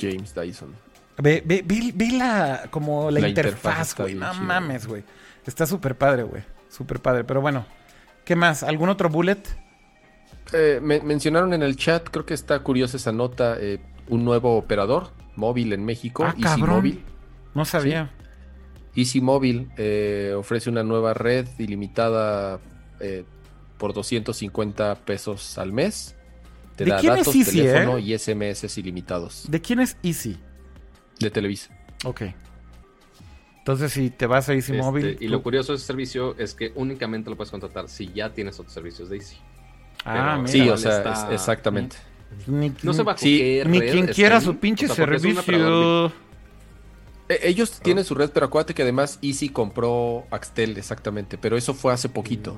[0.00, 0.74] James Dyson.
[1.18, 4.14] Ve, ve, ve- ve la, como la, La interfaz, güey.
[4.14, 5.02] No mames, güey.
[5.46, 6.42] Está súper padre, güey.
[6.68, 7.24] Súper padre.
[7.24, 7.64] Pero bueno,
[8.24, 8.62] ¿qué más?
[8.62, 9.42] ¿Algún otro bullet?
[10.52, 13.78] Eh, me- mencionaron en el chat, creo que está curiosa esa nota, eh,
[14.08, 16.62] un nuevo operador móvil en México, Ah, Easy.
[16.62, 17.02] Móvil.
[17.54, 18.10] No sabía.
[18.94, 22.58] Easy Móvil eh, ofrece una nueva red ilimitada
[23.00, 23.24] eh,
[23.82, 26.14] por 250 pesos al mes.
[26.76, 28.00] Te ¿De da quién es datos, Easy, teléfono eh?
[28.02, 30.38] y SMS ilimitados ¿De quién es Easy?
[31.18, 31.76] de Televisa.
[32.04, 32.22] Ok.
[33.58, 35.16] Entonces, si te vas a Easy Este, Móvil.
[35.20, 38.30] y tú- lo curioso de ese servicio es que únicamente lo puedes contratar si ya
[38.32, 39.36] tienes otros servicios de Easy.
[40.04, 40.48] Ah, mira.
[40.48, 41.96] Sí, o sea, está- es- exactamente.
[42.46, 46.06] Ni, No sé bajo Sí, qué ni quien quiera su pinche o sea, es servicio.
[47.28, 51.74] Eh, ellos tienen su red, pero acuérdate que además Easy compró Axtel, exactamente, pero eso
[51.74, 52.56] fue hace poquito.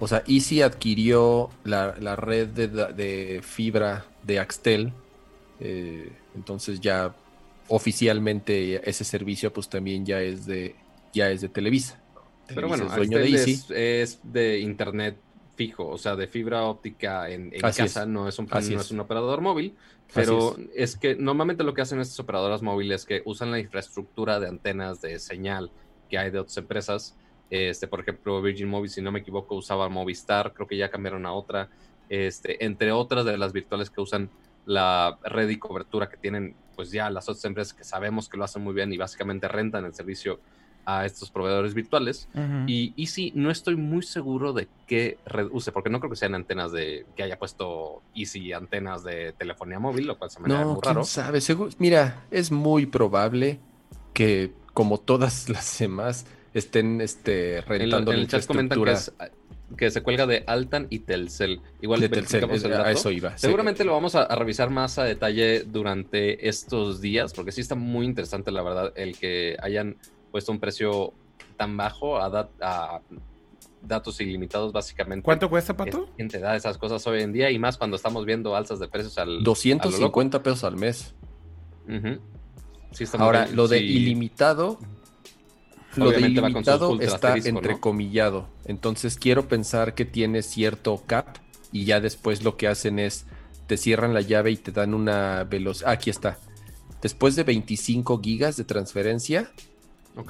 [0.00, 4.92] O sea, Easy adquirió la, la red de, de fibra de Axtel,
[5.60, 7.14] eh, entonces ya
[7.68, 10.74] oficialmente ese servicio pues también ya es de
[11.12, 12.00] ya es de Televisa.
[12.46, 13.52] Pero Televisa bueno, es dueño de Axtel Easy.
[13.52, 15.16] es, es de internet
[15.56, 18.06] fijo, o sea, de fibra óptica en, en casa, es.
[18.06, 18.86] no, es un, Así no es.
[18.86, 19.76] es un operador móvil,
[20.14, 20.96] pero es.
[20.96, 25.00] que normalmente lo que hacen estas operadoras móviles es que usan la infraestructura de antenas
[25.00, 25.72] de señal
[26.08, 27.16] que hay de otras empresas.
[27.50, 31.24] Este, por ejemplo, Virgin Mobile, si no me equivoco, usaba Movistar, creo que ya cambiaron
[31.26, 31.68] a otra,
[32.08, 34.30] este, entre otras de las virtuales que usan
[34.66, 38.44] la red y cobertura que tienen, pues ya las otras empresas que sabemos que lo
[38.44, 40.40] hacen muy bien y básicamente rentan el servicio
[40.84, 42.28] a estos proveedores virtuales.
[42.66, 46.34] Y Easy no estoy muy seguro de qué red use, porque no creo que sean
[46.34, 50.64] antenas de que haya puesto Easy antenas de telefonía móvil, lo cual se me No,
[50.74, 51.04] muy quién raro.
[51.04, 51.38] sabe.
[51.40, 53.58] Segu- Mira, es muy probable
[54.14, 58.80] que como todas las demás estén este, En, rentando en la el chat comentan que,
[58.90, 61.60] infraestructura es, que se cuelga de Altan y Telcel.
[61.82, 62.50] Igual de Telcel.
[62.50, 63.30] Es- el a eso iba.
[63.32, 63.42] sí.
[63.46, 67.74] Seguramente lo vamos a, a revisar más a detalle durante estos días, porque sí está
[67.74, 69.96] muy interesante, la verdad, el que hayan
[70.30, 71.12] puesto un precio
[71.56, 73.00] tan bajo a, dat- a
[73.82, 75.22] datos ilimitados, básicamente.
[75.24, 76.08] ¿Cuánto cuesta, Pato?
[76.16, 77.50] ¿Quién te da esas cosas hoy en día?
[77.50, 79.42] Y más cuando estamos viendo alzas de precios al.
[79.44, 81.14] 250 pesos al mes.
[81.86, 82.08] loco.
[82.08, 82.20] Ujú.
[82.92, 83.56] Sí está muy Ahora, bien.
[83.56, 83.84] lo de Sí.
[83.84, 84.78] ilimitado,
[85.98, 88.48] lo Obviamente ilimitado está entrecomillado.
[88.64, 91.38] Entonces quiero pensar que tiene cierto cap
[91.72, 93.26] y ya después lo que hacen es
[93.66, 95.90] te cierran la llave y te dan una velocidad.
[95.90, 96.38] aquí está.
[97.02, 99.50] Después de 25 gigas de transferencia,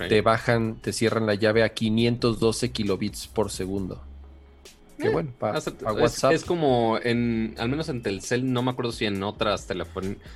[0.08, 4.02] te bajan, te cierran la llave a 512 kilobits por segundo.
[4.98, 6.32] Qué Eh, bueno, para Hace- es, WhatsApp.
[6.32, 9.66] es como en, al menos en Telcel, no me acuerdo si en otras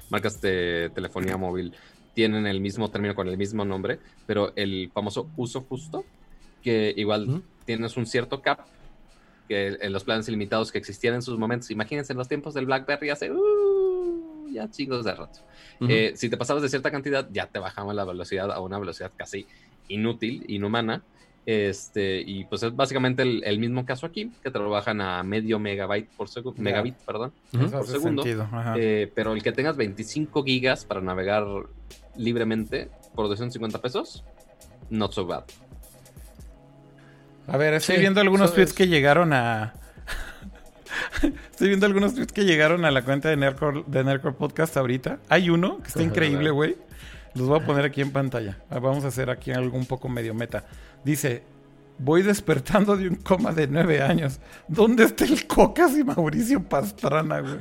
[0.09, 1.75] marcas de telefonía móvil
[2.15, 6.05] tienen el mismo término con el mismo nombre, pero el famoso uso justo,
[6.63, 8.61] que igual tienes un cierto cap,
[9.49, 12.67] que en los planes ilimitados que existían en sus momentos, imagínense en los tiempos del
[12.67, 15.41] BlackBerry hace uh, ya chingos de rato.
[15.81, 15.91] Ujú.
[15.91, 19.13] Eh, si te pasabas de cierta cantidad, ya te bajaba la velocidad a una velocidad
[19.17, 19.47] casi
[19.89, 21.05] inútil, inhumana.
[21.45, 25.23] Este, y pues es básicamente el, el mismo caso aquí, que te lo bajan a
[25.25, 27.33] medio megabyte por segundo, megabit, perdón.
[27.75, 28.23] Hace segundo.
[28.77, 31.45] Eh, pero el que tengas 25 gigas para navegar
[32.17, 34.23] libremente por 250 pesos,
[34.89, 35.43] not so bad.
[37.49, 38.77] A ver, estoy Sí, viendo algunos tweets es.
[38.77, 39.75] que llegaron a.
[41.51, 45.19] estoy viendo algunos tweets que llegaron a la cuenta de Nerdcore, de Nerdcore Podcast ahorita.
[45.29, 46.77] Hay uno que está increíble, güey.
[47.35, 48.59] Los voy a poner aquí en pantalla.
[48.71, 50.65] Ah, Vamos a hacer aquí algo un poco medio meta.
[51.05, 51.43] Dice:
[51.99, 54.41] Voy despertando de un coma de nueve años.
[54.69, 57.59] ¿Dónde está el Cocas y Mauricio Pastrana, güey?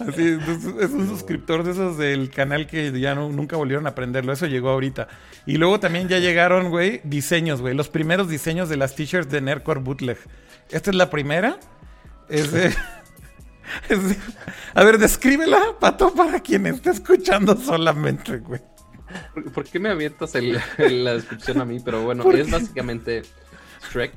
[0.00, 3.90] Así, es, es un suscriptor de esos del canal que ya no- nunca volvieron a
[3.90, 4.32] aprenderlo.
[4.32, 5.08] Eso llegó ahorita.
[5.46, 7.74] Y luego también ya llegaron, güey, diseños, güey.
[7.74, 10.18] Los primeros diseños de las t-shirts de Nerdcore Bootleg.
[10.70, 11.58] Esta es la primera.
[12.30, 12.68] Es de...
[13.90, 14.16] es de-
[14.74, 18.60] A ver, descríbela, Pato, para quien esté escuchando solamente, güey.
[19.34, 20.60] ¿Por, por qué me avientas el-
[21.04, 21.78] la descripción a mí?
[21.84, 22.52] Pero bueno, ¿Por es qué?
[22.52, 23.22] básicamente
[23.92, 24.12] Shrek.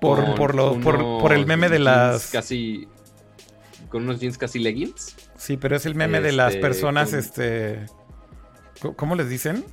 [0.00, 2.30] Por, por, lo, por, por el meme de las...
[2.30, 2.86] Casi.
[3.88, 5.16] Con unos jeans casi leggings.
[5.36, 7.86] Sí, pero es el meme de las Este, personas, con- este...
[8.80, 9.64] ¿cómo- ¿Cómo les dicen?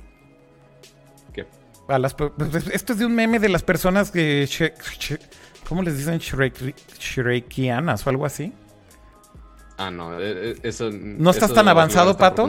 [1.32, 1.46] ¿Qué?
[1.88, 4.48] A las, pe- pues, esto es de un meme de las personas que...
[5.68, 6.18] ¿Cómo les dicen?
[6.18, 8.52] Shrek, Shrekianas o algo así.
[9.78, 10.90] Ah, no, eh, eh, eso.
[10.90, 12.48] ¿No estás eso tan avanzado, Pato?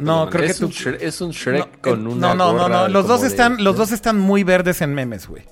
[0.00, 2.52] no creo que tú- un Shrek, es un Shrek no, con eh, una no, no,
[2.52, 2.88] no, gorra no.
[2.88, 5.42] Los dos de- están, los dos están muy verdes en memes, güey.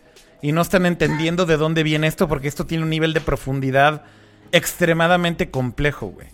[0.43, 4.05] Y no están entendiendo de dónde viene esto porque esto tiene un nivel de profundidad
[4.53, 6.29] extremadamente complejo, güey.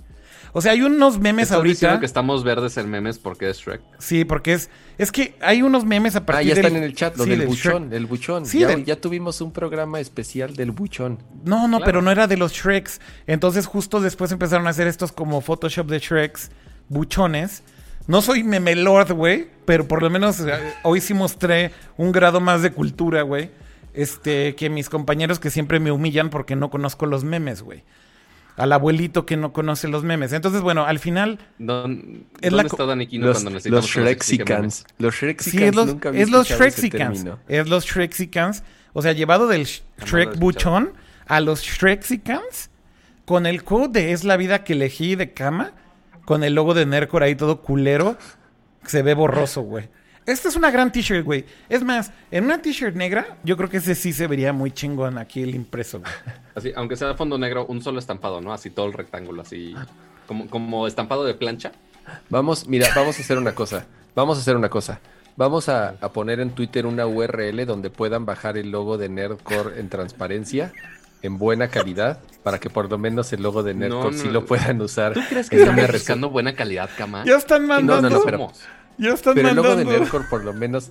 [0.57, 2.01] O sea, hay unos memes ¿Estás diciendo ahorita.
[2.01, 3.81] que estamos verdes en memes porque es Shrek.
[3.99, 4.71] Sí, porque es.
[4.99, 7.25] Es que hay unos memes a Ah, partir ya del- están en el chat, lo
[7.25, 7.93] sí, del del buchón, Shrek.
[7.93, 8.47] el buchón.
[8.47, 11.19] Sí, ya, del- ya tuvimos un programa especial del buchón.
[11.45, 11.85] No, no, Claro.
[11.85, 13.01] pero no era de los Shreks.
[13.27, 16.51] Entonces, justo después empezaron a hacer estos como Photoshop de Shreks,
[16.89, 17.63] buchones.
[18.07, 20.53] No soy meme lord, güey, pero por lo menos eh,
[20.85, 23.51] hoy sí mostré un grado más de cultura, güey.
[23.93, 27.83] Este, que mis compañeros que siempre me humillan porque no conozco los memes, güey.
[28.57, 30.33] Al abuelito que no conoce los memes.
[30.33, 33.87] Entonces, bueno, al final, ¿Dón- Es ¿Dónde la está co- Dani Quino Los, cuando los?
[33.87, 34.85] Shrexicans.
[34.99, 35.51] Los Shrexicans.
[35.61, 37.25] sí, es los, nunca es los Shrexicans.
[37.49, 38.63] Es los Shrexicans.
[38.93, 40.39] O sea, llevado del Sh- Shrek.
[40.39, 40.93] Buchón
[41.27, 42.71] a los Shrexicans
[43.25, 45.73] con el code de Es la vida que elegí de cama,
[46.25, 48.17] con el logo de Nercor ahí todo culero.
[48.87, 49.89] Se ve borroso, güey.
[50.27, 51.45] Esta es una gran t-shirt, güey.
[51.69, 55.19] Es más, en una t-shirt negra, yo creo que ese sí se vería muy chingón
[55.19, 56.11] aquí el impreso, güey.
[56.55, 58.53] Así, aunque sea de fondo negro, un solo estampado, ¿no?
[58.53, 59.75] Así todo el rectángulo, así.
[60.27, 61.73] Como, como estampado de plancha.
[62.31, 63.87] Vamos, mira, vamos a hacer una cosa.
[64.15, 65.01] Vamos a hacer una cosa.
[65.37, 69.81] Vamos a, a poner en Twitter una URL donde puedan bajar el logo de Nerdcore
[69.81, 70.73] en transparencia,
[71.23, 74.47] en buena calidad, para que por lo menos el logo de Nerdcore no, sí lo
[74.47, 75.13] puedan usar.
[75.15, 77.25] ¿Tú crees que resu- buscando buena calidad, cama?
[77.27, 78.09] Ya están mandando.
[78.09, 78.53] no, no, pero-.
[78.99, 80.01] Ya están Pero el logo de mandando.
[80.01, 80.91] Nerdcore por lo menos...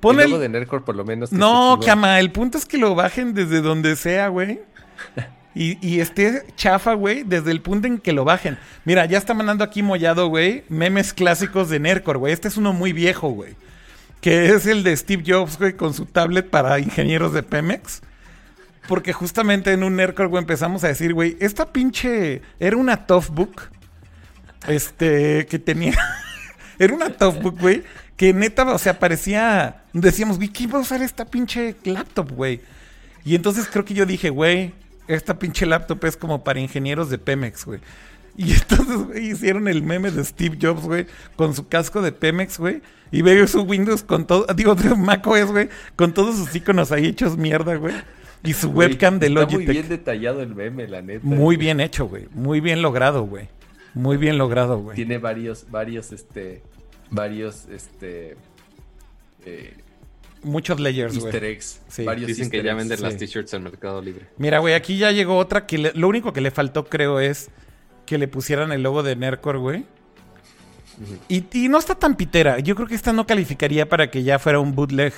[0.00, 1.30] Pon el el- logo de Nerdcore por lo menos...
[1.30, 4.60] que No, cama, el punto es que lo bajen desde donde sea, güey.
[5.54, 8.58] Y, y esté chafa, güey, desde el punto en que lo bajen.
[8.84, 12.32] Mira, ya está mandando aquí mollado, güey, memes clásicos de Nercor, güey.
[12.32, 13.56] Este es uno muy viejo, güey.
[14.20, 18.02] Que es el de Steve Jobs, güey, con su tablet para ingenieros de Pemex.
[18.86, 22.40] Porque justamente en un Nercor, güey, empezamos a decir, güey, esta pinche...
[22.60, 23.62] Era una Toughbook.
[24.68, 25.98] Este, que tenía...
[26.78, 27.82] Era una Toughbook, güey,
[28.16, 29.82] que neta, o sea, parecía...
[29.92, 32.60] Decíamos, güey, ¿quién va a usar esta pinche laptop, güey?
[33.24, 34.72] Y entonces creo que yo dije, güey,
[35.08, 37.80] esta pinche laptop es como para ingenieros de Pemex, güey.
[38.36, 42.58] Y entonces, güey, hicieron el meme de Steve Jobs, güey, con su casco de Pemex,
[42.58, 42.80] güey.
[43.10, 47.06] Y veo su Windows con todo, digo, de macOS, güey, con todos sus iconos ahí
[47.06, 47.94] hechos mierda, güey.
[48.44, 49.66] Y su Güey, webcam de está Logitech.
[49.66, 51.26] muy bien detallado el meme, la neta.
[51.26, 52.28] Muy bien hecho, güey.
[52.32, 53.48] Muy bien logrado, güey.
[53.94, 54.94] Muy bien logrado, güey.
[54.94, 56.62] Tiene varios, varios, este...
[57.10, 58.36] Varios, este...
[59.44, 59.76] eh,
[60.42, 61.52] Muchos layers, easter güey.
[61.52, 61.80] eggs.
[61.88, 62.04] Sí.
[62.04, 64.26] varios Dicen que ya venden las t-shirts en Mercado Libre.
[64.36, 67.50] Mira, güey, aquí ya llegó otra que le- lo único que le faltó, creo, es
[68.06, 69.84] que le pusieran el logo de Nercor, güey.
[71.28, 72.58] y, y no está tan pitera.
[72.60, 75.12] Yo creo que esta no calificaría para que ya fuera un bootleg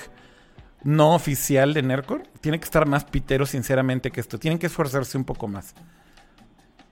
[0.83, 2.23] no oficial de Nercor.
[2.41, 4.39] Tiene que estar más pitero, sinceramente, que esto.
[4.39, 5.75] Tienen que esforzarse un poco más.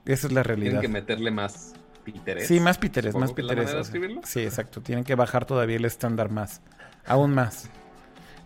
[0.06, 0.80] Esa es la Tienen realidad.
[0.80, 1.72] que meterle más
[2.04, 2.46] piterés.
[2.48, 3.56] Sí, más Supongo más que es la piteres.
[3.56, 3.80] manera de o sea.
[3.80, 4.20] escribirlo.
[4.24, 4.80] Sí, exacto.
[4.80, 6.60] Tienen que bajar todavía el estándar más.
[7.06, 7.68] Aún más.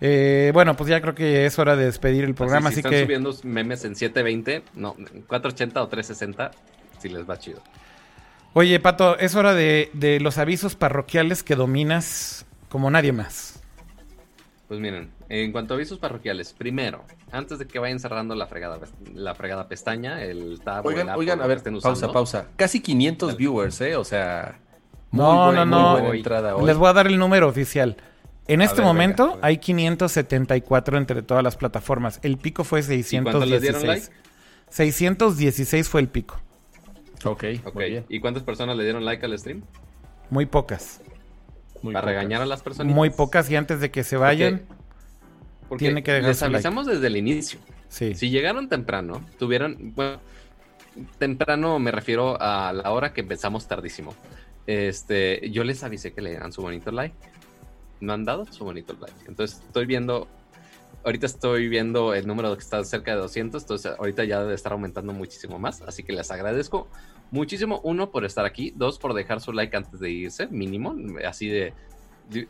[0.01, 2.93] Eh, bueno, pues ya creo que es hora de despedir el programa, si así, están
[2.93, 3.03] que...
[3.03, 6.51] subiendo memes en 720, no, en 480 o 360,
[6.99, 7.63] si les va chido.
[8.53, 13.61] Oye, Pato, es hora de, de los avisos parroquiales que dominas como nadie más.
[14.69, 18.79] Pues miren, en cuanto a avisos parroquiales, primero, antes de que vayan cerrando la fregada,
[19.15, 22.13] la fregada pestaña, el tab el Oigan, oigan, a ver, pausa, usando.
[22.13, 22.47] pausa.
[22.57, 23.97] Casi 500 viewers, ¿eh?
[23.97, 24.59] O sea...
[25.11, 25.91] muy No, buena- no, muy no.
[26.03, 26.67] buena entrada hoy.
[26.67, 27.97] Les voy a dar el número oficial.
[28.47, 29.45] En A este ver, momento venga, ver.
[29.47, 32.21] hay 574 entre todas las plataformas.
[32.23, 34.13] El pico fue cuántos les dieron 616.
[34.69, 36.41] 616 fue el pico.
[37.25, 38.05] Ok, Ok, muy bien.
[38.11, 39.63] ¿y cuántas personas le dieron like al stream?
[40.29, 41.01] Muy pocas.
[41.83, 42.15] Muy Para pocas.
[42.17, 42.95] regañar a las personas.
[42.95, 44.63] Muy pocas y antes de que se vayan,
[45.69, 46.57] Porque tiene que dejar les su like.
[46.57, 47.59] avisamos desde el inicio.
[47.89, 48.15] sí.
[48.15, 50.21] Si llegaron temprano, tuvieron, bueno,
[51.19, 54.15] temprano me refiero a la hora que empezamos tardísimo.
[54.67, 57.15] Este, yo les avisé que le dieran su bonito like.
[58.01, 59.15] No han dado su bonito like.
[59.27, 60.29] Entonces estoy viendo
[61.05, 64.73] ahorita estoy viendo el número que está cerca de 200, entonces ahorita ya debe estar
[64.73, 66.89] aumentando muchísimo más, así que les agradezco
[67.31, 70.95] muchísimo, uno, por estar aquí, dos, por dejar su like antes de irse, mínimo,
[71.27, 71.75] así de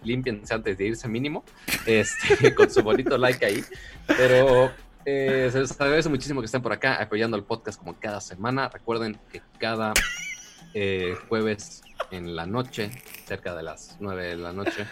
[0.03, 1.45] limpiense antes de irse mínimo,
[1.87, 3.65] este, con su bonito like ahí,
[4.07, 4.71] pero
[5.05, 8.69] eh, se les agradece muchísimo que estén por acá apoyando el podcast como cada semana,
[8.69, 9.93] recuerden que cada
[10.75, 12.91] eh, jueves en la noche,
[13.27, 14.87] cerca de las 9 de la noche,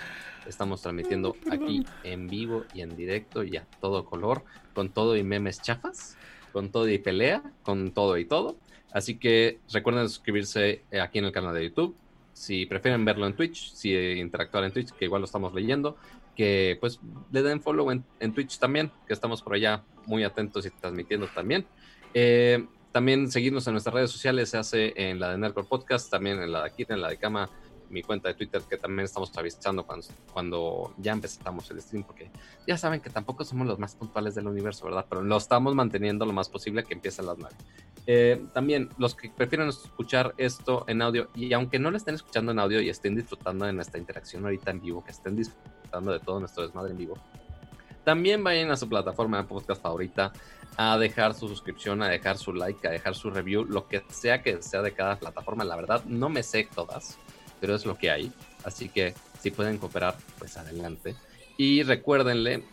[0.46, 4.44] Estamos transmitiendo aquí en vivo y en directo y a todo color,
[4.74, 6.16] con todo y memes chafas,
[6.52, 8.56] con todo y pelea, con todo y todo.
[8.92, 11.94] Así que recuerden suscribirse eh, aquí en el canal de YouTube.
[12.32, 15.96] Si prefieren verlo en Twitch, si interactuar en Twitch, que igual lo estamos leyendo,
[16.36, 20.70] que pues le den follow en, Twitch también, que estamos por allá muy atentos y
[20.70, 21.66] transmitiendo también.
[22.14, 26.42] Eh, también seguirnos en nuestras redes sociales, se hace en la de Nerdcore Podcast, también
[26.42, 27.50] en la de aquí, en la de Cama
[27.92, 32.30] mi cuenta de Twitter, que también estamos avisando cuando, cuando ya empezamos el stream, porque
[32.66, 35.06] ya saben que tampoco somos los más puntuales del universo, ¿verdad?
[35.08, 37.54] Pero lo estamos manteniendo lo más posible que empiecen las 9.
[38.06, 42.52] Eh, también los que prefieren escuchar esto en audio, y aunque no lo estén escuchando
[42.52, 46.20] en audio y estén disfrutando de nuestra interacción ahorita en vivo, que estén disfrutando de
[46.20, 47.18] todo nuestro desmadre en vivo,
[48.04, 50.32] también vayan a su plataforma de podcast favorita
[50.76, 54.42] a dejar su suscripción, a dejar su like, a dejar su review, lo que sea
[54.42, 55.64] que sea de cada plataforma.
[55.64, 57.18] La verdad, no me sé todas
[57.62, 58.32] pero es lo que hay.
[58.64, 61.14] Así que si pueden cooperar, pues adelante.
[61.56, 62.64] Y recuérdenle,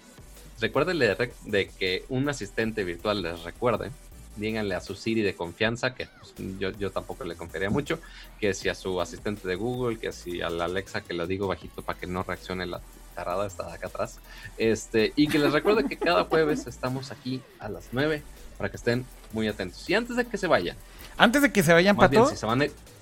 [0.59, 3.91] recuérdenle de, que un asistente virtual les recuerde.
[4.35, 7.99] Díganle a su Siri de confianza, que pues, yo, yo, tampoco le confiaría mucho,
[8.39, 11.47] que si a su asistente de Google, que si a la Alexa, que lo digo
[11.47, 12.81] bajito para que no reaccione la
[13.13, 14.17] tarada, está acá atrás.
[14.57, 18.23] Este, y que les recuerde que cada jueves estamos aquí a las 9
[18.57, 19.87] para que estén muy atentos.
[19.87, 20.75] Y antes de que se vayan.
[21.15, 22.31] Antes de que se vayan, Pato,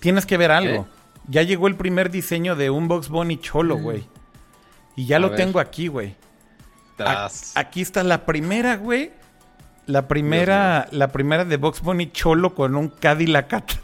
[0.02, 0.86] tienes que ver algo.
[1.28, 3.84] Ya llegó el primer diseño de un Box Bunny cholo, mm.
[3.84, 4.04] güey.
[4.96, 6.16] Y ya lo tengo aquí, güey.
[7.56, 9.12] Aquí está la primera, güey.
[9.86, 13.80] La primera, la primera de Box Bunny cholo con un Cadillac atrás,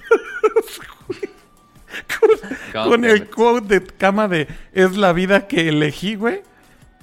[2.73, 6.41] con, con el quote de cama de es la vida que elegí, güey.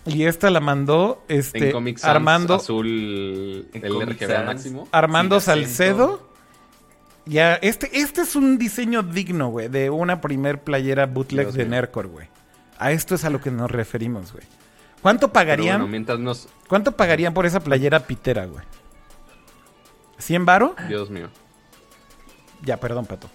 [0.06, 4.88] Y esta la mandó este Armando azul el RGB máximo.
[4.92, 6.29] Armando Salcedo
[7.30, 12.08] ya, este, este es un diseño digno, güey, de una primer playera bootleg de Nercor,
[12.08, 12.26] güey.
[12.76, 14.44] A esto es a lo que nos referimos, güey.
[15.00, 15.88] ¿Cuánto pagarían?
[15.88, 16.48] mientras nos...
[16.68, 18.64] ¿Cuánto pagarían por esa playera pitera, güey?
[20.18, 20.74] ¿100 varo?
[20.88, 21.30] Dios mío.
[22.62, 23.30] Ya, perdón, Pato.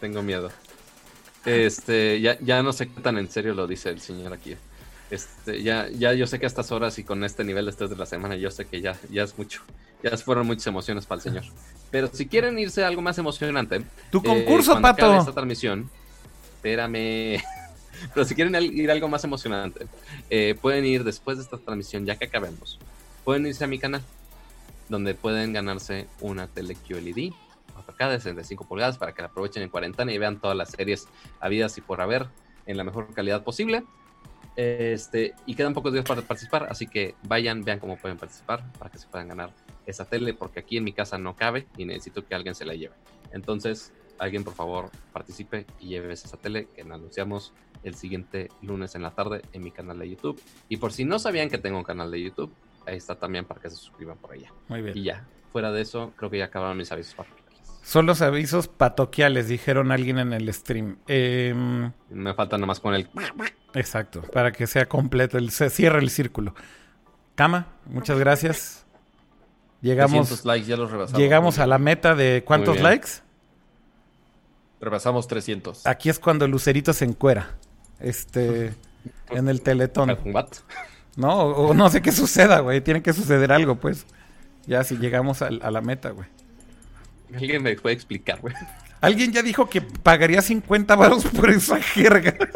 [0.00, 0.50] Tengo miedo.
[1.44, 4.56] Este, ya, ya no sé qué tan en serio lo dice el señor aquí.
[5.10, 7.90] Este, ya, ya yo sé que a estas horas y con este nivel de estrés
[7.90, 9.62] de la semana, yo sé que ya, ya es mucho.
[10.02, 11.44] Ya fueron muchas emociones para el señor.
[11.96, 13.82] Pero si quieren irse a algo más emocionante.
[14.10, 15.14] Tu concurso, eh, Pato.
[15.14, 15.88] esta transmisión.
[16.56, 17.42] Espérame.
[18.12, 19.86] Pero si quieren ir a algo más emocionante,
[20.28, 22.78] eh, pueden ir después de esta transmisión, ya que acabemos.
[23.24, 24.02] Pueden irse a mi canal,
[24.90, 27.32] donde pueden ganarse una tele QLED
[27.74, 31.08] 4K de 65 pulgadas para que la aprovechen en cuarentena y vean todas las series
[31.40, 32.26] habidas y por haber
[32.66, 33.84] en la mejor calidad posible.
[34.54, 38.90] Este, y quedan pocos días para participar, así que vayan, vean cómo pueden participar para
[38.90, 39.50] que se puedan ganar
[39.86, 42.74] esa tele porque aquí en mi casa no cabe y necesito que alguien se la
[42.74, 42.94] lleve.
[43.32, 49.02] Entonces, alguien por favor participe y lleve esa tele que anunciamos el siguiente lunes en
[49.02, 50.40] la tarde en mi canal de YouTube.
[50.68, 52.52] Y por si no sabían que tengo un canal de YouTube,
[52.86, 54.52] ahí está también para que se suscriban por allá.
[54.68, 54.96] Muy bien.
[54.96, 57.46] Y ya, fuera de eso, creo que ya acabaron mis avisos parroquiales.
[57.82, 60.98] Son los avisos patoquiales, dijeron alguien en el stream.
[61.06, 63.08] Em, Me falta nomás con el...
[63.74, 66.54] Exacto, para que sea completo, el, se cierre el círculo.
[67.36, 68.85] Cama, muchas gracias.
[69.82, 71.20] Llegamos, likes, ya los rebasamos.
[71.20, 73.08] Llegamos a la meta de ¿cuántos likes?
[74.80, 75.86] Rebasamos 300.
[75.86, 77.56] Aquí es cuando Lucerito se encuera.
[78.00, 78.74] Este,
[79.30, 80.16] en el teletón.
[81.16, 82.80] No, o, no sé qué suceda, güey.
[82.80, 84.06] Tiene que suceder algo, pues.
[84.66, 86.28] Ya si llegamos a, a la meta, güey.
[87.34, 88.54] Alguien me puede explicar, güey.
[89.00, 92.34] Alguien ya dijo que pagaría 50 baros por esa jerga.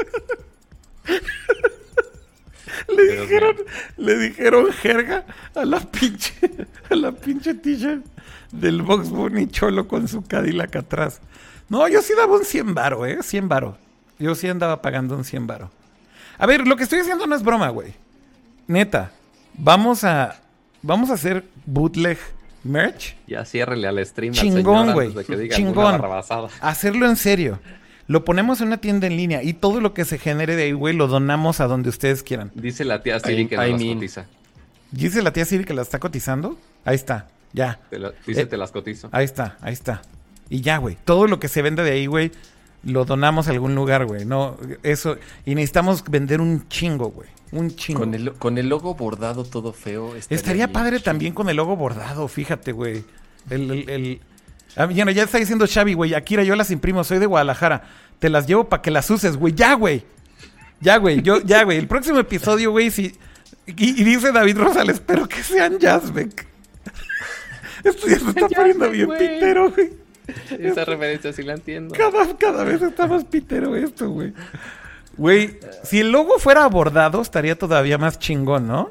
[2.89, 3.57] le dijeron,
[3.97, 6.35] le dijeron jerga a la pinche,
[6.91, 8.05] a la pinche t-shirt
[8.53, 11.21] del Box Bunny Cholo con su Cadillac atrás.
[11.69, 13.77] No, yo sí daba un 100 baro, eh, 100 baro.
[14.19, 15.71] Yo sí andaba pagando un 100 baro.
[16.39, 17.95] A ver, lo que estoy haciendo no es broma, güey.
[18.67, 19.13] Neta,
[19.55, 20.41] vamos a,
[20.83, 22.19] vamos a hacer bootleg
[22.65, 23.17] merch.
[23.27, 24.33] Ya ciérrele al stream.
[24.33, 25.13] Chingón, güey.
[25.51, 26.01] Chingón.
[26.61, 27.61] Hacerlo en serio.
[28.11, 30.73] Lo ponemos en una tienda en línea y todo lo que se genere de ahí,
[30.73, 32.51] güey, lo donamos a donde ustedes quieran.
[32.57, 34.27] Dice la tía Siri que las cotiza.
[34.91, 36.59] Dice la tía Siri que la está cotizando.
[36.85, 37.79] Ahí está, ya.
[38.27, 39.09] dice, eh, te las cotizo.
[39.13, 40.03] Ahí está, ahí está.
[40.49, 40.99] Y ya, güey.
[41.05, 42.33] Todo lo que se vende de ahí, güey,
[42.83, 44.25] lo donamos a algún lugar, güey.
[44.25, 45.17] No, eso.
[45.47, 47.29] Y necesitamos vender un chingo, güey.
[47.53, 48.01] Un chingo.
[48.01, 50.17] Con el, con el logo bordado todo feo.
[50.17, 53.05] Estaría, padre también con el logo bordado, fíjate, güey.
[53.49, 54.21] El, el, el-
[54.77, 56.15] Ah, bueno, ya está diciendo Xavi, güey.
[56.15, 57.83] Akira, yo las imprimo, soy de Guadalajara.
[58.19, 59.55] Te las llevo para que las uses, güey.
[59.55, 60.05] Ya, güey.
[60.81, 61.23] Ya, güey.
[61.23, 61.79] Yo, ya, güey.
[61.79, 63.15] El próximo episodio, güey, si.
[63.67, 66.47] Y, y dice David Rosales, espero que sean Jazzbeck.
[67.85, 69.93] Esto ya se está poniendo bien pitero, güey.
[70.59, 71.95] Esa referencia sí la entiendo.
[71.95, 74.33] Cada, cada vez está más pitero esto, güey.
[75.17, 78.89] Güey, si el logo fuera bordado, estaría todavía más chingón, ¿no?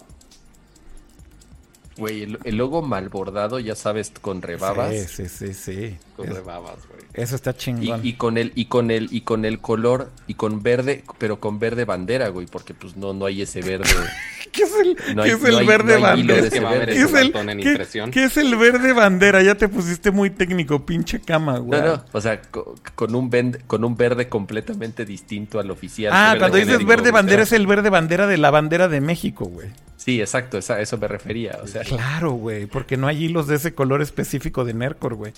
[2.00, 4.92] Güey, el, el logo mal bordado, ya sabes, con rebabas.
[4.96, 5.98] Sí, sí, sí, sí.
[6.16, 7.00] Con Es- rebabas, güey.
[7.14, 8.02] eso está chingón.
[8.04, 11.60] y con el, y con el, y con el color, y con verde, pero con
[11.60, 13.90] verde bandera, güey, porque pues no, no hay ese verde.
[14.52, 16.42] ¿Qué es el, No qué hay- es el no hay- verde no hay hilo bandera?
[16.42, 16.94] de Es que verde.
[16.94, 17.32] ¿Qué es, el,
[17.64, 18.12] qué- impresión.
[18.12, 19.44] qué es el verde bandera?
[19.44, 21.80] Ya te pusiste muy técnico, pinche cama, güey.
[21.82, 26.12] No, no, o sea, co- con, un vend- con un verde completamente distinto al oficial.
[26.16, 29.70] Ah, cuando dices verde bandera es el verde bandera de la bandera de México, güey.
[30.10, 31.60] Sí, exacto, a eso me refería.
[31.62, 35.34] O sea, Claro, güey, porque no hay hilos de ese color específico de Nercor, güey.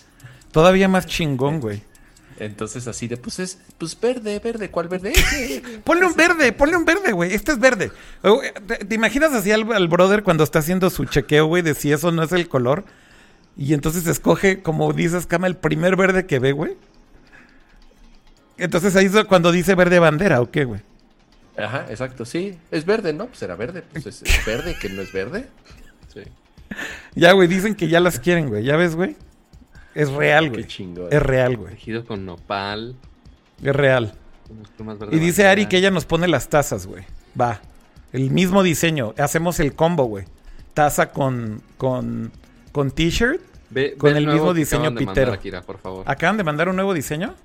[0.53, 1.82] Todavía más chingón, güey.
[2.40, 5.11] entonces así de, pues es, pues verde, verde, ¿cuál verde?
[5.83, 7.33] Ponle un verde, ponle un verde, güey.
[7.33, 7.91] Este es verde.
[8.24, 11.74] Oh, ¿Te, te imaginas así al, al brother cuando está haciendo su chequeo, güey, de
[11.74, 12.85] si eso no es el color?
[13.58, 16.77] Y entonces escoge, como dices, Cama, el primer verde que ve, güey.
[18.58, 20.80] Entonces ahí es cuando dice verde bandera, ¿o qué, güey?
[21.58, 22.58] Ajá, exacto, sí.
[22.72, 23.28] Es verde, ¿no?
[23.28, 23.84] Pues era verde.
[23.92, 25.48] Pues es, es verde, que no es verde.
[26.14, 26.22] Sí.
[27.16, 28.64] Ya, güey, dicen que ya las quieren, güey.
[28.64, 29.16] ¿Ya ves, güey?
[29.94, 30.62] Es real, güey.
[30.64, 31.08] Qué chingón.
[31.12, 31.74] Es real, güey.
[31.76, 32.96] Tejido con nopal.
[33.62, 34.14] Es real.
[35.12, 35.48] Y dice.
[35.48, 37.04] Ari que ella nos pone las tazas, güey.
[37.40, 37.62] Va.
[38.14, 39.14] El mismo diseño.
[39.18, 40.26] Hacemos el combo, güey.
[40.74, 42.32] Taza con, con,
[42.72, 43.42] con t-shirt.
[43.70, 45.34] Ve- con ve el mismo diseño mandar, pitero.
[45.34, 46.04] Akira, por favor.
[46.08, 47.36] ¿Acaban de mandar un nuevo diseño?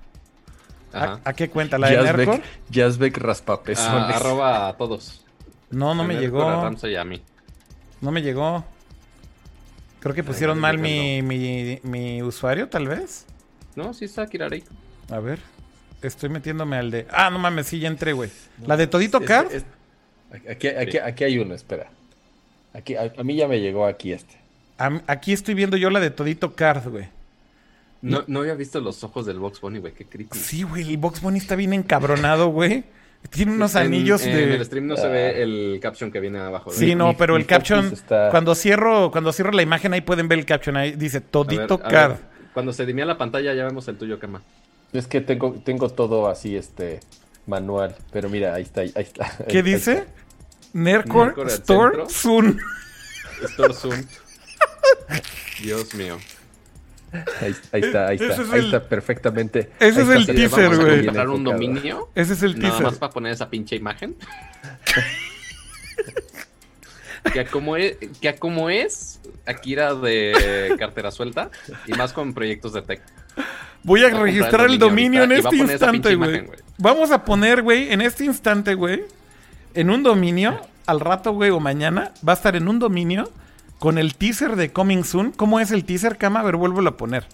[0.96, 1.78] ¿A, a qué cuenta?
[1.78, 2.40] ¿La de Nercor?
[2.70, 4.16] Jazzbeck, Jazzbeck Ah, raspapezones.
[4.16, 5.24] arroba a todos.
[5.70, 6.88] No, no A me Nercor, A llegó.
[6.88, 7.22] Y a mí.
[8.00, 8.64] No me llegó.
[10.00, 13.26] Creo que pusieron mal mi, mi, mi usuario, tal vez.
[13.74, 14.72] No, sí está Akira Reiko.
[15.10, 15.40] A ver.
[16.02, 17.06] Estoy metiéndome al de...
[17.10, 18.30] Ah, no mames, sí, ya entré, güey.
[18.64, 19.52] ¿La de Todito Es- Card?
[19.52, 19.64] es-
[20.48, 21.90] aquí, aquí, aquí hay uno, espera.
[22.74, 24.36] Aquí, a, a mí ya me llegó aquí este.
[25.06, 27.08] Aquí estoy viendo yo la de Todito Card, güey.
[28.10, 29.92] No, no había visto los ojos del Box Bunny, güey.
[29.92, 30.38] Qué creepy.
[30.38, 32.84] Sí, güey, el Box Bunny está bien encabronado, güey.
[33.30, 34.54] Tiene unos En- anillos en, de...
[34.54, 36.70] el stream no se ve el caption que viene abajo.
[36.70, 39.92] Sí, Mi- no, mi- pero mi el caption, está- cuando cierro, cuando cierro la imagen
[39.94, 42.10] ahí pueden ver el caption, ahí dice A ver, Todito a Card.
[42.12, 42.20] ver,
[42.54, 44.42] cuando se dimea la pantalla ya vemos el tuyo, Kama.
[44.92, 47.00] Es que tengo, tengo todo así, este,
[47.46, 47.96] manual.
[48.12, 49.36] Pero mira, ahí está, ahí está.
[49.48, 49.92] ¿Qué Ahí dice?
[49.94, 50.06] está.
[50.74, 51.98] Nercor Nercor al Store.
[52.08, 52.60] Soon.
[53.42, 54.04] Store Zoom.
[55.62, 56.18] Dios mío.
[57.12, 58.42] Ahí, ahí está, ahí está.
[58.42, 59.70] es Ahí el- está perfectamente.
[59.80, 61.04] ese es el teaser, vamos a güey.
[61.06, 62.08] ¿Comprar un dominio?
[62.14, 62.84] Ese es el Nada teaser.
[62.86, 64.16] más para poner esa pinche imagen.
[67.32, 71.50] que, a como es, que a como es Akira de cartera suelta
[71.86, 73.00] y más con proyectos de tech.
[73.82, 76.44] Voy a Voy a comprar registrar el el dominio dominio en este instante, güey.
[76.78, 79.04] Vamos a poner, güey, en este instante, güey,
[79.74, 83.30] en un dominio, al rato, güey, o mañana, va a estar en un dominio
[83.78, 85.32] con el teaser de Coming Soon.
[85.32, 86.40] ¿Cómo es el teaser, Cama?
[86.40, 87.24] A ver, vuélvelo a poner.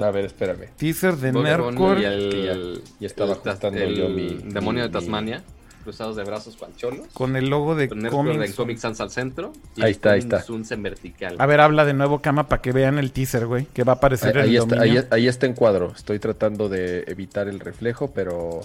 [0.00, 0.66] A ver, espérame.
[0.76, 1.32] Teaser de.
[1.32, 3.38] Bunny y el, Ya- ya estaba el
[3.82, 5.42] el yo mi- demonio mi- de Tasmania,
[5.84, 7.06] cruzados de brazos con cholos.
[7.12, 8.56] Con el logo de Soon.
[8.56, 9.52] Comic Sans al centro.
[9.76, 10.74] Y Ahí el está, ahí Coming está.
[10.74, 11.36] En vertical.
[11.38, 13.96] A ver, habla de nuevo, Cama, para que vean el teaser, güey, que va a
[13.96, 15.92] aparecer Ahí, en ahí el está, ahí, ahí está en cuadro.
[15.94, 18.60] Estoy tratando de evitar el reflejo, pero.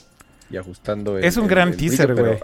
[0.50, 1.26] Y ajustando el.
[1.26, 2.38] Es un el- gran el teaser, güey.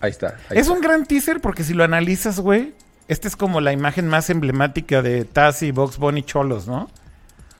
[0.00, 0.28] Ahí está.
[0.48, 0.72] ahí Es está.
[0.72, 2.72] un gran teaser porque si lo analizas, güey,
[3.08, 6.90] esta es como la imagen más emblemática de Taz y Box Bunny Cholos, ¿no?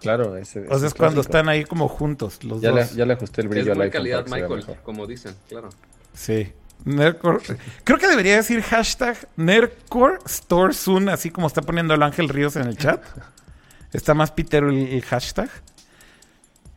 [0.00, 2.94] Claro, ese, O sea, es cuando están ahí como juntos los Ya le, dos.
[2.94, 5.70] ya le ajusté el brillo muy iPhone calidad Michael, como dicen, claro.
[6.14, 6.52] Sí.
[6.84, 7.42] Nercor.
[7.82, 12.54] Creo que debería decir hashtag Nercor Store Soon, así como está poniendo el Ángel Ríos
[12.54, 13.02] en el chat.
[13.92, 15.48] Está más pitero el, el hashtag.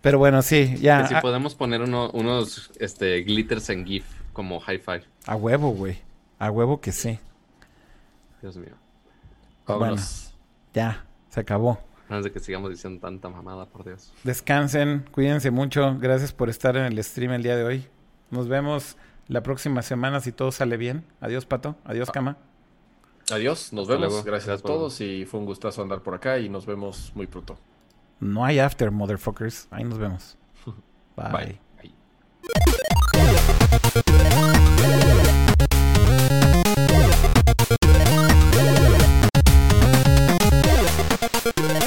[0.01, 1.01] Pero bueno, sí, ya.
[1.03, 5.03] Que si a, podemos poner uno- unos este, glitters en GIF como high five.
[5.27, 5.99] a huevo, güey.
[6.39, 7.19] A huevo que sí.
[8.41, 8.73] Dios mío.
[9.67, 10.33] Vámonos.
[10.73, 11.79] Ya, se acabó.
[12.09, 14.11] Antes de que sigamos diciendo tanta mamada, por Dios.
[14.23, 15.97] Descansen, cuídense mucho.
[15.99, 17.87] Gracias por estar en el stream el día de hoy.
[18.31, 18.97] Nos vemos
[19.27, 21.05] la próxima semana si todo sale bien.
[21.21, 21.75] Adiós, Pato.
[21.85, 22.37] Adiós, Cama.
[23.31, 24.09] Adiós, nos Hasta vemos.
[24.11, 24.23] luego.
[24.25, 27.27] Gracias a por- todos y fue un gustazo andar por acá y nos vemos muy
[27.27, 27.57] pronto.
[28.19, 29.67] No hay after, motherfuckers.
[29.71, 30.37] Ahí nos vemos.
[31.15, 31.31] Bye.
[31.31, 31.59] Bye.
[34.73, 35.20] Bye.
[41.57, 41.80] Thank you.